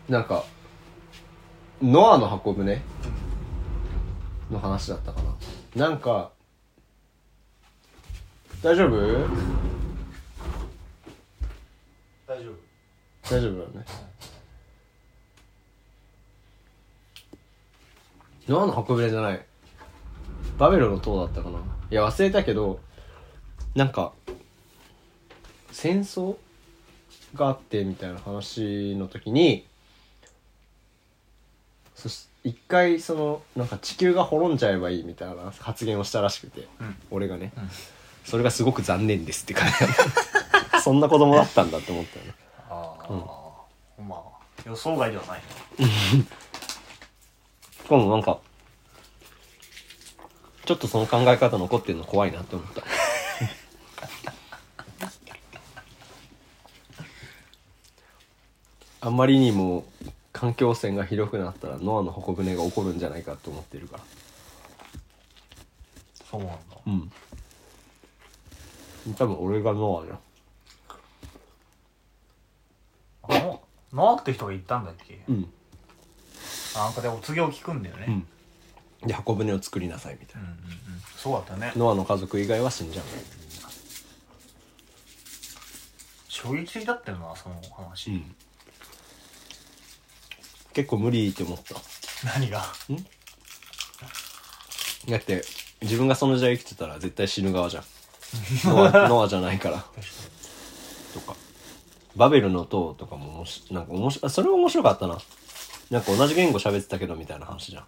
[0.07, 0.43] なんか
[1.81, 2.81] ノアの箱舟
[4.51, 5.21] の話だったか
[5.75, 5.87] な。
[5.87, 6.31] なんか
[8.61, 8.91] 大丈夫？
[12.27, 12.53] 大丈夫。
[13.29, 13.85] 大丈夫だよね。
[18.47, 19.45] ノアの箱舟じゃない？
[20.57, 21.59] バベルの塔だったかな。
[21.59, 22.79] いや忘れたけど
[23.75, 24.13] なんか
[25.71, 26.35] 戦争
[27.33, 29.65] があってみたいな話の時に
[31.95, 36.95] そし一回そのなんか地球が滅んじゃえばいいみたいな発言をしたらしくて、うん。
[37.11, 37.53] 俺がね、
[38.25, 39.73] それがすごく残念ですって感じ
[40.83, 42.33] そんな子供だったんだって思ったよね。
[42.69, 44.21] ああ、まあ
[44.65, 45.41] 予想外ではない。
[47.83, 48.39] しかもなんか
[50.65, 52.83] ちょっとその考え方残ってるの怖いなって思った。
[59.01, 59.85] あんまりにも
[60.43, 64.03] 環境汚染がひどくなったらノアの箱舟が起こるんじゃないかって思ってるから。
[66.29, 66.55] そうなんだ。
[66.85, 67.09] うん。
[69.15, 70.15] 多分俺がノアじゃ
[73.35, 73.39] ん。
[73.39, 73.61] あの
[73.93, 75.23] ノアって人が言ったんだっけ？
[75.29, 75.49] うん。
[76.75, 78.27] なんかでお告げを聞くんだよね、
[79.01, 79.07] うん。
[79.07, 80.49] で箱舟を作りなさいみたいな。
[80.49, 80.61] うんうんうん。
[81.15, 81.71] そうだったね。
[81.77, 83.05] ノアの家族以外は死んじゃう。
[86.27, 88.35] 衝撃的だったよなその話、うん
[90.73, 91.75] 結構無理って思った。
[92.37, 92.63] 何が？
[95.09, 95.43] だって
[95.81, 97.83] 自分がその時代生きてたら絶対死ぬ側じゃん。
[98.65, 99.85] ノアノアじゃないから。
[101.13, 101.35] とか。
[102.15, 105.17] バベルの塔とかもおもしなんか面白いそれ面白かったな。
[105.89, 107.85] なんか同じ言語喋ってたけどみたいな話じゃん。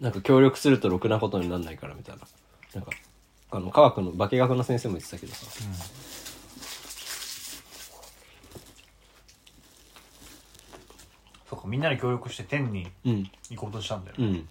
[0.00, 2.22] なんか協力するとろくなことになんないからみたいな。
[2.74, 2.90] なんか
[3.50, 5.46] あの科学の化学の先生も言ってたけどさ、
[11.52, 13.30] そうかみんなで協力して天にうん。
[13.50, 14.48] 行こうとしたんだよ、うん。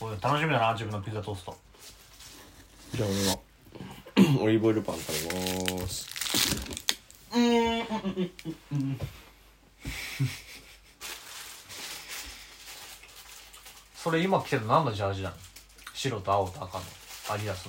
[0.00, 1.56] これ楽しみだな自分のピザトースト。
[2.92, 5.28] じゃあ俺は オリーブオイルパン食
[5.76, 6.08] べます。
[13.94, 15.36] それ今着てるの何のジャージなの？
[15.94, 16.84] 白と青と赤の
[17.30, 17.68] アディダス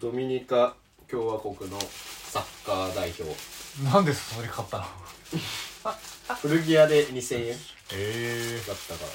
[0.00, 0.74] ドミニカ
[1.10, 1.78] 共和国の
[2.32, 3.24] サッカー代表。
[3.84, 4.84] のなんでそれ買ったの？
[6.40, 7.56] 古着屋で2000円。
[7.92, 9.10] えだったから。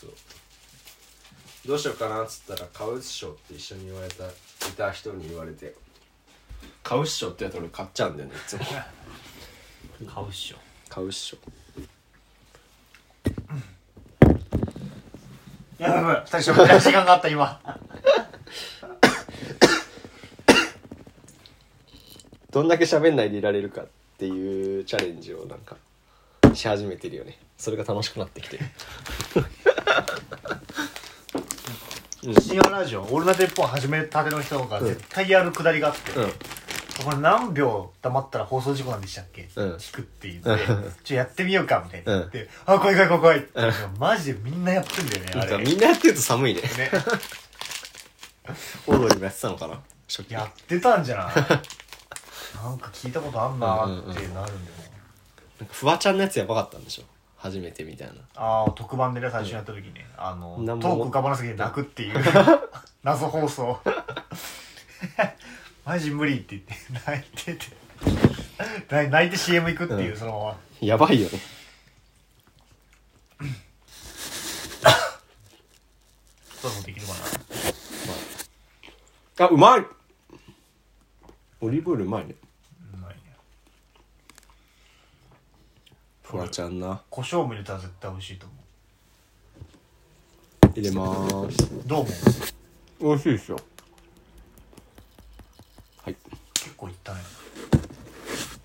[0.00, 0.10] そう。
[1.66, 4.30] どうしようかなっつったら買うっしょって一緒に言われたい
[4.76, 5.74] た人に言われて。
[6.84, 8.62] 買うっしょって言われたら俺買っちゃうんだよねいつも。
[10.02, 10.56] え 買うっしょ。
[10.88, 11.38] 買うっしょ。
[15.78, 16.22] やばいやばい。
[16.26, 17.60] 二人喋る時間があった今
[22.54, 23.86] どんだけ喋んないでいられるかっ
[24.16, 25.74] ていうチャレンジをなんか
[26.54, 27.36] し始めてるよね。
[27.58, 28.58] それが楽しくなってきて。
[28.58, 28.64] る
[32.40, 36.28] 深夜ラジオオールナイトニッポン始めたての人が絶対やるくだりがあって、うん。
[37.04, 39.74] これ何秒黙ったら放送事故なんでしたっけ、うん。
[39.74, 40.48] 聞くって言って、
[41.02, 42.18] ちょやってみようかみたいな。
[42.18, 42.30] う
[42.66, 43.38] あ、怖い怖い怖い怖い。
[43.38, 43.48] って、
[43.98, 45.64] マジでみんなやってんだよね、なんかあれ。
[45.64, 46.60] みんなやってると寒いね。
[46.62, 46.68] ね、
[48.86, 49.80] オードリーもやってたのかな？
[50.06, 50.34] 初期。
[50.34, 51.34] やってたんじゃない？
[52.62, 54.90] なんか聞いたことあんなーってなるんだよね。
[55.60, 57.04] なんかフワちゃんのやつやばかったんでしょ？
[57.36, 62.24] 初めてみたいなああ、特番でね、最初にやった時ね、あの、なんもトーク浮かばなすぎて泣くっていう、
[63.04, 63.78] 謎放送。
[65.84, 66.74] マジ無理って言って、
[67.06, 67.66] 泣いてて。
[68.90, 70.56] 泣 い泣いて CM 行くっていう、うんそのまま。
[70.80, 71.38] やばいよね
[76.62, 77.18] そういうのできるかな。
[79.46, 79.84] あうまい
[81.60, 82.34] オリーブオイルうまいね
[82.94, 83.20] うまいね。
[86.34, 88.54] フワちゃんな胡椒も入れたら絶対美味しいと思
[90.74, 91.82] 入れまーすう。
[91.86, 92.04] どう？
[93.04, 93.60] も美味しいですよ
[96.02, 96.16] はい
[96.54, 97.20] 結構いったね。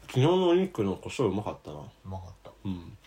[0.07, 2.49] 昨日のお肉の胡椒うまかったなうまかった。
[2.65, 2.97] うん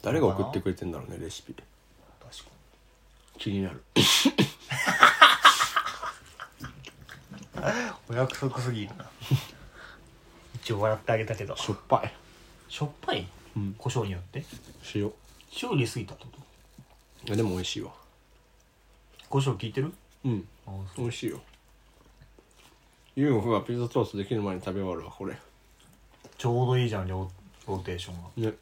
[0.00, 1.64] 誰が送ってくれてんだろうねレシピ確
[2.44, 2.50] か
[3.38, 4.04] 気になるに。
[8.10, 9.10] お約束すぎるな。
[10.64, 11.54] 一応笑ってあげたけど。
[11.56, 12.12] しょっぱい。
[12.68, 13.28] しょっぱい？
[13.54, 13.74] うん。
[13.76, 14.42] 胡椒によって？
[14.94, 15.12] 塩。
[15.62, 16.30] 塩入れすぎたってこ
[17.26, 17.32] と？
[17.34, 17.90] あでも美味しいわ。
[19.28, 19.92] 胡椒効いてる？
[20.24, 20.48] うん。
[20.66, 21.40] あ美味しいよ。
[23.14, 25.36] ユーゴフがピザトーストできる前に食べ終わるわこれ。
[26.38, 28.56] ちょうどいいじゃんローローテーションがね。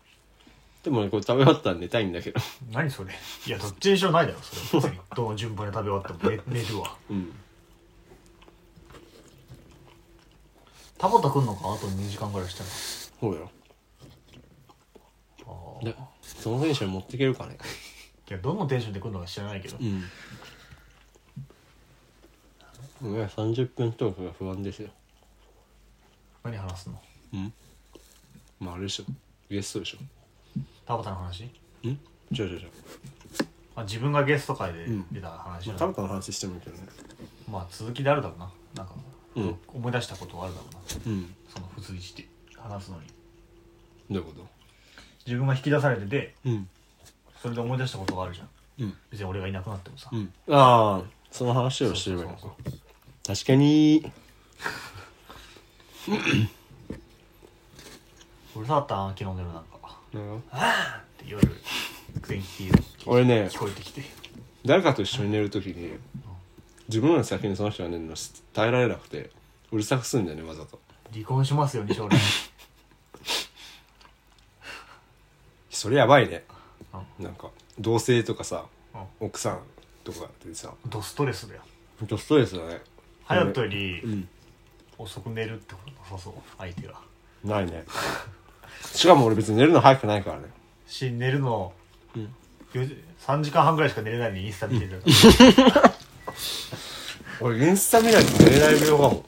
[0.82, 2.40] でもねこれ食べ終わったら寝たいんだけど。
[2.72, 3.12] 何それ？
[3.46, 4.82] いやどっちにしろないだろそれ。
[4.82, 5.00] 別に。
[5.14, 6.96] どの順番で食べ終わっても寝寝るわ。
[7.10, 7.32] うん
[11.02, 11.72] 田畑来んのか？
[11.72, 13.50] あと2時間ぐらいしたらそうよ。
[15.44, 15.84] あー。
[15.84, 17.58] でその選手に持っていけるかね？
[18.30, 19.76] いやどのテンションで来るのか知らないけど。
[19.78, 19.86] うん。
[23.14, 24.90] いや30分トークが不安ですよ。
[26.44, 27.02] 何話すの？
[27.34, 27.52] うん。
[28.60, 29.04] まああれでしょ。
[29.50, 29.98] ゲストでしょ。
[30.86, 31.42] 田畑の話？
[31.42, 31.48] ん？
[31.88, 31.92] 違
[32.30, 32.70] う違う違う。
[33.74, 35.06] あ自分がゲスト会でうん。
[35.10, 36.84] 出た話まあ田畑の話してもいいけどね。
[37.50, 38.52] まあ続きであるだろうな。
[38.76, 38.94] なんか、
[39.36, 39.58] うん。
[39.68, 41.12] 思い出したことはあるだろうな。
[41.12, 41.34] うん。
[41.48, 42.26] その普通にして
[42.56, 43.06] 話すのに。
[44.10, 44.32] どういうこ
[45.26, 46.68] 自分が引き出されててとうん。
[47.40, 48.48] それで思い出したことがあるじゃん。
[48.80, 48.94] うん。
[49.10, 50.32] 別に俺がいなくなってもさ、うん。
[50.48, 52.80] ああその話をしてればいいのかそうそう
[53.26, 54.12] 確かに。
[58.54, 59.98] うるさかったな昨日の夜なんか。
[60.14, 60.40] うんっ
[61.16, 61.48] て夜
[62.22, 64.02] 全員聞いて俺ね聞こえてきて。
[64.64, 65.96] 誰かと一緒に寝るときに
[66.88, 68.14] 自分より先にその人が寝るの
[68.52, 69.30] 耐えられなくて
[69.70, 70.80] うるさくすんだよねわざと。
[71.12, 72.18] 離婚しますよね将来。
[75.70, 76.44] それやばいね。
[77.18, 79.60] うなんか同性とかさう奥さん
[80.04, 80.72] とかでさ。
[80.86, 81.62] ドストレスだよ。
[81.98, 82.80] ほんとストレスだね。
[83.26, 84.28] 隼人よりうん。
[84.98, 86.94] 遅く寝るってことなさそう相手が。
[87.44, 87.84] ないね。
[88.94, 90.48] しかも俺別に寝るの早くないからね。
[90.86, 91.72] し寝るの、
[92.14, 92.22] うん。
[92.22, 95.02] よじ3時間半ぐらいしか寝れないのにインスタ見てる、
[97.40, 99.24] 俺インスタ見ないと寝れない病かも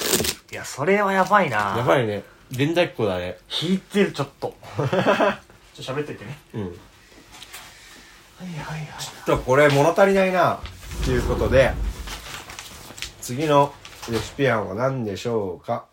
[0.51, 1.75] いやそれはやばいな。
[1.77, 2.23] やばいね。
[2.53, 3.39] 現代っ子だね。
[3.63, 4.55] 引いてるちょっと。
[4.79, 4.89] ちょっ
[5.77, 6.39] と喋っててね。
[6.55, 6.63] うん。
[6.63, 6.73] はい
[8.63, 8.89] はいはい。
[9.03, 10.61] ちょっとこれ物足りないな。
[11.05, 11.73] ということで
[13.21, 13.75] 次の
[14.09, 15.87] レシピ案は何でしょうか？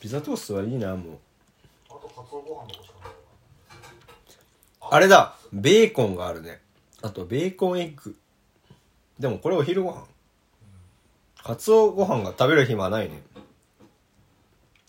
[0.00, 1.18] ピザトーストはいいなもう。
[1.88, 3.12] あとカツオご飯のことしかない
[4.90, 5.36] あれだ。
[5.52, 6.60] ベーコンがあるね。
[7.02, 8.16] あとベーコンエッグ
[9.18, 10.04] でもこれお昼ご飯。
[11.42, 13.22] カツオご飯が食べる暇はないね。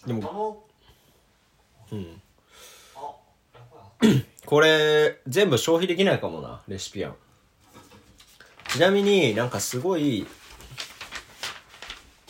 [0.06, 0.68] でも卵
[1.91, 2.22] うん。
[4.45, 7.16] これ全部消費できないかもなレシピ案。
[8.70, 10.28] ちなみになんかすごい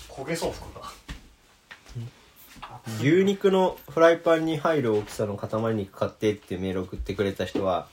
[0.10, 0.92] 焦げそう服が
[3.00, 7.88] 牛肉のフライパンに入る大きさの塊肉買ってってメール送ってくれた人は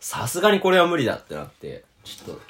[0.00, 2.40] さすがにこれは無理だってなってちょっと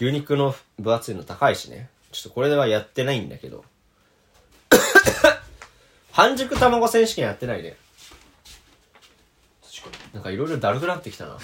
[0.00, 1.90] 牛肉の分厚いの高いしね。
[2.10, 3.64] ちょっとこれではやってないんだけど。
[6.10, 7.76] 半熟卵選手権やってないね。
[10.14, 11.34] なんかいろいろだるくなってきたな。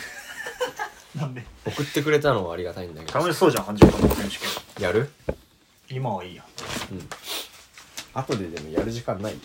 [1.15, 1.45] に なんで？
[1.67, 3.19] 送ってくれたのはありがたいんだけど。
[3.19, 4.49] 楽しそうじゃん半熟卵選手権。
[4.81, 5.11] やる？
[5.91, 6.45] 今はいいや。
[8.15, 9.39] 後ででもやる時間ないよ。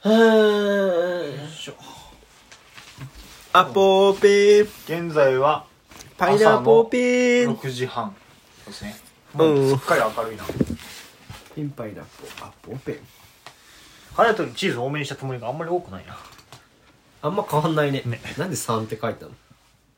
[0.00, 1.74] はーよいしょ。
[3.52, 5.04] アポーペー。
[5.06, 5.67] 現在は
[6.18, 8.14] パイナポーペー6時半。
[8.66, 8.96] ですね。
[9.34, 9.40] うん。
[9.40, 10.44] もうすっかり明るいな。
[11.54, 13.00] ピンパイナポーアポーペー
[14.16, 16.16] 隼人にチーズ多めにしたつもりがあんまり多くないな。
[17.22, 18.02] あんま変わんないね。
[18.04, 18.20] ね。
[18.36, 19.32] なんで3って書いたの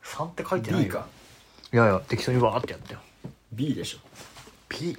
[0.03, 1.07] ？3って書いてない B よか。
[1.73, 2.99] いやいや適当にわーってやったよ。
[3.51, 3.97] B でしょ。
[4.69, 4.95] P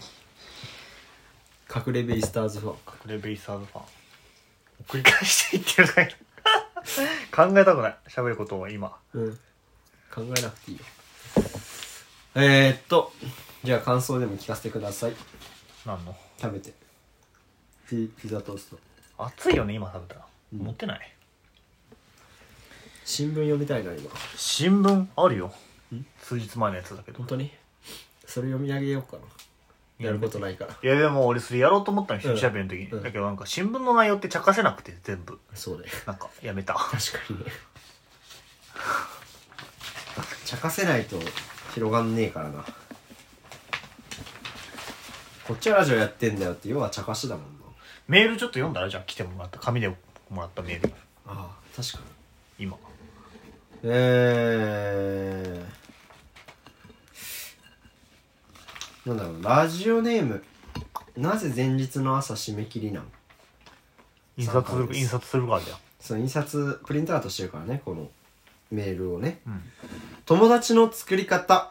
[1.74, 2.74] 隠れベイスターズファン。
[3.10, 3.84] 隠れベイスターズファン。
[4.88, 6.14] 繰り返していってるだけ。
[7.30, 7.96] 考えたくない。
[8.08, 8.92] 喋ることは今。
[9.14, 9.38] うん。
[10.12, 10.84] 考えなくていいよ
[12.34, 13.12] えー、っと
[13.64, 15.12] じゃあ感想でも聞かせてください。
[15.86, 16.16] なんの？
[16.40, 16.72] 食べて。
[17.88, 18.78] ピピザトースト。
[19.18, 20.58] 暑いよね今食べたら、うん。
[20.60, 21.00] 持ってない？
[23.04, 24.10] 新聞読みたいな今。
[24.36, 25.52] 新聞あるよ。
[26.22, 27.18] 数日前のやつだけど。
[27.18, 27.50] 本当に？
[28.26, 29.22] それ読み上げようかな。
[30.06, 30.76] やることないから。
[30.82, 32.40] いやでも俺それやろうと思ったんですようん。
[32.40, 33.02] 調べる時に、うん。
[33.02, 35.38] だけどなんか新聞の内容って茶化せなくて全部。
[35.54, 36.74] そうだよなんかやめた。
[36.74, 36.98] 確か
[37.30, 37.44] にね。
[40.46, 41.16] 茶化せないと
[41.74, 42.64] 広がんねえからな。
[45.46, 47.48] こっちはラジオやってんだよって要は茶化しだもんな。
[48.08, 49.96] メールちょっと読んだらじゃあ来てもらった紙でも
[50.36, 50.92] らったメール。
[51.26, 52.04] ああ確かに。
[52.64, 52.76] 今。
[53.84, 60.44] えー、なんだろうラジオネーム
[61.16, 63.10] なぜ前日の朝締め切りなん？
[64.36, 68.08] 印刷する印刷するからだよその印刷プリントアウトしてるからねこの
[68.72, 69.40] メールをね。
[69.46, 69.62] うん。
[70.24, 71.70] 友達の作り方。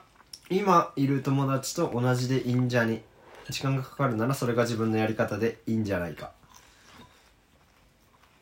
[0.49, 3.03] 今いる友達と同じでいいんじゃね。
[3.49, 6.31] 時間がかかるならそれが自分のやり方でいいんじゃないか。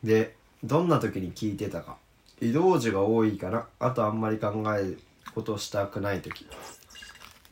[0.04, 1.96] でどんな時に聞いてたか。
[2.40, 5.00] 移動時が多いかなあとあんまり考える
[5.34, 6.46] ことをしたくない時。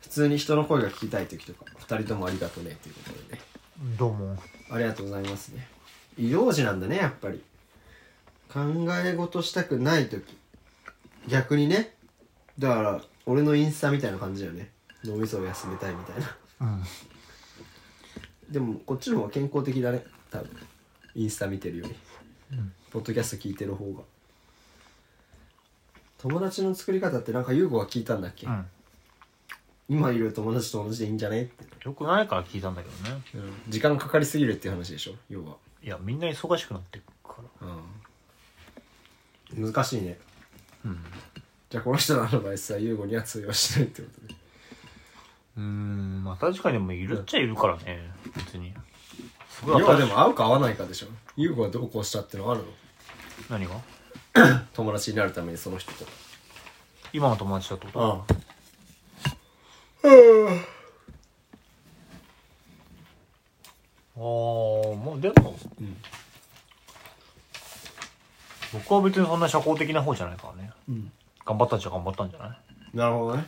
[0.01, 3.41] 普通に人の声が聞きたい時とか2人ともありがとうねということでね。
[3.99, 4.37] どうも。
[4.71, 5.69] ありがとうございますね。
[6.19, 7.43] 移動時なんだねやっぱり。
[8.53, 8.61] 考
[9.05, 10.38] え事したくない時
[11.29, 11.95] 逆にね
[12.59, 14.71] だから俺のインスタみたいな感じだよね。
[15.05, 16.37] 脳みそを休めたいみたいな。
[16.61, 16.83] うん。
[18.51, 20.05] でもこっちの方が健康的だね。
[20.31, 20.51] 多分
[21.15, 21.95] インスタ見てるより、
[22.91, 24.01] ポッドキャスト聞いてる方が。
[26.19, 28.67] 友達の作り方ってなんか優子が聞いたんだっけ、うん。
[29.89, 31.43] 今いる友達と同じでいいんじゃね？
[31.43, 33.23] って、よくないから聞いたんだけどね。
[33.69, 35.15] 時間かかりすぎるっていう話でしょ？
[35.29, 35.57] 要は。
[35.83, 37.69] いやみんな忙しくなってくから。
[39.55, 39.73] うん。
[39.73, 40.19] 難しいね
[40.85, 40.99] うん。
[41.71, 44.35] じゃあこの人のアドバイスは優吾には通用しないってことで
[45.59, 48.11] うーんまあ確かにでもいるっちゃいるからね。
[48.37, 48.73] 別に。
[49.51, 51.07] すごい要はでも合うか合わないかでしょ。
[51.37, 52.67] 優吾はどうこうしたってのあるの？
[53.51, 54.63] 何が？
[54.73, 56.07] 友達になるためにその人と。
[57.13, 58.25] 今の友達だってこと？
[60.05, 60.09] あ
[64.17, 65.97] ああまあでも、うん
[68.73, 70.71] 僕は別にそんな社交的な方じゃないからね。
[70.89, 71.13] うん。
[71.45, 72.59] 頑張ったっちゃ頑張ったんじゃない？
[72.95, 73.47] なるほどね。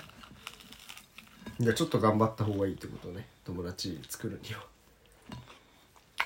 [1.58, 3.26] じゃあちょっと頑張った方がいいってことね。
[3.44, 4.60] 友達作るには。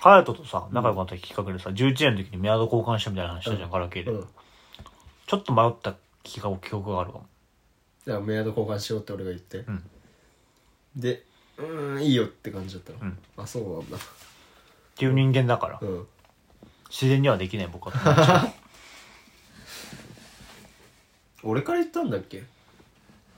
[0.01, 4.27] 隼人とさ仲良くなったきっかけでさ11年の時にメアド交換したみたいな話したじゃん、ガラケーで、うん。
[5.27, 7.27] ちょっと迷った気が記憶があるかも。
[8.07, 9.83] じゃあメアド交換しようって俺が言って、うん。
[10.95, 11.23] で
[11.57, 13.19] うーんいいよって感じだったの、うん。
[13.39, 13.97] あそうなんだ。
[13.97, 14.01] っ
[14.95, 16.07] ていう人間だから、うん。
[16.91, 18.53] 自然にはできない僕は友達は
[21.45, 22.43] 俺から言ったんだっけ？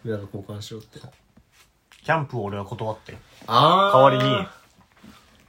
[0.04, 1.00] メアド交換しようって。
[2.04, 3.16] キャンプを俺は断って。
[3.46, 4.46] あ代わりに。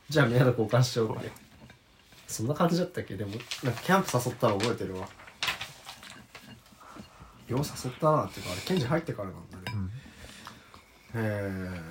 [0.09, 1.31] じゃあメアド交換しようって。
[2.27, 3.15] そんな感じだったっけ？
[3.15, 3.31] でも
[3.63, 5.07] なんかキャンプ誘ったの覚えてるわ。
[7.47, 9.91] よう誘ったなっていうかあれケンジ入ってからなんだね、
[11.15, 11.81] へえ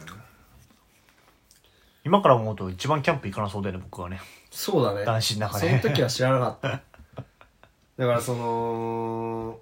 [2.05, 4.20] 今から思うと一番キャンプ行かなそうだよね僕はね。
[4.51, 5.05] そうだね。
[5.06, 5.68] 男子の中で。
[5.80, 6.68] その時は知らなかった。
[7.97, 9.59] だからその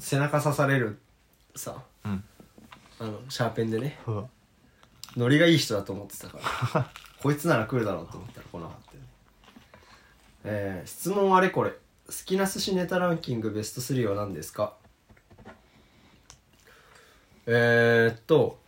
[0.00, 0.98] 背中刺される。
[1.54, 2.08] さう。
[2.08, 2.24] ん。
[2.98, 3.98] あのシャーペンでね。
[4.06, 4.16] う。
[4.16, 4.28] わ
[5.16, 6.38] ノリがいい人だと思ってたか
[6.74, 6.90] ら。
[7.22, 9.08] こいつなら来るだろうと思ったら来なかったよね。
[10.44, 11.70] えー、質問あれこれ。
[11.70, 11.76] 好
[12.24, 14.74] きな寿司ネタランキングベスト3は何ですか？
[17.46, 18.58] えー、っと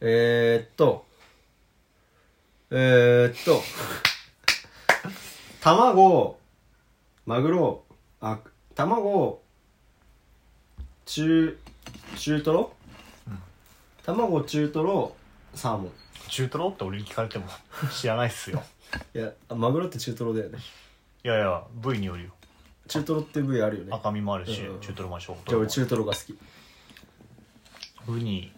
[0.00, 1.06] えー、っと
[2.70, 3.62] えー、っと。
[5.60, 6.38] 卵
[7.26, 7.84] マグロ
[8.20, 8.38] あ
[8.74, 9.42] 卵
[11.10, 11.58] 中
[12.16, 12.72] 中トロ、
[14.04, 15.16] 卵中トロ
[15.54, 15.92] サーモン。
[16.28, 17.46] 中トロって俺に聞かれても
[17.90, 18.62] 知らないっすよ。
[19.12, 20.60] いやあマグロって中トロだよね。
[21.24, 22.30] いやいや部位によるよ。
[22.86, 23.92] 中トロって部位あるよね。
[23.92, 24.80] 赤身もあるし、うんうん。
[24.80, 26.38] 中トロもあるし小じゃあ俺中トロが好き。
[28.06, 28.52] ウニ。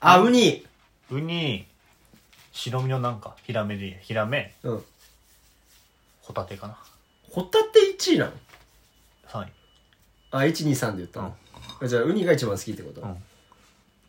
[0.00, 0.66] あウニ！
[1.10, 1.66] ウニ。
[2.52, 4.54] 白身のなんかヒラメでいいヒラメ。
[4.64, 4.84] うん。
[6.20, 6.76] ホタテかな。
[7.30, 8.32] ホタテ1位なの
[9.28, 9.52] ？3位。
[10.30, 11.43] あ123で言ったの、あ
[11.82, 13.16] じゃあウニが一番好きってこと、うん。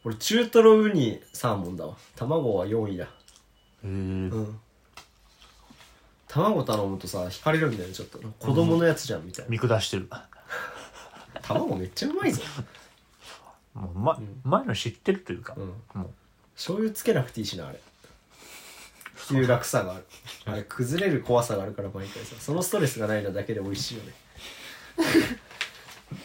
[0.03, 1.95] 俺中トロウニサーモンだわ。
[2.15, 3.05] 卵は4位だ。
[3.05, 3.07] へ
[3.83, 4.59] えうん。
[6.27, 8.19] 卵頼むとさ惹かれるんだよねちょっと。
[8.39, 10.09] 子供のやつじゃんみたいな、見下してる。
[11.41, 12.41] 卵めっちゃうまいぞ。
[13.73, 14.41] もう、まん。
[14.43, 16.01] 前の知ってるというか、うん。
[16.01, 16.09] もう。
[16.55, 17.77] 醤油つけなくていいしなあれ。
[17.77, 20.05] っていう楽さがある。
[20.45, 22.35] あれ崩れる怖さがあるから毎回さ。
[22.39, 24.13] そのストレスがないのだけで美味しいよね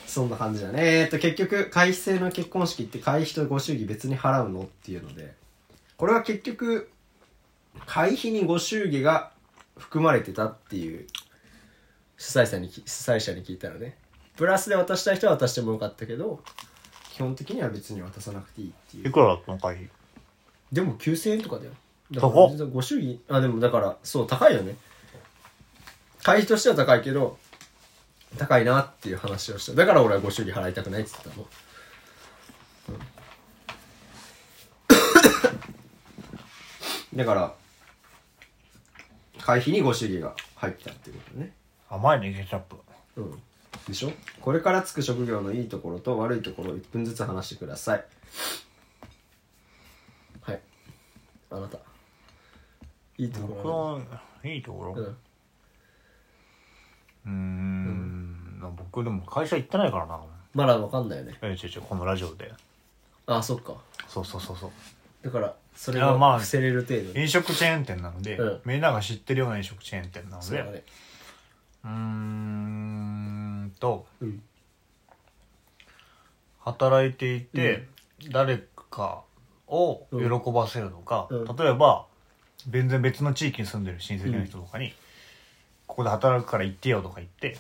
[0.06, 1.00] そんな感じだね。
[1.00, 5.34] えーっと結局会費制の結婚式って会費とご祝儀別に払うのっていうので
[5.96, 6.90] これは結局
[7.86, 9.32] 会費にご祝儀が
[9.76, 11.06] 含まれてたっていう
[12.16, 13.96] 主催者にき主催者に聞いたらね
[14.36, 16.40] プラスで渡したい人は渡してもよかったけど
[17.12, 19.08] 基本的には別に渡さなくていいっていう。
[19.08, 19.88] いくらだったの会費？
[20.72, 21.72] ででも9000円とかだよ。
[22.12, 22.32] だから
[22.66, 24.76] ご祝儀あでもだからそう高いよね。
[26.22, 27.38] 会費としては高いけど
[28.38, 29.72] 高いなっていう話をした。
[29.72, 31.46] だから俺はご祝儀払いたくないって言ったの、
[37.12, 37.18] うん。
[37.18, 37.54] だから
[39.40, 41.52] 会費にご祝儀が入ったっていうことね。
[41.88, 42.76] 甘いねケチャップ。
[43.16, 43.42] うん。
[43.86, 44.12] でしょ？
[44.40, 48.04] これからつく職業のいいところと悪いところを1分ずつ話してください。
[50.42, 50.60] はい。
[51.50, 51.78] あなた。
[53.18, 54.00] いいとこ僕ろは？
[54.44, 54.94] いいところ。
[57.26, 57.28] うん。
[57.28, 57.30] うー
[58.68, 60.20] ん僕でも会社行ってないからな。
[60.54, 61.38] まだわかんないよね。
[61.42, 62.52] え違う違うこのラジオで。
[63.26, 63.74] あそっか。
[64.08, 64.70] そうそうそうそう。
[65.24, 67.02] だからそれいやまあが伏せれる程度。
[67.12, 68.60] に飲食チェーン店なので、うん。
[68.64, 70.82] みんなが知ってるような飲食チェーン店なのうだね。
[71.84, 74.42] うーんとうん。
[76.58, 77.86] 働いていて、
[78.30, 78.58] 誰
[78.90, 79.22] か
[79.66, 81.56] を喜ばせるとか、うん。
[81.56, 82.06] 例えば
[82.68, 84.92] 全然別の地域に住んでる親戚の人とかに、
[85.86, 87.56] ここで働くから行ってよとか言って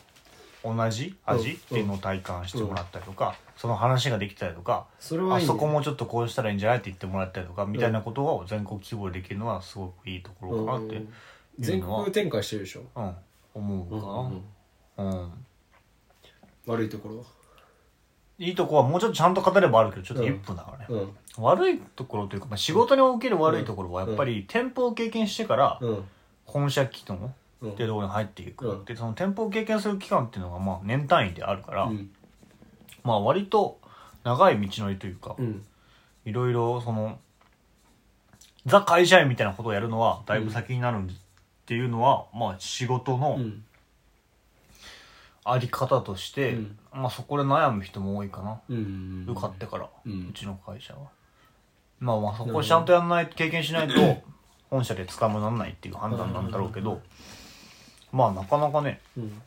[0.62, 5.50] 同じ味うんっていうのを体感してもらったりとか、その話ができたりとかそれはいいね。
[5.50, 11.12] あそこもちょっとこうしたらいいんじゃないって言ってもらったりとかみたいなことを全国規模でできるのはすごくいいところかなって、うん。
[11.58, 12.82] 全国展開してるでしょ。
[12.94, 13.14] うん、
[13.54, 13.86] 思
[14.96, 15.32] うかな、うん
[16.66, 17.24] 悪いところは？
[18.38, 21.44] いいとこはもうちょっとちゃんと語ればあるけどちょっと1分だからね、うん。
[21.44, 26.04] 悪いところというか、まあ、仕事における悪いところはやっぱり店舗を経験してからうん。
[26.44, 27.34] 本社機能うん
[27.66, 32.10] っていうところに入っていく、うんでその店舗を経験する期間っていうのがまあ年単位であるから、うん。
[33.04, 33.78] まあ割と
[34.24, 35.64] 長い道のりというか、うん。
[36.24, 37.18] いろいろその
[38.66, 41.14] ザ会社員みたいなことをやるのはだいぶ先になるっ
[41.66, 43.64] ていうのは、まあ仕事のうん。
[45.42, 46.78] あり方として、うん。
[46.92, 51.08] まあそこで悩む人も多いかな、うん受かってから、ううんちの会社は。
[51.98, 53.94] まあまあそこをちゃんとやんない経験しないと
[54.70, 57.02] 本社で捕まらないっていう判断なんだろうけど
[58.12, 59.42] まあなかなかねうん。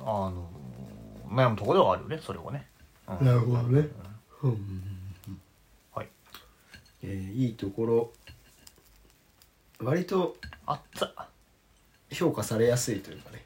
[0.00, 0.48] あの
[1.30, 2.66] 悩むところではあるよねそれはね、
[3.20, 3.26] うん。
[3.26, 3.88] なるほどね。
[4.42, 4.92] うん。
[5.94, 6.08] はい。
[7.02, 8.12] えーいいところ。
[9.80, 10.36] 割と
[10.66, 11.28] あった。
[12.10, 13.44] 評価されやすいというかね。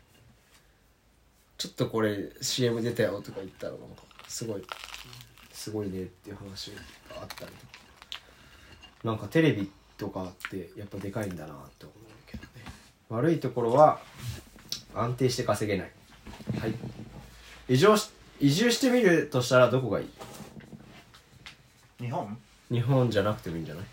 [1.59, 4.62] ちょっとこれ CM 出たよとか言ったらなんかすごい
[5.52, 6.81] すごいねっていう話が
[7.20, 7.73] あったりとか。
[9.05, 12.11] なんかテレビとかってやっぱでかいんだなって思う
[13.12, 14.01] 悪いところは
[14.94, 15.90] 安定して稼げない。
[16.59, 16.74] はい。
[17.68, 18.10] 移住し
[18.40, 20.06] 移住してみるとしたらどこがいい？
[22.01, 22.39] 日本？
[22.70, 23.84] 日本じゃなくてもいいんじゃない？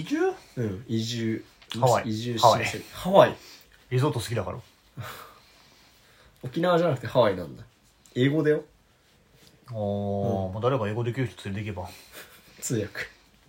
[0.00, 0.18] 移住？
[0.56, 1.44] うん移住。
[1.80, 2.08] ハワイ。
[2.10, 2.64] 移住しハワイ。
[2.92, 3.36] ハワイ。
[3.90, 4.58] リゾート好きだから。
[6.44, 7.64] 沖縄じゃなくてハワイなんだ。
[8.14, 8.64] 英語だよ。
[9.72, 11.88] おー、まあ誰か英語できる人連れていけば。
[12.60, 13.00] 通訳。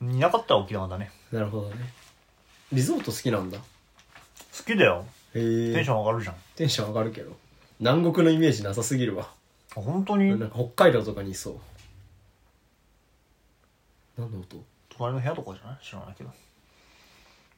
[0.02, 1.12] いなかったら沖縄だね。
[1.32, 1.94] なるほどね。
[2.72, 3.60] リゾート好きなんだ
[4.56, 5.06] 好きだよ。
[5.34, 5.40] へ
[5.72, 6.36] えテンション上がるじゃん。
[6.36, 7.36] あテンション上がるけど。
[7.80, 9.30] 南国のイメージなさすぎるわ。
[9.74, 10.30] 本当に？
[10.40, 11.56] なんか北海道とかにいそう。
[14.18, 14.64] 何の音？
[14.90, 15.80] 隣の部屋とかじゃない？
[15.84, 16.30] 知らないけど。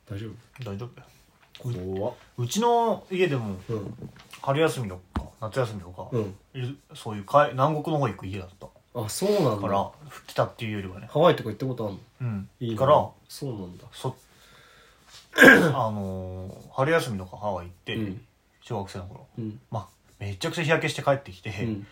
[0.09, 0.27] 大丈
[0.63, 1.07] 大丈夫だよ。
[1.59, 2.13] 夫怖っ。
[2.37, 3.93] うちの家でもうん。
[4.41, 6.21] 春休みとか夏休みとか、うん。
[6.53, 8.67] いそういうかい南国の方行く家だった。
[8.95, 9.67] あそうなんだ。
[9.67, 9.91] から
[10.27, 11.07] 来たっていうよりはね。
[11.11, 11.99] ハワイとか行ったことあるの？
[12.21, 12.49] うん。
[12.61, 12.79] いいな。
[12.79, 13.83] からそうなんだ。
[13.91, 14.15] そ
[15.37, 18.21] あのー春休みとかハワイ行って、うん。
[18.61, 19.27] 小学生の頃。
[19.37, 19.59] うん。
[19.71, 19.87] まあ
[20.19, 21.87] めちゃくちゃ日焼けして帰ってきて、うん。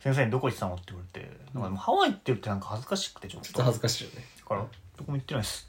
[0.00, 0.74] 先生にどこ行ってたの？
[0.74, 4.24] って言われて、なんかもうハワイ行ってるってなんか恥ずかしくてちょっょっと恥ずかしいよね。
[4.38, 4.60] だから
[4.96, 5.68] どこも行ってないっす。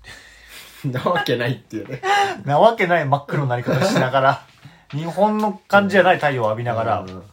[0.80, 2.01] っ てなわけないっていうね。
[2.45, 4.45] なわけない真っ黒になり方しながら
[4.91, 7.07] 日本の感じじゃない太陽を浴びながら、うん。
[7.07, 7.23] 行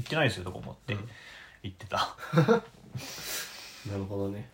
[0.00, 0.96] ってないですよとか思って
[1.64, 2.14] 行ってた。
[3.90, 4.48] なるほどね。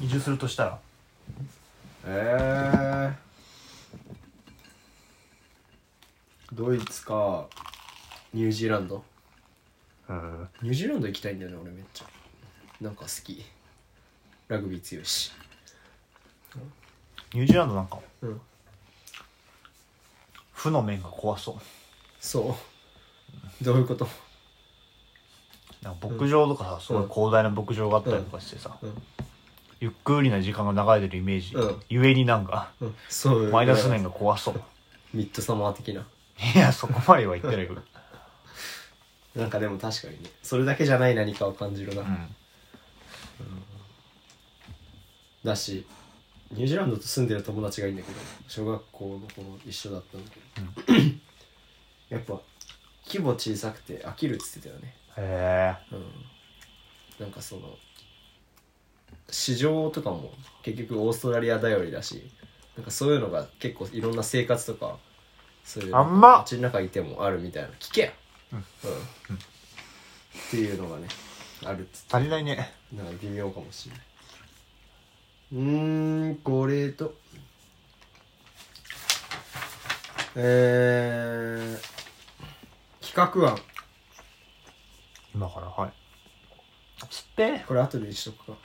[0.00, 0.78] 移住するとしたら？
[2.06, 3.16] ええ
[6.52, 7.46] ドイツか。
[8.32, 9.02] ニュージーランド。
[10.08, 12.04] ニュージーランド行きたいんだよね俺めっちゃ。
[12.80, 13.44] なんか好き。
[14.48, 15.32] ラグビー強いし。
[17.32, 17.98] ニュージーランドなんか。
[18.22, 18.40] うん。
[20.52, 21.54] 負の面が怖そう。
[22.20, 22.56] そ
[23.60, 23.64] う。
[23.64, 24.06] どういうこと？
[25.82, 29.02] なんか牧場とかさすごい広大な牧場があったりとかしてさ、うん
[29.84, 31.82] ゆっくりな時間が流れてるイメージ、うん。
[31.90, 32.72] ゆえになんか。
[32.80, 32.94] うん。
[33.10, 33.50] そう。
[33.50, 34.62] マイナス面が怖そう。
[35.12, 36.06] ミッドサマー的な。
[36.54, 37.82] いやそこまでは言ってないけど。
[39.36, 40.30] なんかでも確かにね。
[40.42, 42.34] それだけじゃない何かを感じるな、うん。
[45.44, 45.86] だし
[46.50, 50.30] ニュージーランドと住んでる友達がいいんだけど小学校の頃一緒だったんだ
[50.86, 50.98] けど、
[52.08, 52.40] やっぱ
[53.06, 54.96] 規模小さくて飽きるっつってたよね。
[55.18, 56.24] へえうん。
[57.20, 57.76] なんかその
[59.30, 60.30] 市場とかも
[60.62, 62.30] 結局オーストラリア頼りだし
[62.76, 64.98] なんかそういうのが結構いろんな生活とか
[65.64, 66.38] そういうあんま。
[66.38, 68.12] 街の中いてもあるみたいな聞けや
[68.52, 68.60] うん。
[68.60, 68.62] っ
[70.50, 71.08] ていうのがね
[71.64, 72.16] あるっつって。
[72.16, 72.72] 足りないね。
[72.92, 74.04] なんか微妙かもしれない。
[75.52, 77.14] うーんこれと。
[80.36, 83.58] えー、企画案。
[85.34, 85.92] 今からはい。
[87.08, 87.64] つって。
[87.66, 88.58] これ後でにしとくか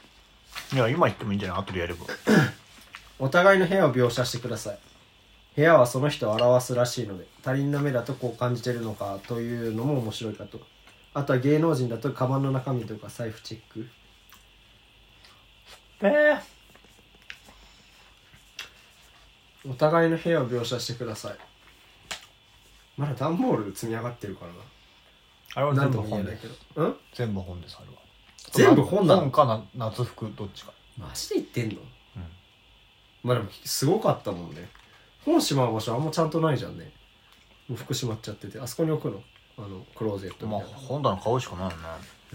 [0.74, 1.60] いや今言ってもいいんじゃない？
[1.62, 2.06] 後でやれば。
[3.20, 4.80] お互いの部屋を描写してください。
[5.56, 10.60] 部屋はその人を表すらしいので他人の目だとこう感じてるのかというのも面白いかと。
[11.14, 13.90] あとは芸能人だとカバンの中身とか財布チェック。
[16.02, 21.38] えー、お互いの部屋を描写してください。
[22.96, 24.58] まだ段ボール積み上がってるからな。
[25.56, 26.38] あれは全部本で
[27.14, 27.99] 全部本ですあれは
[28.52, 29.22] 全部本なの？
[29.22, 29.64] 本かな？
[29.76, 30.74] 夏服どっちか。
[30.98, 31.82] マジで言ってんの？
[32.16, 32.24] うん。
[33.24, 34.70] まあでもすごかったもんね。
[35.26, 36.92] 本しまう場所あんまちゃんとないじゃんね。
[37.68, 38.60] もう服しまっちゃってて。
[38.60, 39.22] あそこに置くの？
[39.58, 41.76] あのクローゼットみまあたいな、本棚買うしかないよね。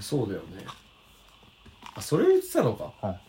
[0.01, 0.65] そうだよね。
[1.95, 2.93] あそれ言ってたのか？
[3.03, 3.09] うん。
[3.11, 3.21] なん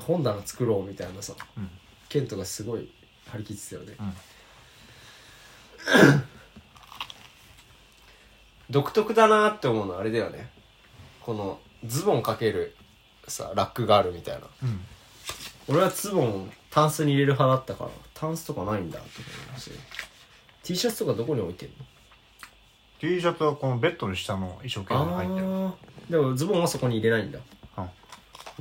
[0.00, 1.34] か本棚作ろうみたいなさ。
[1.56, 1.70] うん。
[2.08, 2.90] ケントがすごい
[3.30, 4.14] 張り切ってたよね、うん。
[8.68, 10.50] 独特だなって思うのはあれだよね。
[11.22, 12.74] このズボンかける
[13.28, 14.42] さラックがあるみたいな。
[14.62, 14.80] うん。
[15.68, 19.76] 俺はズボンタンスに入れる派だったからタンスとかないんだと思いまして
[20.62, 21.74] T シャツとかどこに置いてんの
[23.00, 25.92] ？T シャツはこのベッドの下の衣装系に入ってる。
[26.10, 27.38] でもズボンはそこに入れないんだ。
[27.78, 27.80] う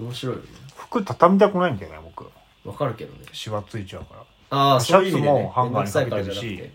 [0.02, 0.06] ん。
[0.06, 0.48] 面白いよね。
[0.76, 2.30] 服畳みたくないんだよね僕。
[2.65, 3.26] わかるけどね。
[3.34, 4.26] シワついちゃうから。
[4.49, 6.72] ああシャツもハンガーにかけてるし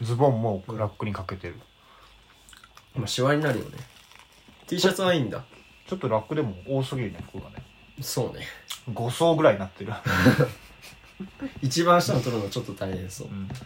[0.00, 0.06] うん。
[0.06, 1.56] ズボンもラックにかけてる。
[2.96, 3.78] まあシワになるよね。
[4.66, 5.44] T シャツはいいんだ
[5.90, 7.56] ちょっとラックでも多すぎるね服がね。
[8.00, 8.46] そうね。
[8.92, 9.92] 5層ぐらいになってる。
[11.62, 13.48] 一番下の取るのちょっと大変そう、うん。
[13.48, 13.60] とか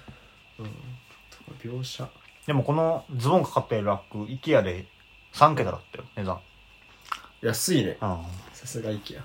[1.62, 2.08] 描写。
[2.46, 4.86] でもこのズボンかかってるラック IKEA で
[5.34, 6.40] 3桁だったよ値段。
[7.42, 7.98] 安いね。
[8.00, 8.24] うん。
[8.54, 9.24] さすが IKEA ん。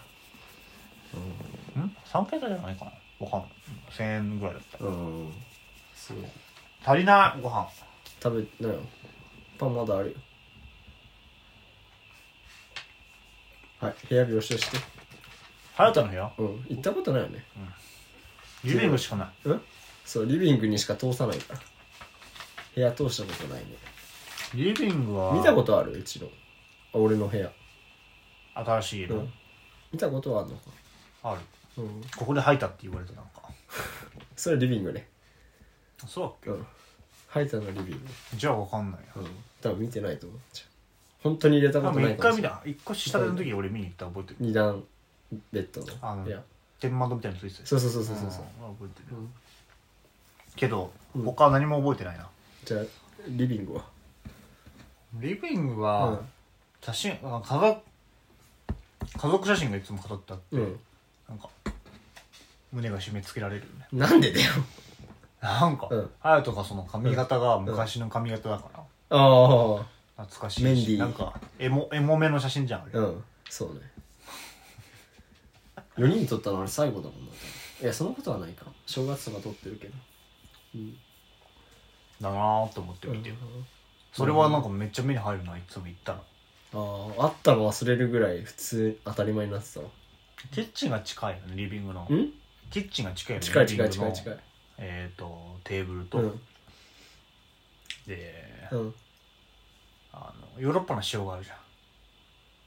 [2.06, 2.92] 3桁じゃないかな。
[3.26, 3.50] わかんない
[3.92, 5.34] 1000円ぐらいだったうん。
[5.96, 6.26] すごい。
[6.86, 7.66] 足りないご飯。
[8.22, 8.82] 食べなよ
[9.58, 10.16] パンまだあるよ
[13.80, 13.95] はい。
[14.10, 14.77] 部屋描写して。
[15.77, 16.65] 隼人の部屋うん。
[16.69, 17.45] 行ったことないよね。
[18.64, 19.30] リビングしかない。
[19.45, 19.61] うん。
[20.06, 21.60] そうリビングにしか通さないから。
[22.76, 23.68] 部屋通したことないね。
[24.53, 25.93] リビングは見たことある？
[25.93, 26.27] うちの。
[26.27, 27.51] あ俺の部屋。
[28.56, 29.34] 新しいの、うん。
[29.93, 30.64] 見たことはあるのか？
[31.23, 31.41] ある。
[31.77, 32.01] うん。
[32.18, 33.43] ここで吐いたって言われたなんか。
[34.35, 35.07] それリビングね。
[36.07, 36.49] そうだっけ？
[36.49, 36.68] うん。
[37.27, 38.07] ハイタのリビング。
[38.35, 39.27] じゃあわかんないなうん。
[39.61, 40.69] 多分見てないと思うじゃあ
[41.22, 42.60] 本当に入れた多ことな分一回見いかもしれない。
[42.62, 42.70] た？
[42.70, 44.36] 一個下の時俺見に行った覚えてる？
[44.40, 44.84] 二段
[45.52, 46.41] ベッドあのの部屋
[46.80, 48.44] 天窓みたいなのついてたよそうそうそうそうそうそう。
[48.68, 49.30] うん覚えてるうん。
[50.56, 51.24] けどうん。
[51.24, 52.28] 他は何も覚えてないな。
[52.66, 52.82] じゃあ
[53.28, 53.86] リビングは？
[55.16, 56.30] リビングうはん。
[56.82, 57.82] 写真あ家族
[59.18, 60.80] 家族写真がいつも飾ってあってうん。
[61.28, 61.50] なんか
[62.72, 63.88] 胸が締め付けられるよね。
[63.91, 64.52] なんでだよ。
[65.41, 66.10] なんかうん。
[66.22, 68.80] 隼人がその髪型が昔の髪型だから。
[68.80, 68.86] あ
[69.82, 69.86] あ
[70.20, 70.64] 懐かしいし。
[70.64, 70.98] メンディー。
[70.98, 72.91] なんかエモエモめの写真じゃんあれ。
[73.00, 73.24] うん。
[73.50, 73.82] そうね。
[75.98, 77.32] 4人撮ったのあれ最後だもんな。
[77.32, 78.66] 多分いやそのことはないか。
[78.86, 79.94] 正月とか撮ってるけど。
[80.76, 80.98] うん。
[82.22, 83.36] だなーって思って見てる。
[84.12, 86.24] それはなんかめっちゃ目に入るないつも行ったら。
[86.72, 89.88] あああったの忘れるぐらい普通当たり前になってたわ。
[90.52, 92.04] キッチンが近いよねリビングの。
[92.04, 92.34] ん？
[92.70, 94.40] キッチンが近いよね近い近い近い近い。
[94.78, 96.20] えっとテーブルと。
[96.20, 96.41] うん。
[98.06, 98.96] でうん
[100.11, 101.57] あのヨーロッパの塩があるじゃん。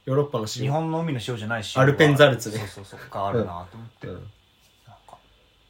[0.05, 2.59] ヨーロッパの日塩本の海の塩じゃない塩がアルペンザルツね。
[2.59, 3.01] そうそうそう。
[3.11, 4.21] があるなと思って、うなん
[5.07, 5.19] か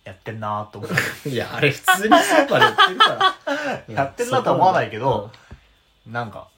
[0.05, 0.90] やってんなと思っ
[1.23, 1.28] て。
[1.28, 3.36] ん いやあれ普通にスーパーで売ってるか
[3.89, 5.31] らやってんなとは思わないけど、
[6.07, 6.49] なんか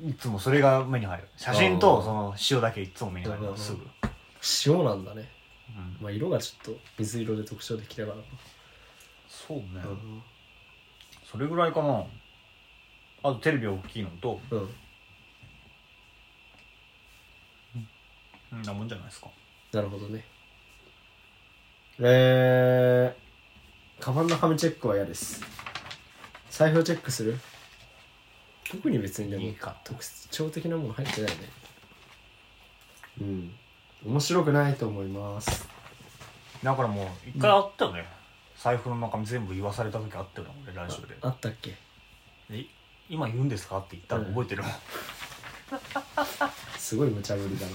[0.00, 1.28] いつもそれが目に入る。
[1.36, 3.52] 写真とその塩だけいつも目に入うん。
[3.52, 3.86] るすぐ、
[4.66, 5.28] 塩なんだね。
[5.76, 5.98] うん。
[6.00, 8.18] まあ色がちょっと水色で特徴的だから
[9.28, 10.22] そうね、うん。
[11.24, 12.04] それぐらいかな
[13.28, 14.58] あとテレビ大きいのとうん。
[18.52, 19.28] うんなもんじゃないですか。
[19.72, 20.24] なるほどね。
[21.98, 25.42] えー、カバンのハムチェックは嫌です。
[26.50, 27.36] 財布をチェックする？
[28.70, 29.76] 特に別にでもいいか。
[29.82, 31.36] 特徴的なもの入ってないね。
[33.20, 33.54] うん。
[34.06, 35.68] 面白くないと思います。
[36.62, 38.06] だからもう一回あったよね、
[38.56, 41.16] 財布の中身全部言わされた時あったよね俺ラジオで。
[41.20, 41.74] あったっけ？
[42.50, 42.64] え？
[43.08, 43.78] 今言うんですか？
[43.78, 44.72] って言ったの覚えてるもん、
[46.78, 47.66] すごい無茶ぶりだ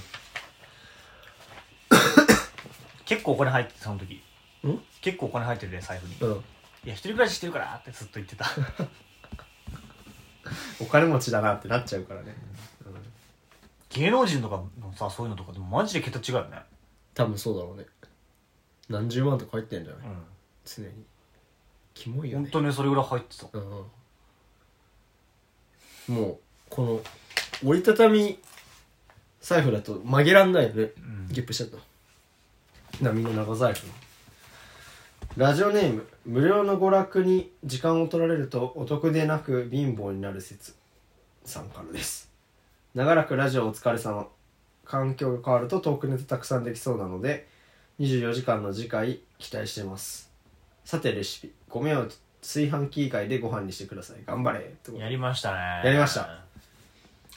[3.05, 4.21] 結構お金入っててその時。
[4.67, 4.79] ん？
[5.01, 6.43] 結構お金入ってるね財布に、いうん。
[6.85, 8.45] や一人暮らししてるからってずっと言ってた。
[10.79, 12.35] お金持ちだなってなっちゃうからね、
[12.85, 12.95] うん、
[13.89, 16.61] 芸能人とかのさそういうのとかでもマジで桁違うよね。
[17.13, 17.85] 多分そうだろうね。
[18.89, 20.11] 何十万とか入ってんじゃない、う
[20.65, 21.05] 常に。
[21.93, 22.49] キモいんよね。
[22.51, 23.47] 本当にそれぐらい入ってた。
[23.53, 23.85] うんうん
[26.07, 26.37] もう
[26.69, 27.01] この
[27.63, 28.39] 折りたたみ
[29.41, 31.27] 財布だと曲げらんないよね、ん。
[31.29, 31.69] ゲップしちゃっ
[32.99, 33.03] た。
[33.03, 33.87] なみんな長財布。
[35.37, 40.75] ラジオネーム無料の娯楽に時間を取られるとお得でなく貧乏になる説
[41.45, 42.29] さんからです。
[42.93, 44.27] 長らくラジオお疲れ様。
[44.83, 47.47] 環境が変わるとトークネタたくさんできそうなので
[48.01, 50.29] 24時間の次回期待してます。
[50.83, 51.51] さてレシピ。
[51.69, 52.07] 米を
[52.41, 54.17] 炊飯器以外でご飯にしてください。
[54.25, 55.03] 頑張れってこと。
[55.03, 55.57] やりましたね。
[55.85, 56.39] やりました。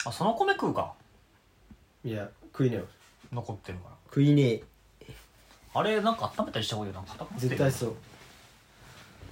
[0.05, 0.93] あその米食うか？
[2.03, 2.85] いや食いねよ
[3.31, 3.95] 残ってるから。
[4.07, 4.63] 食いねえ。
[5.73, 7.07] あれなんか温めたりした方がいいよな。
[7.07, 7.95] 固まってる絶対そう。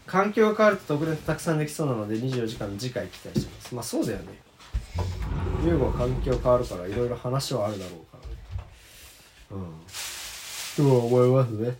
[0.05, 3.75] 環境が変わると特ネタたくさんできそうなので24時間の次回期待してます。
[3.75, 4.25] まあそうだよね。
[5.65, 8.17] 優吾は環境変わるからいろいろ話はあるだろうか
[9.51, 9.63] らね。
[10.77, 10.85] うん。
[10.85, 11.51] とは思います？
[11.51, 11.77] ね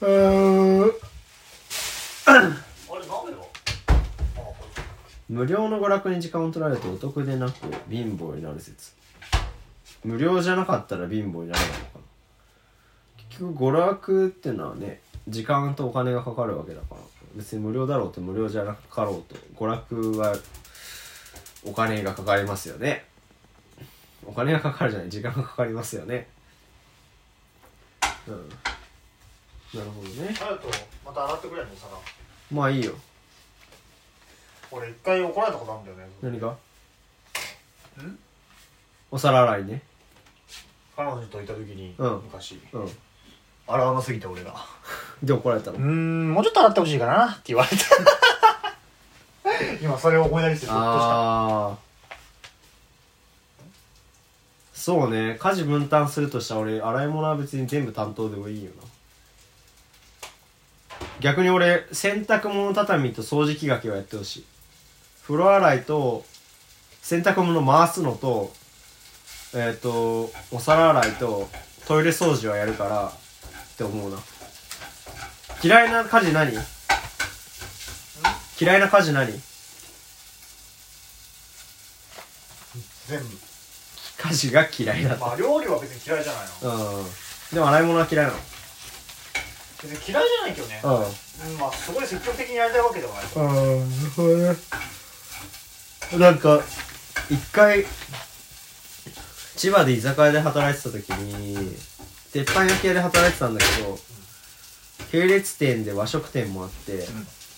[0.00, 0.86] うー。
[0.86, 0.92] ん
[5.28, 7.54] 無料の娯楽に時間を取られるとお得でなく
[7.90, 8.92] 貧乏になる説。
[10.04, 12.00] 無料じゃなかったら貧乏にならないのかな。
[13.28, 17.00] 結局娯楽ってのはね時間とお金がかかるわけだから。
[17.34, 20.36] 別に無料だろうと無料じゃなかろうと娯楽は
[21.64, 23.04] お金がかかりますよね。
[24.24, 26.28] お金がかかるじゃない時間がかかりますよね。
[28.26, 28.48] うん。
[29.74, 30.34] なるほどね。
[30.40, 30.68] あると
[31.04, 31.92] また洗ってくれるの皿。
[32.50, 32.92] まあいいよ。
[34.70, 36.54] 俺一回怒られたことあるんだよね何が？
[39.10, 39.82] お皿洗いね。
[40.96, 42.22] 彼女といた時に、うん。
[42.24, 42.60] 昔。
[42.72, 42.88] うん。
[43.66, 44.54] 洗わなすぎて俺が。
[45.22, 45.78] で怒られたの？
[45.78, 47.84] うーんもうちょっと洗ってほしいかなって言われて
[49.84, 50.88] 今それを思い出してほっとした。
[51.10, 51.78] ああ
[54.72, 55.36] そうね。
[55.38, 58.87] 家事分担するとしたら俺洗い物は別に全部担当でもいいよな
[61.20, 64.44] 逆に俺洗濯物畳と掃除機がけをやってほしい。
[65.22, 66.24] 風呂洗いと
[67.02, 68.52] 洗濯物回すのと
[69.54, 71.48] えっ、とお皿洗いと
[71.86, 74.18] トイレ掃除はやるからって思うな。
[75.62, 76.52] 嫌いな家事何？
[78.60, 79.26] 嫌いな家事何？
[83.08, 83.24] 全部。
[84.18, 85.26] 家事が嫌いだと。
[85.26, 86.98] まあ料理は別に嫌いじゃないの。
[86.98, 87.06] うん。
[87.54, 88.38] でも洗い物は嫌いなの
[89.82, 90.80] 別に嫌いじゃないけどね。
[90.82, 90.90] うん。
[90.92, 91.00] うん
[91.58, 93.24] まあすごい積極的にやりたいわけではない。
[93.34, 94.56] うんなるほどね。
[96.18, 96.60] なんか
[97.30, 97.84] 一回
[99.56, 101.76] 千葉で居酒屋で働いてた時に
[102.32, 103.98] 鉄板焼き屋で働いてたんだけど
[105.10, 107.06] 系列店で和食店もあって、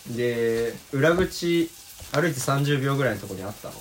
[0.08, 1.70] で裏口
[2.12, 3.74] 歩いて30秒ぐらいのとこにあったの、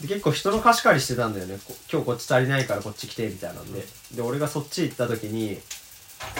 [0.00, 1.58] で結構人の貸し借りしてたんだよね。
[1.64, 3.84] こ今日こっち足りないからこっち来てみたいなんで。
[4.14, 5.60] で俺がそっち行った時に「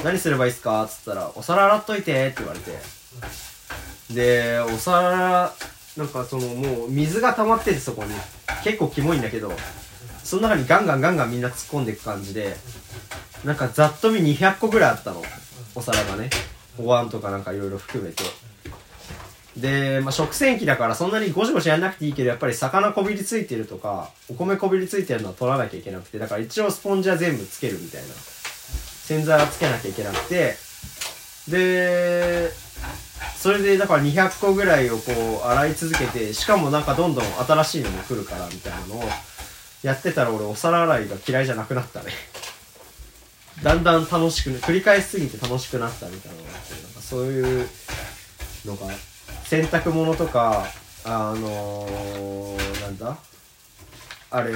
[0.05, 2.79] 何すればいいっすか?」っつったら「お皿洗っといて」って言われて。
[4.11, 5.53] でお皿
[5.97, 8.15] なんかそのもう水が溜まっててそこに。
[8.65, 9.53] 結構キモいんだけど
[10.25, 12.57] その中にガンガンガンガンみんな突っ込んでいく感じで
[13.45, 15.23] なんかざっと見200個ぐらいあったの。
[15.75, 16.31] お皿がね。
[16.79, 18.25] お椀とかなんかいろいろ含めて。
[19.57, 28.09] で、まあ、食洗機だからそんなにゴシゴシやんなくていいけどやっぱり魚こびりついてるとかお米こびりついてるのは取らなきゃいけなくてだから一応スポンジは全部つけるみたいな。
[29.09, 30.57] 洗剤はつけなきゃいけなくて。
[31.49, 32.53] で
[33.39, 35.13] それでだから200個ぐらいをこ
[35.45, 39.05] う洗い続けてしかもなんかどんどん新しいのも来るからみたいなのを
[39.83, 42.13] やってたら俺お皿洗いが嫌いじゃなくなったね。
[43.63, 47.69] だんだん楽しく繰り返しすぎて楽しくなったみたいなのがあってなんかそういう
[48.67, 48.87] のが
[49.47, 50.67] 洗濯物とか
[51.05, 53.17] あのー、なんだ？
[54.31, 54.53] あれ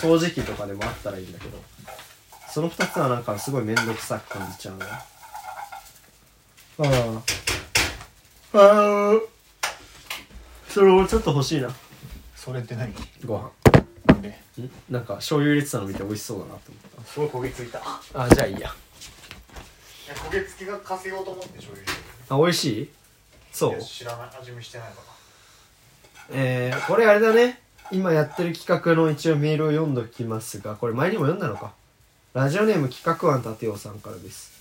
[0.00, 1.77] 掃除機とかでもあったらいいんだけど。
[2.58, 4.84] その2つはなんかすごい面倒くさく感じちゃうね
[6.80, 6.82] あ
[8.52, 9.20] あああ
[10.68, 11.70] それもちょっと欲しいな。
[12.34, 12.92] それって何？
[13.24, 13.52] ご飯。
[14.06, 14.30] なんで？
[14.30, 14.34] ん？
[14.90, 17.78] なんか醤油入れてたの見て美味しそうだなと思っすごい焦げついた。
[17.78, 17.82] い
[18.12, 18.60] たあじゃあいいや。
[18.60, 18.70] や
[20.16, 22.90] 焦げ付きが稼ごうと思って醤油入れてあ美味しい？
[23.52, 23.74] そう。
[23.76, 26.36] る知らない味見してないから。
[26.36, 27.60] えー、これあれだね。
[27.92, 31.77] 今やってる企画の一応メールを読んどきますがこれ前にも読んだのか
[32.34, 34.52] ラジオネーム企画案立雄さんからです。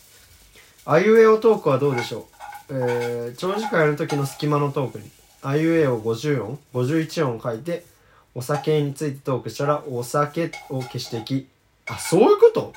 [0.86, 2.28] あいうえおトークはどうでしょ
[2.70, 2.74] う？
[2.74, 5.10] えー、長時間やる時の隙間のトークに。
[5.44, 7.86] あいうえお50音51音書いて
[8.34, 11.48] お酒についてトークしたらお酒を消していき。
[11.88, 12.74] あそういうこと？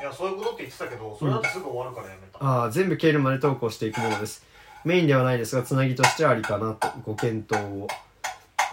[0.00, 4.44] いやそういうことって言ってたけどそれだとすぐ終わるからやめた、ああ全部消えるまでトークをしていくものです。
[4.84, 6.88] メインではないですがつなぎとしてありかなと。
[7.04, 7.88] ご検討を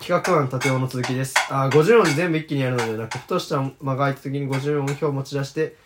[0.05, 1.33] 企画案立雄の続きです。
[1.49, 5.77] ああ50音全部一気にやるのではなくふとした間が空いた時に50音表を持ち出して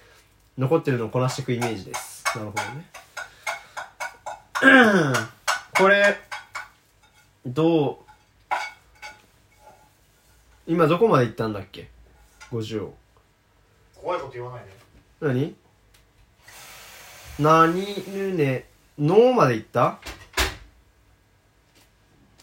[0.57, 2.23] 残ってるのをこなしていくイメージです。
[2.35, 2.85] なるほどね。
[5.77, 6.17] これ
[7.45, 7.97] どう
[10.65, 11.87] 今どこまで行ったんだっけ
[12.51, 12.93] ？50音。
[14.01, 14.71] 怖いこと言わないで。
[15.21, 15.55] 何？
[17.39, 17.75] 何
[18.11, 18.65] ぬね
[18.97, 19.99] のまで行った？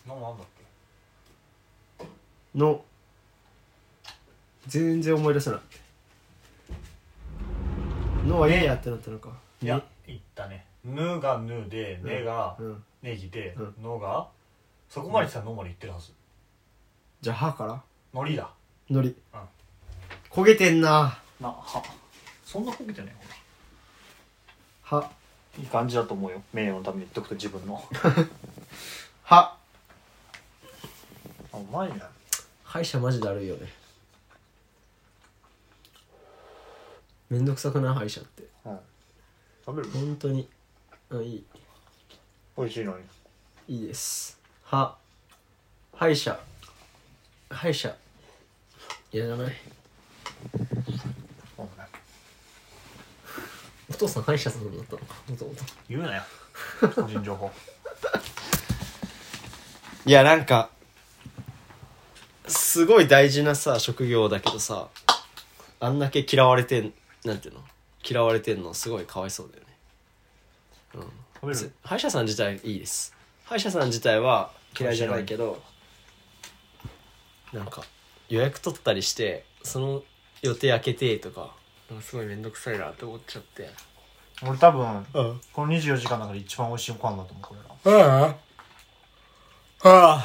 [0.06, 0.44] 何なんだ
[2.54, 2.84] の
[4.66, 5.60] 全然思い出せない
[8.28, 9.30] のはいいやってなったのか。
[9.60, 14.28] いや言ったね「ぬ」が「ぬ」で「ね」がうん「ネギ」でうん「の」が
[14.88, 16.12] そこまで来たら「の」まで言ってるはず。
[17.20, 17.82] じゃあ「は」から
[18.14, 18.48] 「のり」だ。
[18.90, 19.40] のりうん。
[20.30, 21.18] 焦げてんな。
[21.40, 21.82] なは
[22.44, 23.14] そんな焦げてない
[24.82, 25.10] は
[25.58, 26.42] いい感じだと思うよ。
[26.52, 27.74] 名誉のために言っとくと自分の。
[29.22, 29.56] は
[31.52, 32.13] あうまいね
[32.74, 33.68] 歯医者マジだるいよね。
[37.30, 37.94] めんどくさくない？
[37.94, 38.42] 歯医者って。
[38.66, 38.78] うん
[39.64, 39.90] 食べる？
[39.90, 40.48] 本当に。
[41.12, 41.44] あいい。
[42.58, 43.04] 美味しいのに？
[43.68, 44.40] いいです。
[44.64, 44.96] は
[45.94, 46.36] 歯医者。
[47.48, 47.94] 歯医者。
[49.12, 49.54] いやじゃない。
[51.56, 51.70] そうね。
[53.88, 54.98] お父さん歯医者さんだったの？
[54.98, 55.62] かもともと。
[55.88, 56.22] 言うなよ。
[56.92, 57.52] 個人情報。
[60.06, 60.70] いやなんか
[62.46, 64.88] すごい大事なさ職業だけどさ
[65.80, 66.92] あんだけ嫌われてん
[67.24, 67.60] なんていうの？
[68.06, 71.08] 嫌われてんのすごいかわいそうだよね。
[71.34, 71.72] 食べる？
[71.82, 73.14] 歯医者さん自体いいです。
[73.44, 75.62] 歯医者さん自体は嫌いじゃないけど
[77.52, 77.82] なんか
[78.28, 80.02] 予約取ったりしてその
[80.42, 81.54] 予定開けてとか。
[81.90, 83.68] なんかすごい面倒くさいなって思っちゃって。
[84.42, 85.40] 俺多分うん。
[85.52, 87.54] この24時間の中で一番美味しいご飯だと思うこ
[87.90, 88.26] れらあ
[89.82, 89.88] あ。
[89.88, 90.24] あ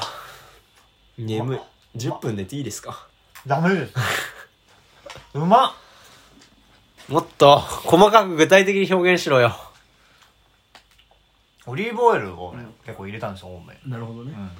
[1.18, 1.58] 眠い
[1.96, 3.08] 10分寝ていいですか？
[3.46, 3.94] ダメです。
[5.34, 5.72] うまっ。
[7.08, 9.56] もっと細かく具体的に表現しろよ。
[11.66, 14.32] オリーブオイルをね、結構入れたんですよ多めなるほどね。
[14.36, 14.46] うん。
[14.46, 14.50] っ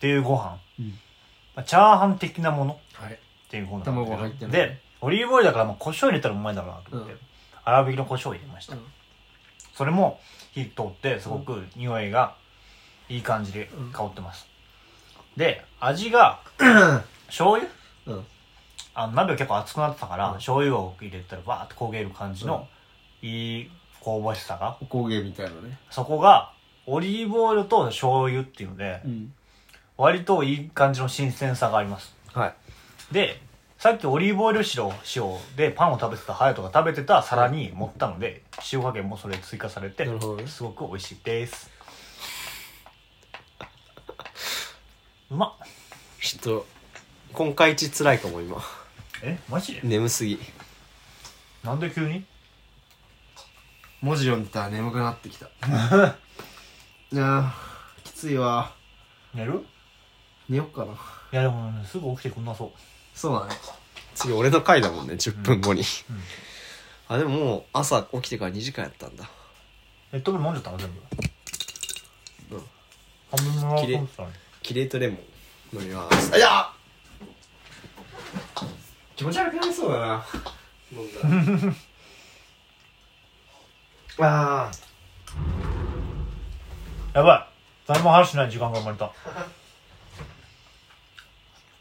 [0.00, 0.98] ていうご飯、うん。
[1.54, 2.78] まあ、チャーハン的なもの。
[2.94, 3.14] はい。
[3.14, 3.16] っ
[3.50, 4.16] ていうご飯なんだけど。
[4.16, 7.18] 卵入ってないでオリーブオイルだからまあ胡椒入れたらうまいだろうなと思って、うん。
[7.64, 8.84] 粗挽きの胡椒を入れました、うん。
[9.74, 10.20] それも
[10.52, 12.36] 火通ってすごく匂いが
[13.08, 14.46] いい感じで香ってます、
[15.36, 16.40] で味が
[17.26, 17.68] 醤油？
[18.06, 18.26] うん。
[18.94, 20.34] あの鍋が結構熱くなってたから、うん。
[20.34, 22.66] 醤油を入れたらバーって焦げる感じの、
[23.22, 23.70] いい
[24.04, 24.76] 香ばしさが。
[24.80, 25.78] おこげみたいなね。
[25.90, 26.52] そこが
[26.86, 29.32] オリーブオイルと醤油っていうので、うん。
[29.96, 32.16] 割といい感じの新鮮さがあります。
[32.32, 32.54] はい。
[33.12, 33.40] で
[33.78, 38.42] さっきオリーブオイル塩塩でパンを食べてた隼人が食べてた皿に盛ったので
[38.72, 40.46] 塩加減もそれ追加されてなるほどね。
[40.46, 41.70] すごく美味しいです
[45.30, 45.50] うまっ。
[46.20, 46.66] ちょっと
[47.32, 48.60] 今回一辛いかも今。
[49.22, 49.74] えマジ？
[49.74, 50.40] で眠すぎ。
[51.62, 52.24] なんで急に？
[54.00, 55.46] 文字読んでたら眠くなってきた。
[57.12, 58.72] いやーきついわ。
[59.32, 59.64] 寝る？
[60.48, 60.94] 寝よっかな。
[60.94, 60.96] い
[61.36, 62.72] やでも、ね、すぐ起きてくんなそう。
[63.14, 63.54] そうだね。
[64.16, 65.84] 次俺の回だもんね10分後に、
[67.06, 69.30] あでももう朝起きてから2時間やったんだ。
[70.10, 70.90] レッドブル飲んじゃったの全
[72.48, 72.56] 部？
[72.56, 72.66] うん。
[73.30, 75.16] 半分もらおうきれいと思ってたのにキレートレモ
[75.72, 76.32] ン飲みます。
[76.34, 76.70] あいや！
[79.16, 80.26] 気持ち悪くなりそうだな。
[80.92, 81.66] 飲んだ
[84.18, 84.26] ら。
[84.66, 84.70] あ
[87.14, 87.86] やばい。
[87.86, 89.12] 誰も話しない時間が生まれた。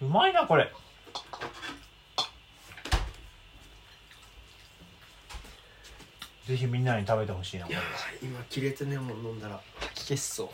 [0.01, 0.72] うまいなこれ。
[6.47, 7.68] ぜひみんなに食べてほしいな
[8.23, 10.49] 今キレートレモン飲んだら吐き消しそう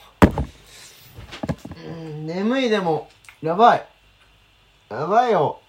[1.76, 3.10] うん眠いでも
[3.42, 3.88] やばい。
[4.90, 5.60] やばいよ。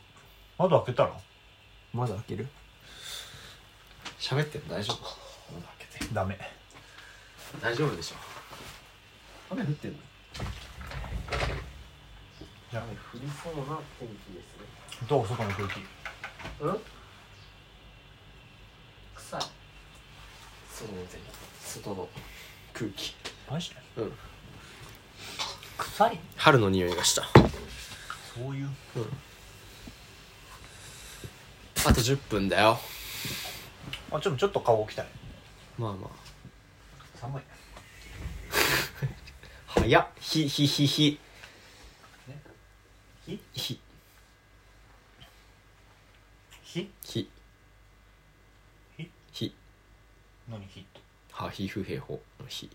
[0.58, 1.12] 窓開けたら
[1.92, 2.48] まだ開ける？
[4.18, 4.98] 喋って大丈夫？
[5.54, 6.14] 窓開けて。
[6.14, 6.38] ダメ。
[7.60, 8.16] 大丈夫でしょ？
[9.50, 9.98] 雨降ってんの？
[12.70, 12.82] じゃあ。
[12.82, 14.56] 雨降降りそうな天気です
[15.00, 15.06] ね。
[15.08, 15.26] どう？
[15.26, 15.80] 外の空気。
[16.60, 16.80] うん？
[19.16, 19.40] 臭い。
[20.70, 21.22] 外の天気。
[21.60, 22.08] 外の
[22.72, 23.14] 空気。
[23.50, 23.76] マジで？
[23.96, 24.12] うん
[25.96, 26.20] 臭い。
[26.36, 27.22] 春の匂いがした。
[27.22, 28.68] そういう？
[31.86, 32.78] あと10分だよ。
[34.12, 35.06] あちょっとちょっと顔置きたい。
[35.78, 36.10] まあま
[37.14, 37.42] 寒い。
[39.74, 40.06] あ早っ。
[40.20, 41.18] ひひひひ。
[43.26, 43.40] ひ？
[43.54, 43.80] ひ。
[46.62, 46.90] ひ？
[47.02, 47.30] ひ。
[48.98, 49.10] ひ？
[49.32, 49.54] ひ。
[50.50, 50.84] 何ひ
[51.32, 52.68] は皮膚兵法のひ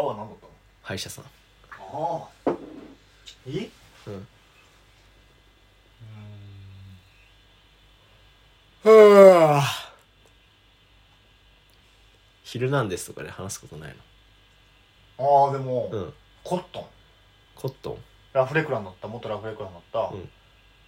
[0.00, 0.52] 歯は何だったの？
[0.82, 1.24] 歯医者さん。
[1.24, 1.28] あ
[2.46, 2.52] あ。
[3.48, 3.68] え？
[4.06, 4.26] うん。
[8.84, 9.60] うん。
[12.44, 13.96] ヒルナンデスとかで話すことない
[15.18, 16.14] ああでも、のうん。
[16.44, 16.86] コットン。
[17.56, 17.96] コットン？
[18.32, 19.08] ラフレクランだった？
[19.08, 20.28] 元ラフレクランだった、うん。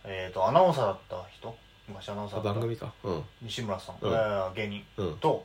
[0.05, 1.55] えっ、とアナウンサーだった人？
[1.89, 2.61] 昔アナウンサーあだった。
[2.61, 2.95] 番組か。
[3.03, 3.25] うん。
[3.43, 4.13] 西村さん、うん。
[4.13, 4.85] えー芸人。
[4.99, 5.19] うん。
[5.19, 5.45] と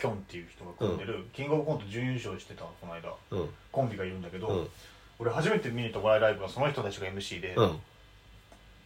[0.00, 3.12] キョンっていう人が組んでる、キングオブコント準優勝してたこの間。
[3.30, 3.48] うん。
[3.70, 4.68] コンビがいるんだけど、うん。
[5.18, 7.80] 俺初めて見に行ったお笑いライブはその人たちが MC でうん。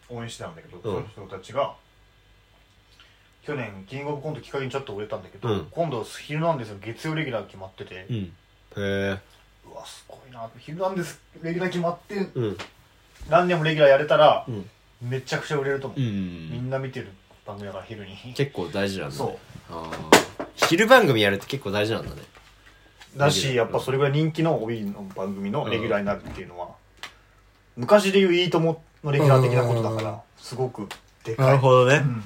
[0.09, 0.81] 応援してたんだけど、ん。
[0.81, 1.73] その人たちが
[3.43, 5.67] 去年キングオブコントきっかけにちょっと売れたんだけど、うん。
[5.71, 8.15] 今度「ヒルナンデス」の月曜レギュラー決まってて、うん。
[8.17, 8.31] へ
[8.77, 9.19] え。
[9.65, 12.57] うわすごいな「ヒルナンデス」レギュラー決まってうん。
[13.29, 14.69] 何年もレギュラーやれたら、うん。
[15.01, 16.51] めちゃくちゃ売れると思う、うん。
[16.51, 17.09] みんな見てる
[17.45, 18.15] 番組だから昼に。
[18.35, 19.37] 結構大事なんだそね
[19.69, 19.91] あ
[20.39, 22.21] あ昼番組やるって結構大事なんだね。
[23.15, 26.69] うだしやっぱそれぐらい人気の帯の番組のレギュラーになるっていうのは、
[27.77, 30.03] 昔でいう「いいとも!」のレギュラー的なことだかうん。
[30.03, 30.87] らすごく
[31.23, 31.61] でかい。
[31.61, 31.95] どね。
[31.97, 32.23] うん。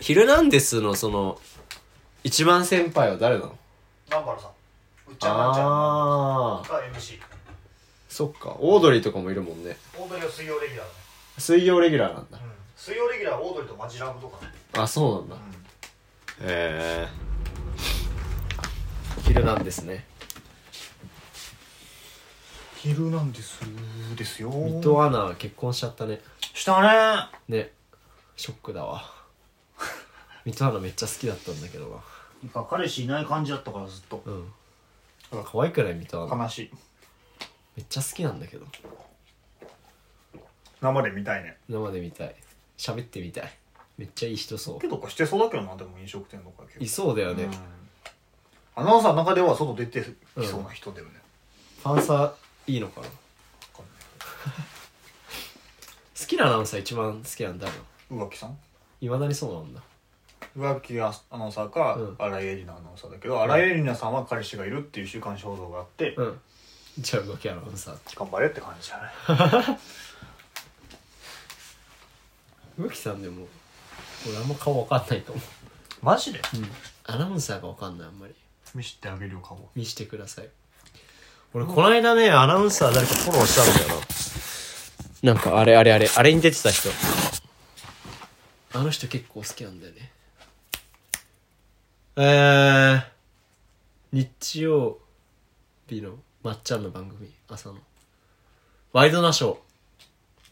[0.00, 1.38] ヒルナンデスのその
[2.24, 3.58] 一番先輩は誰なの？
[4.08, 4.50] 南原さん。
[5.10, 5.36] うっちゃん。
[5.38, 7.20] なんちゃんああが MC
[8.08, 8.56] そっか。
[8.58, 9.76] オードリーとかもいるもんね。
[9.98, 10.98] オードリーは水曜レギュラーだね、
[11.38, 12.38] 水曜レギュラーなんだ。
[12.38, 12.51] うん、
[12.84, 14.40] 水曜レギュラーはオードリーとマジラブとか、
[14.72, 15.36] あそうなんだ。
[15.36, 15.38] う
[16.42, 17.08] へえ
[19.22, 20.04] ヒルナンデスね。
[22.78, 23.60] ヒルナンデス
[24.16, 24.50] ですよ。
[24.50, 26.22] 水戸アナ結婚しちゃったね。
[26.40, 26.88] したね。
[27.56, 27.70] ね。
[28.34, 29.04] ショックだわ。
[30.44, 31.90] 水戸アナめっちゃ好きだったんだけどな。
[32.42, 34.24] なんか彼氏いない感じだったからずっと。
[34.26, 34.52] うん。
[35.44, 36.42] 可愛くない水戸アナ。
[36.42, 36.70] 悲しい。
[37.76, 38.66] めっちゃ好きなんだけど。
[40.80, 41.58] 生で見たいね。
[41.68, 42.34] 生で見たい
[42.76, 43.52] 喋ってみたい。
[43.98, 47.52] めっちゃいい人そけどかしてそうだけどなでも飲食店とかいそうだよね、うん。
[48.74, 50.02] アナウンサーの中では外出て
[50.40, 51.12] きそうな人だよね、
[51.82, 52.34] ファンサ
[52.66, 53.06] いいのかな？
[53.06, 53.12] 好
[56.26, 57.72] きなアナウンサー一番好きなんだろ
[58.10, 58.56] う宇垣さん。
[59.00, 59.82] いまだにそうなんだ。
[60.56, 62.16] 宇垣アナウンサーか、うん。
[62.18, 66.40] 新井恵里奈アナウンサーだけど、新井恵里奈さんは彼氏がいるっていう週刊誌報道があって、うん。
[66.98, 68.18] じゃあ動きアナウンサー。
[68.18, 69.78] 頑張れって感じじゃない
[72.78, 73.46] 植木さんでも
[74.26, 75.44] 俺あんま顔わかんないと思う。
[76.04, 76.40] マジで？
[77.04, 78.34] アナウンサーがわかんないあんまり。
[78.74, 79.68] 見してあげるよ顔。
[79.74, 80.48] 見してください。
[81.52, 85.34] 俺この間ねアナウンサー誰かフォローしたんだよな。
[85.34, 86.88] なんかあれあれあれあれに出てた人。
[88.74, 90.10] あの人結構好きなんだよね。
[92.16, 93.04] えー、
[94.12, 94.98] 日曜
[95.88, 97.76] 日のまっちゃんの番組朝の。
[98.92, 99.56] ワイドナショー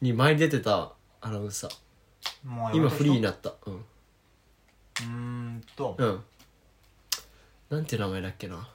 [0.03, 0.93] に前に出てた
[1.23, 1.71] アナウンサー
[2.45, 3.55] 今フリーになった。
[3.67, 3.75] うん。
[3.75, 6.21] うーんと、うん。
[7.71, 8.69] なんて名前だっけな。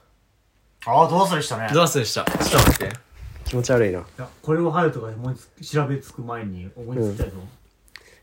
[0.86, 1.68] ああどうするしたね。
[1.72, 2.24] どうすでした？
[2.24, 2.96] ちょっと待って。
[3.44, 4.00] 気持ち悪いな。
[4.00, 7.36] いやこれを入るとか思いつ調べつく前に思いつきたいぞ、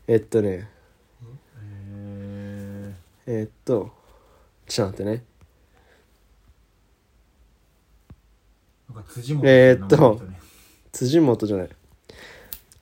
[0.06, 0.48] えっとね。
[0.48, 0.68] へ
[3.26, 3.92] えーっと。
[4.66, 5.24] ちょっと待ってね。
[8.88, 10.40] えんか辻本えーっとって名前だね。
[10.92, 11.68] 辻元じゃない。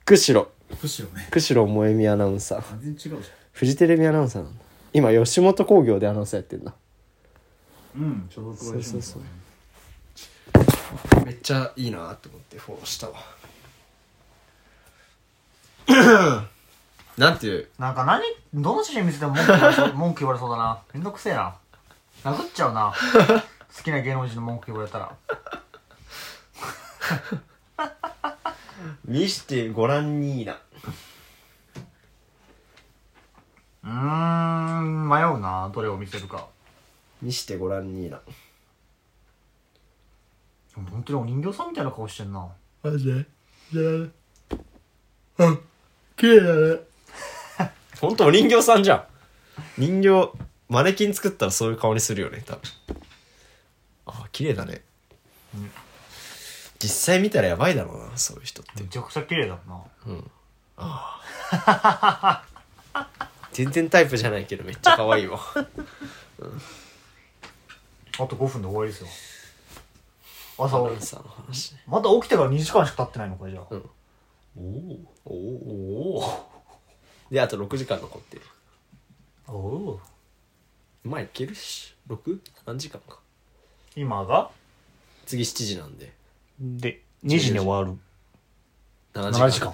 [0.05, 0.47] 釧路
[0.81, 1.27] むしろね。
[1.31, 2.79] 釧路萌実アナウンサー。
[2.81, 4.63] 全然違うじフジテレビアナウンサーなんだ。
[4.93, 13.13] 今吉本興業でアナウンサーやってんだゃんうん所属そうそうそうめっちゃいいなって思ってフォローしたわ。
[17.17, 17.67] なんていう？
[17.77, 18.23] なんか何？
[18.53, 20.79] どの写真見せても文句言われそう 文句言われそうだな。
[20.93, 21.55] めんどくせえな。
[22.23, 22.93] 殴っちゃうな。
[23.75, 25.11] 好きな芸能人の文句言われたら。
[29.05, 30.59] 見してごらんにーな
[33.83, 36.47] うーん迷うなどれを見せるか。
[37.21, 38.19] 見してごらんにーな
[40.75, 42.47] 本当にお人形さんみたいな顔してんな。
[42.81, 43.25] マジで？
[43.71, 43.81] じゃ
[45.45, 45.57] ああ
[46.17, 46.81] 綺麗だね。
[48.01, 48.95] ほんとお人形さんじゃ
[49.77, 49.81] ん。
[49.81, 50.31] 人形
[50.67, 52.61] マネキン作ったらそういう顔にするよね多分。
[54.05, 54.81] あ綺麗だね、
[56.79, 58.83] 実際見たらやばいだろうなそういう人って。
[58.83, 59.81] めちゃくちゃ綺麗だな。
[60.07, 60.31] うん。
[60.77, 61.21] あ
[61.55, 62.43] あ
[63.53, 65.39] 全然タイプじゃないけどめっちゃ可愛いわ
[68.19, 69.07] あと5分で終わりですよ。
[70.65, 71.73] 朝アナウンサーの話。
[71.73, 73.89] ねまだ起きてから2時間しか経ってないのこれじゃあ、うん。
[74.55, 76.43] おおおおおお
[77.31, 78.43] であと6時間残ってる。
[79.47, 79.99] おお
[81.03, 81.95] まあいけるし。
[82.07, 82.39] 6?
[82.65, 83.19] 何時間か。
[83.95, 84.51] 今が？
[85.25, 86.13] 次7時なんで。
[86.59, 87.97] で2時に終わる
[89.13, 89.73] 7 7時間。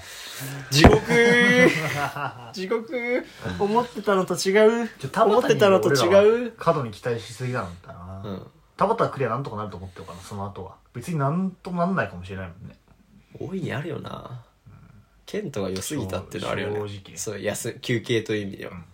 [0.69, 1.01] 地獄。
[2.53, 3.25] 地獄。
[3.57, 4.89] 思ってたのと違う。
[5.15, 6.51] 思ってたのと違う。
[6.51, 8.47] 角に期待しすぎなんだな、うん。
[8.75, 10.75] 田畑クリアなんとかなると思ってるからその後は。
[10.93, 12.77] 別になんともなんないかもしれないもんね。
[13.39, 14.43] 大いにあるよな。
[15.25, 16.75] ケントが良すぎたっていうのはあるよね。
[16.75, 17.17] 正直。
[17.17, 18.85] そう休休憩という意味では、うん。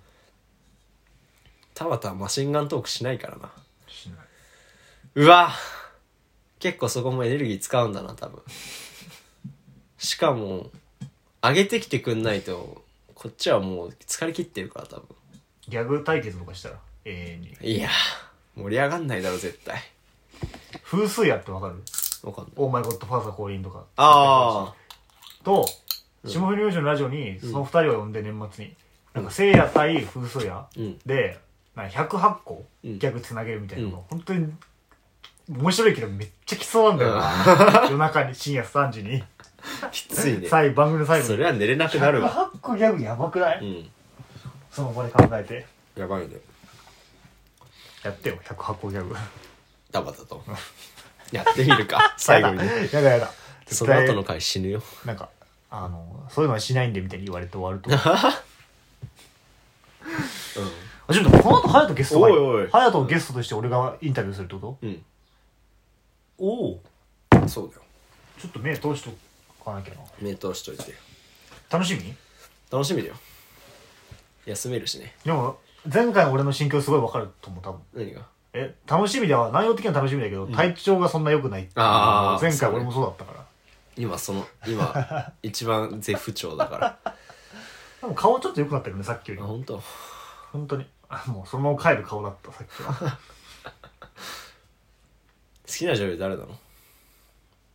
[1.74, 3.52] 田畑はマシンガントークしないからな。
[3.88, 4.18] しな
[5.16, 5.26] うい。
[5.26, 5.52] うわ。
[6.60, 8.42] 結構そこもエネルギー使うんだな多分
[9.98, 10.70] しかも
[11.42, 15.06] 上げてきてくんないとこっちはもう疲れ切ってるから多分。
[15.68, 17.76] ギャグ対決とかしたら永遠に。
[17.78, 17.90] いや
[18.56, 19.80] 盛り上がんないだろ絶対。
[20.84, 21.76] 風水屋ってわかる？
[22.24, 22.54] わかんない。
[22.56, 23.84] オーマイゴッドファーザー降臨とか。
[23.98, 24.74] あ
[25.44, 25.66] と
[26.26, 28.74] 霜降り明星のラジオにその二人を呼んで年末に、
[29.14, 30.98] なんか聖夜対風水屋うん。
[31.06, 31.40] で
[31.76, 33.00] なんか108個うん。
[33.00, 34.52] ギャグつなげるみたいなの本当に
[35.50, 39.24] 面白いけどめっちゃ来そうなんだよな、夜中に深夜3時に
[39.92, 40.48] きついね。
[40.48, 41.28] 最後番組の最後に。
[41.30, 42.30] それは寝れなくなるわ。
[42.54, 43.92] 108個ギャグやばくない、うん。
[44.72, 45.66] その場で考えて。
[45.96, 46.36] やばいね。
[48.04, 49.16] やってよ108個ギャグ。
[49.92, 50.44] ダバだと。
[51.32, 52.58] やってみるか 最後に。
[52.58, 53.32] ねやだやだ。
[53.68, 54.84] その後の回死ぬよ。
[55.06, 55.30] なんか
[55.72, 57.90] あのそういうのはしないんでみたいに言われて終わると。
[61.08, 62.68] あちょっとこの後隼人ゲストがおいおい。
[62.70, 64.78] 隼人をゲストとして俺がインタビューするってこと？
[64.82, 65.06] うん。
[66.38, 66.82] おお。
[67.48, 67.82] そうだよ。
[68.40, 69.12] ちょっと目通しと
[69.66, 70.00] かなきゃな。
[70.22, 70.94] 目通しといて。
[71.70, 72.14] 楽しみ？
[72.72, 73.16] 楽しみだよ。
[74.46, 75.16] 休めるしね。
[75.26, 75.60] でも
[75.92, 77.82] 前回の俺の心境すごいわかると思う多分。
[77.94, 78.22] 何が？
[78.54, 83.46] え楽しみでは内容的には楽しみだけど、体調がそんな良くないっていうあー前回俺もそうだったから。
[83.98, 87.00] 今その今一番絶不調だから。
[87.04, 87.16] あ
[88.02, 89.42] でも顔ちょっと良くなったけどねさっきより。
[89.42, 89.84] も本当？
[90.54, 90.86] 本当に。
[91.10, 93.18] あもうそのまま帰る顔だったさっきは。
[95.68, 96.58] 好きな女優誰なの？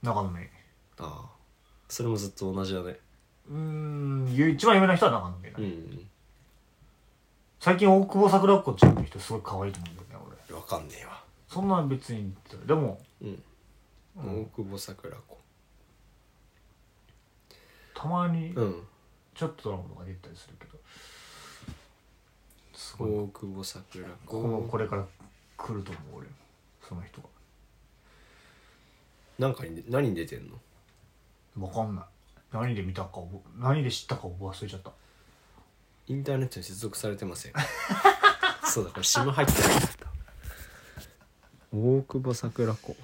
[0.03, 0.51] 中野芽
[0.99, 1.40] ああ
[1.91, 2.97] それもずっと同じだね。
[3.51, 6.09] うーんゆ一番有名な人は中野芽だね、うん。
[7.59, 10.57] 最近大久保桜子ちゃんの人すごい可愛いと思うんだよね俺。
[10.57, 11.21] わかんねえわ。
[11.49, 12.33] そんな別に
[12.65, 13.43] でもうん。
[14.17, 14.43] うん。
[14.43, 15.39] 大久保桜子。
[17.93, 18.83] たまにうん。
[19.35, 20.79] ちょっとドラマとか出たりするけど。
[22.73, 23.11] すごい。
[23.11, 25.05] 大久保桜この子これから
[25.57, 26.29] 来ると思う俺。
[26.89, 27.29] その人が
[29.41, 30.57] なんかに何に出てんの？
[31.59, 32.05] わかんない。
[32.53, 33.21] 何で見たか
[33.59, 34.93] 何で知ったか忘れちゃった。
[36.07, 37.53] インターネットに接続されてません。
[38.65, 40.07] そうだこれ SIM 入ってないんだった。
[41.73, 42.97] 大久保桜子。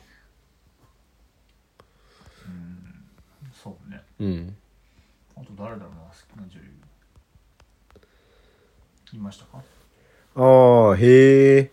[3.62, 4.02] そうね。
[4.20, 4.56] うん。
[5.36, 6.72] あと誰だろうな好きな女優。
[9.12, 9.62] いましたか？
[10.34, 11.70] ああへえ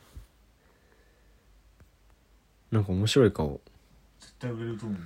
[2.71, 3.59] なんか面白い顔。
[4.19, 4.99] 絶対売れると思う。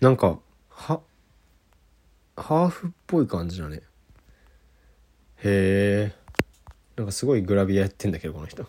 [0.00, 0.38] なんか
[0.80, 1.00] は
[2.36, 3.82] ハーフっぽい感じだね。
[5.42, 6.14] へえ。
[6.96, 8.66] なんかすごいグラビアやってんだけどこの人。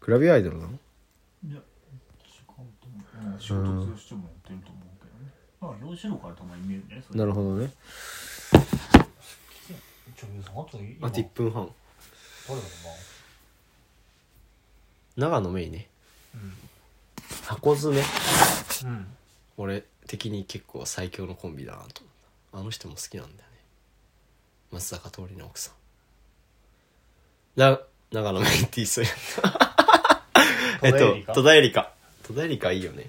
[0.00, 0.70] グラビアアイドルなの？
[0.70, 1.62] いや違う
[2.46, 5.32] と思う、うん、仕事としてもやってると思うけどね。
[5.60, 7.72] まあ表紙のからたまに見えるねなるほどね。
[8.94, 10.18] あ
[10.70, 11.68] と今あと1分半。
[12.46, 12.70] 誰だろ
[15.16, 15.88] 長野メイね。
[16.34, 16.38] う
[17.42, 18.00] 箱詰め。
[18.00, 18.06] な
[18.90, 19.06] うん
[19.56, 22.12] 俺的に結構最強のコンビだなと思っ
[22.52, 22.58] た。
[22.58, 23.58] あの人も好きなんだよね。
[24.72, 25.70] 松坂桃李の奥さ
[27.56, 27.60] ん。
[27.60, 27.78] な
[28.10, 30.22] 長野メイって言いそうやった
[30.82, 30.92] えっ
[31.26, 31.92] と戸田恵梨香。
[32.24, 33.06] 戸田恵梨香いいよね。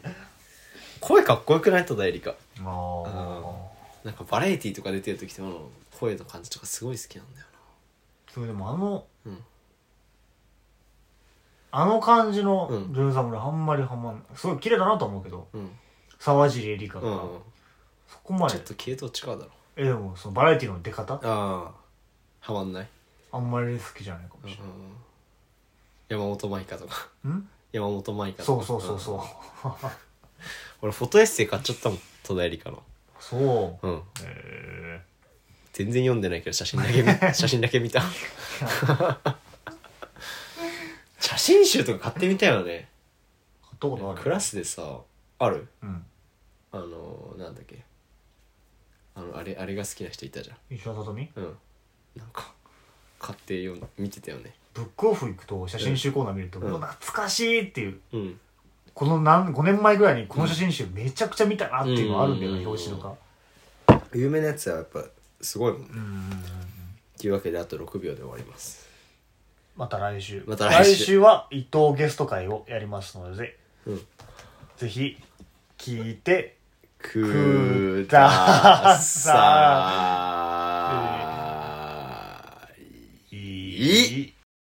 [0.99, 1.85] 声かっこよくない？
[1.85, 2.35] 戸田恵梨香。
[2.61, 2.71] ま
[3.05, 5.69] あなんかバラエティーとか出てる時とかの
[5.99, 7.47] 声の感じとかすごい好きなんだよ
[8.31, 9.43] それでもあの、うん。
[11.71, 12.93] あの感じのうん。
[12.93, 14.23] 女優さん俺あんまりはまんない。
[14.35, 15.47] すごい綺麗だなと思うけど。
[15.53, 15.69] なうん
[16.19, 17.39] 沢尻エリカが、うん、うん、
[18.07, 18.53] そこまで。
[18.55, 19.51] ちょっと系統違うだろ。
[19.77, 21.15] えでもそのバラエティの出方？
[21.15, 21.71] ああ。
[22.41, 22.87] はまんない、
[23.31, 24.71] あんまり好きじゃないかもうんしれない、
[26.09, 27.09] 山本舞香とか。
[27.25, 27.49] うん？
[27.71, 28.67] 山本舞香そうとか。
[28.67, 29.13] そうそうそ
[29.65, 29.71] う、ん。
[30.81, 32.83] 俺フォトエッセイ買っちゃったもん戸田恵梨香の。
[33.19, 33.87] そう。
[33.87, 34.01] うん。
[34.23, 35.01] え。
[35.73, 38.03] 全然読んでないけど写真だけ見 写真だけ見た。
[41.19, 42.89] 写真集とか買ってみたよね。
[43.79, 45.01] クラスでさ
[45.39, 45.67] ある？
[45.81, 46.05] うん。
[46.71, 47.83] あのなんだっけ。
[49.15, 51.57] あのあれあれが好きな人いたじゃ石原さとみんうん。
[52.15, 52.53] なんか
[53.19, 54.53] 買って読ん見てたよね。
[54.73, 56.67] ブックオフ行くと写真集コーナー見ると、うん。
[56.67, 57.99] うわ懐かしいっていう。
[58.13, 58.39] うん。
[58.93, 63.15] この何5年前ぐらいにこの写真集めちゃくちゃ見たなっていうのがあるんだよね、うん表紙とか。
[64.13, 65.03] 有名なやつはやっぱ
[65.41, 65.87] すごいもんね。
[65.91, 66.21] うんうんうんうん。
[67.17, 68.87] というわけであと6秒で終わります。
[69.75, 70.43] また来週。
[70.47, 74.01] また来週は伊藤ゲスト会をやりますので、うん。
[74.77, 75.17] ぜひ
[75.85, 76.55] 聞いて
[76.97, 80.31] くだだささ
[83.31, 83.35] い。
[83.35, 84.33] いい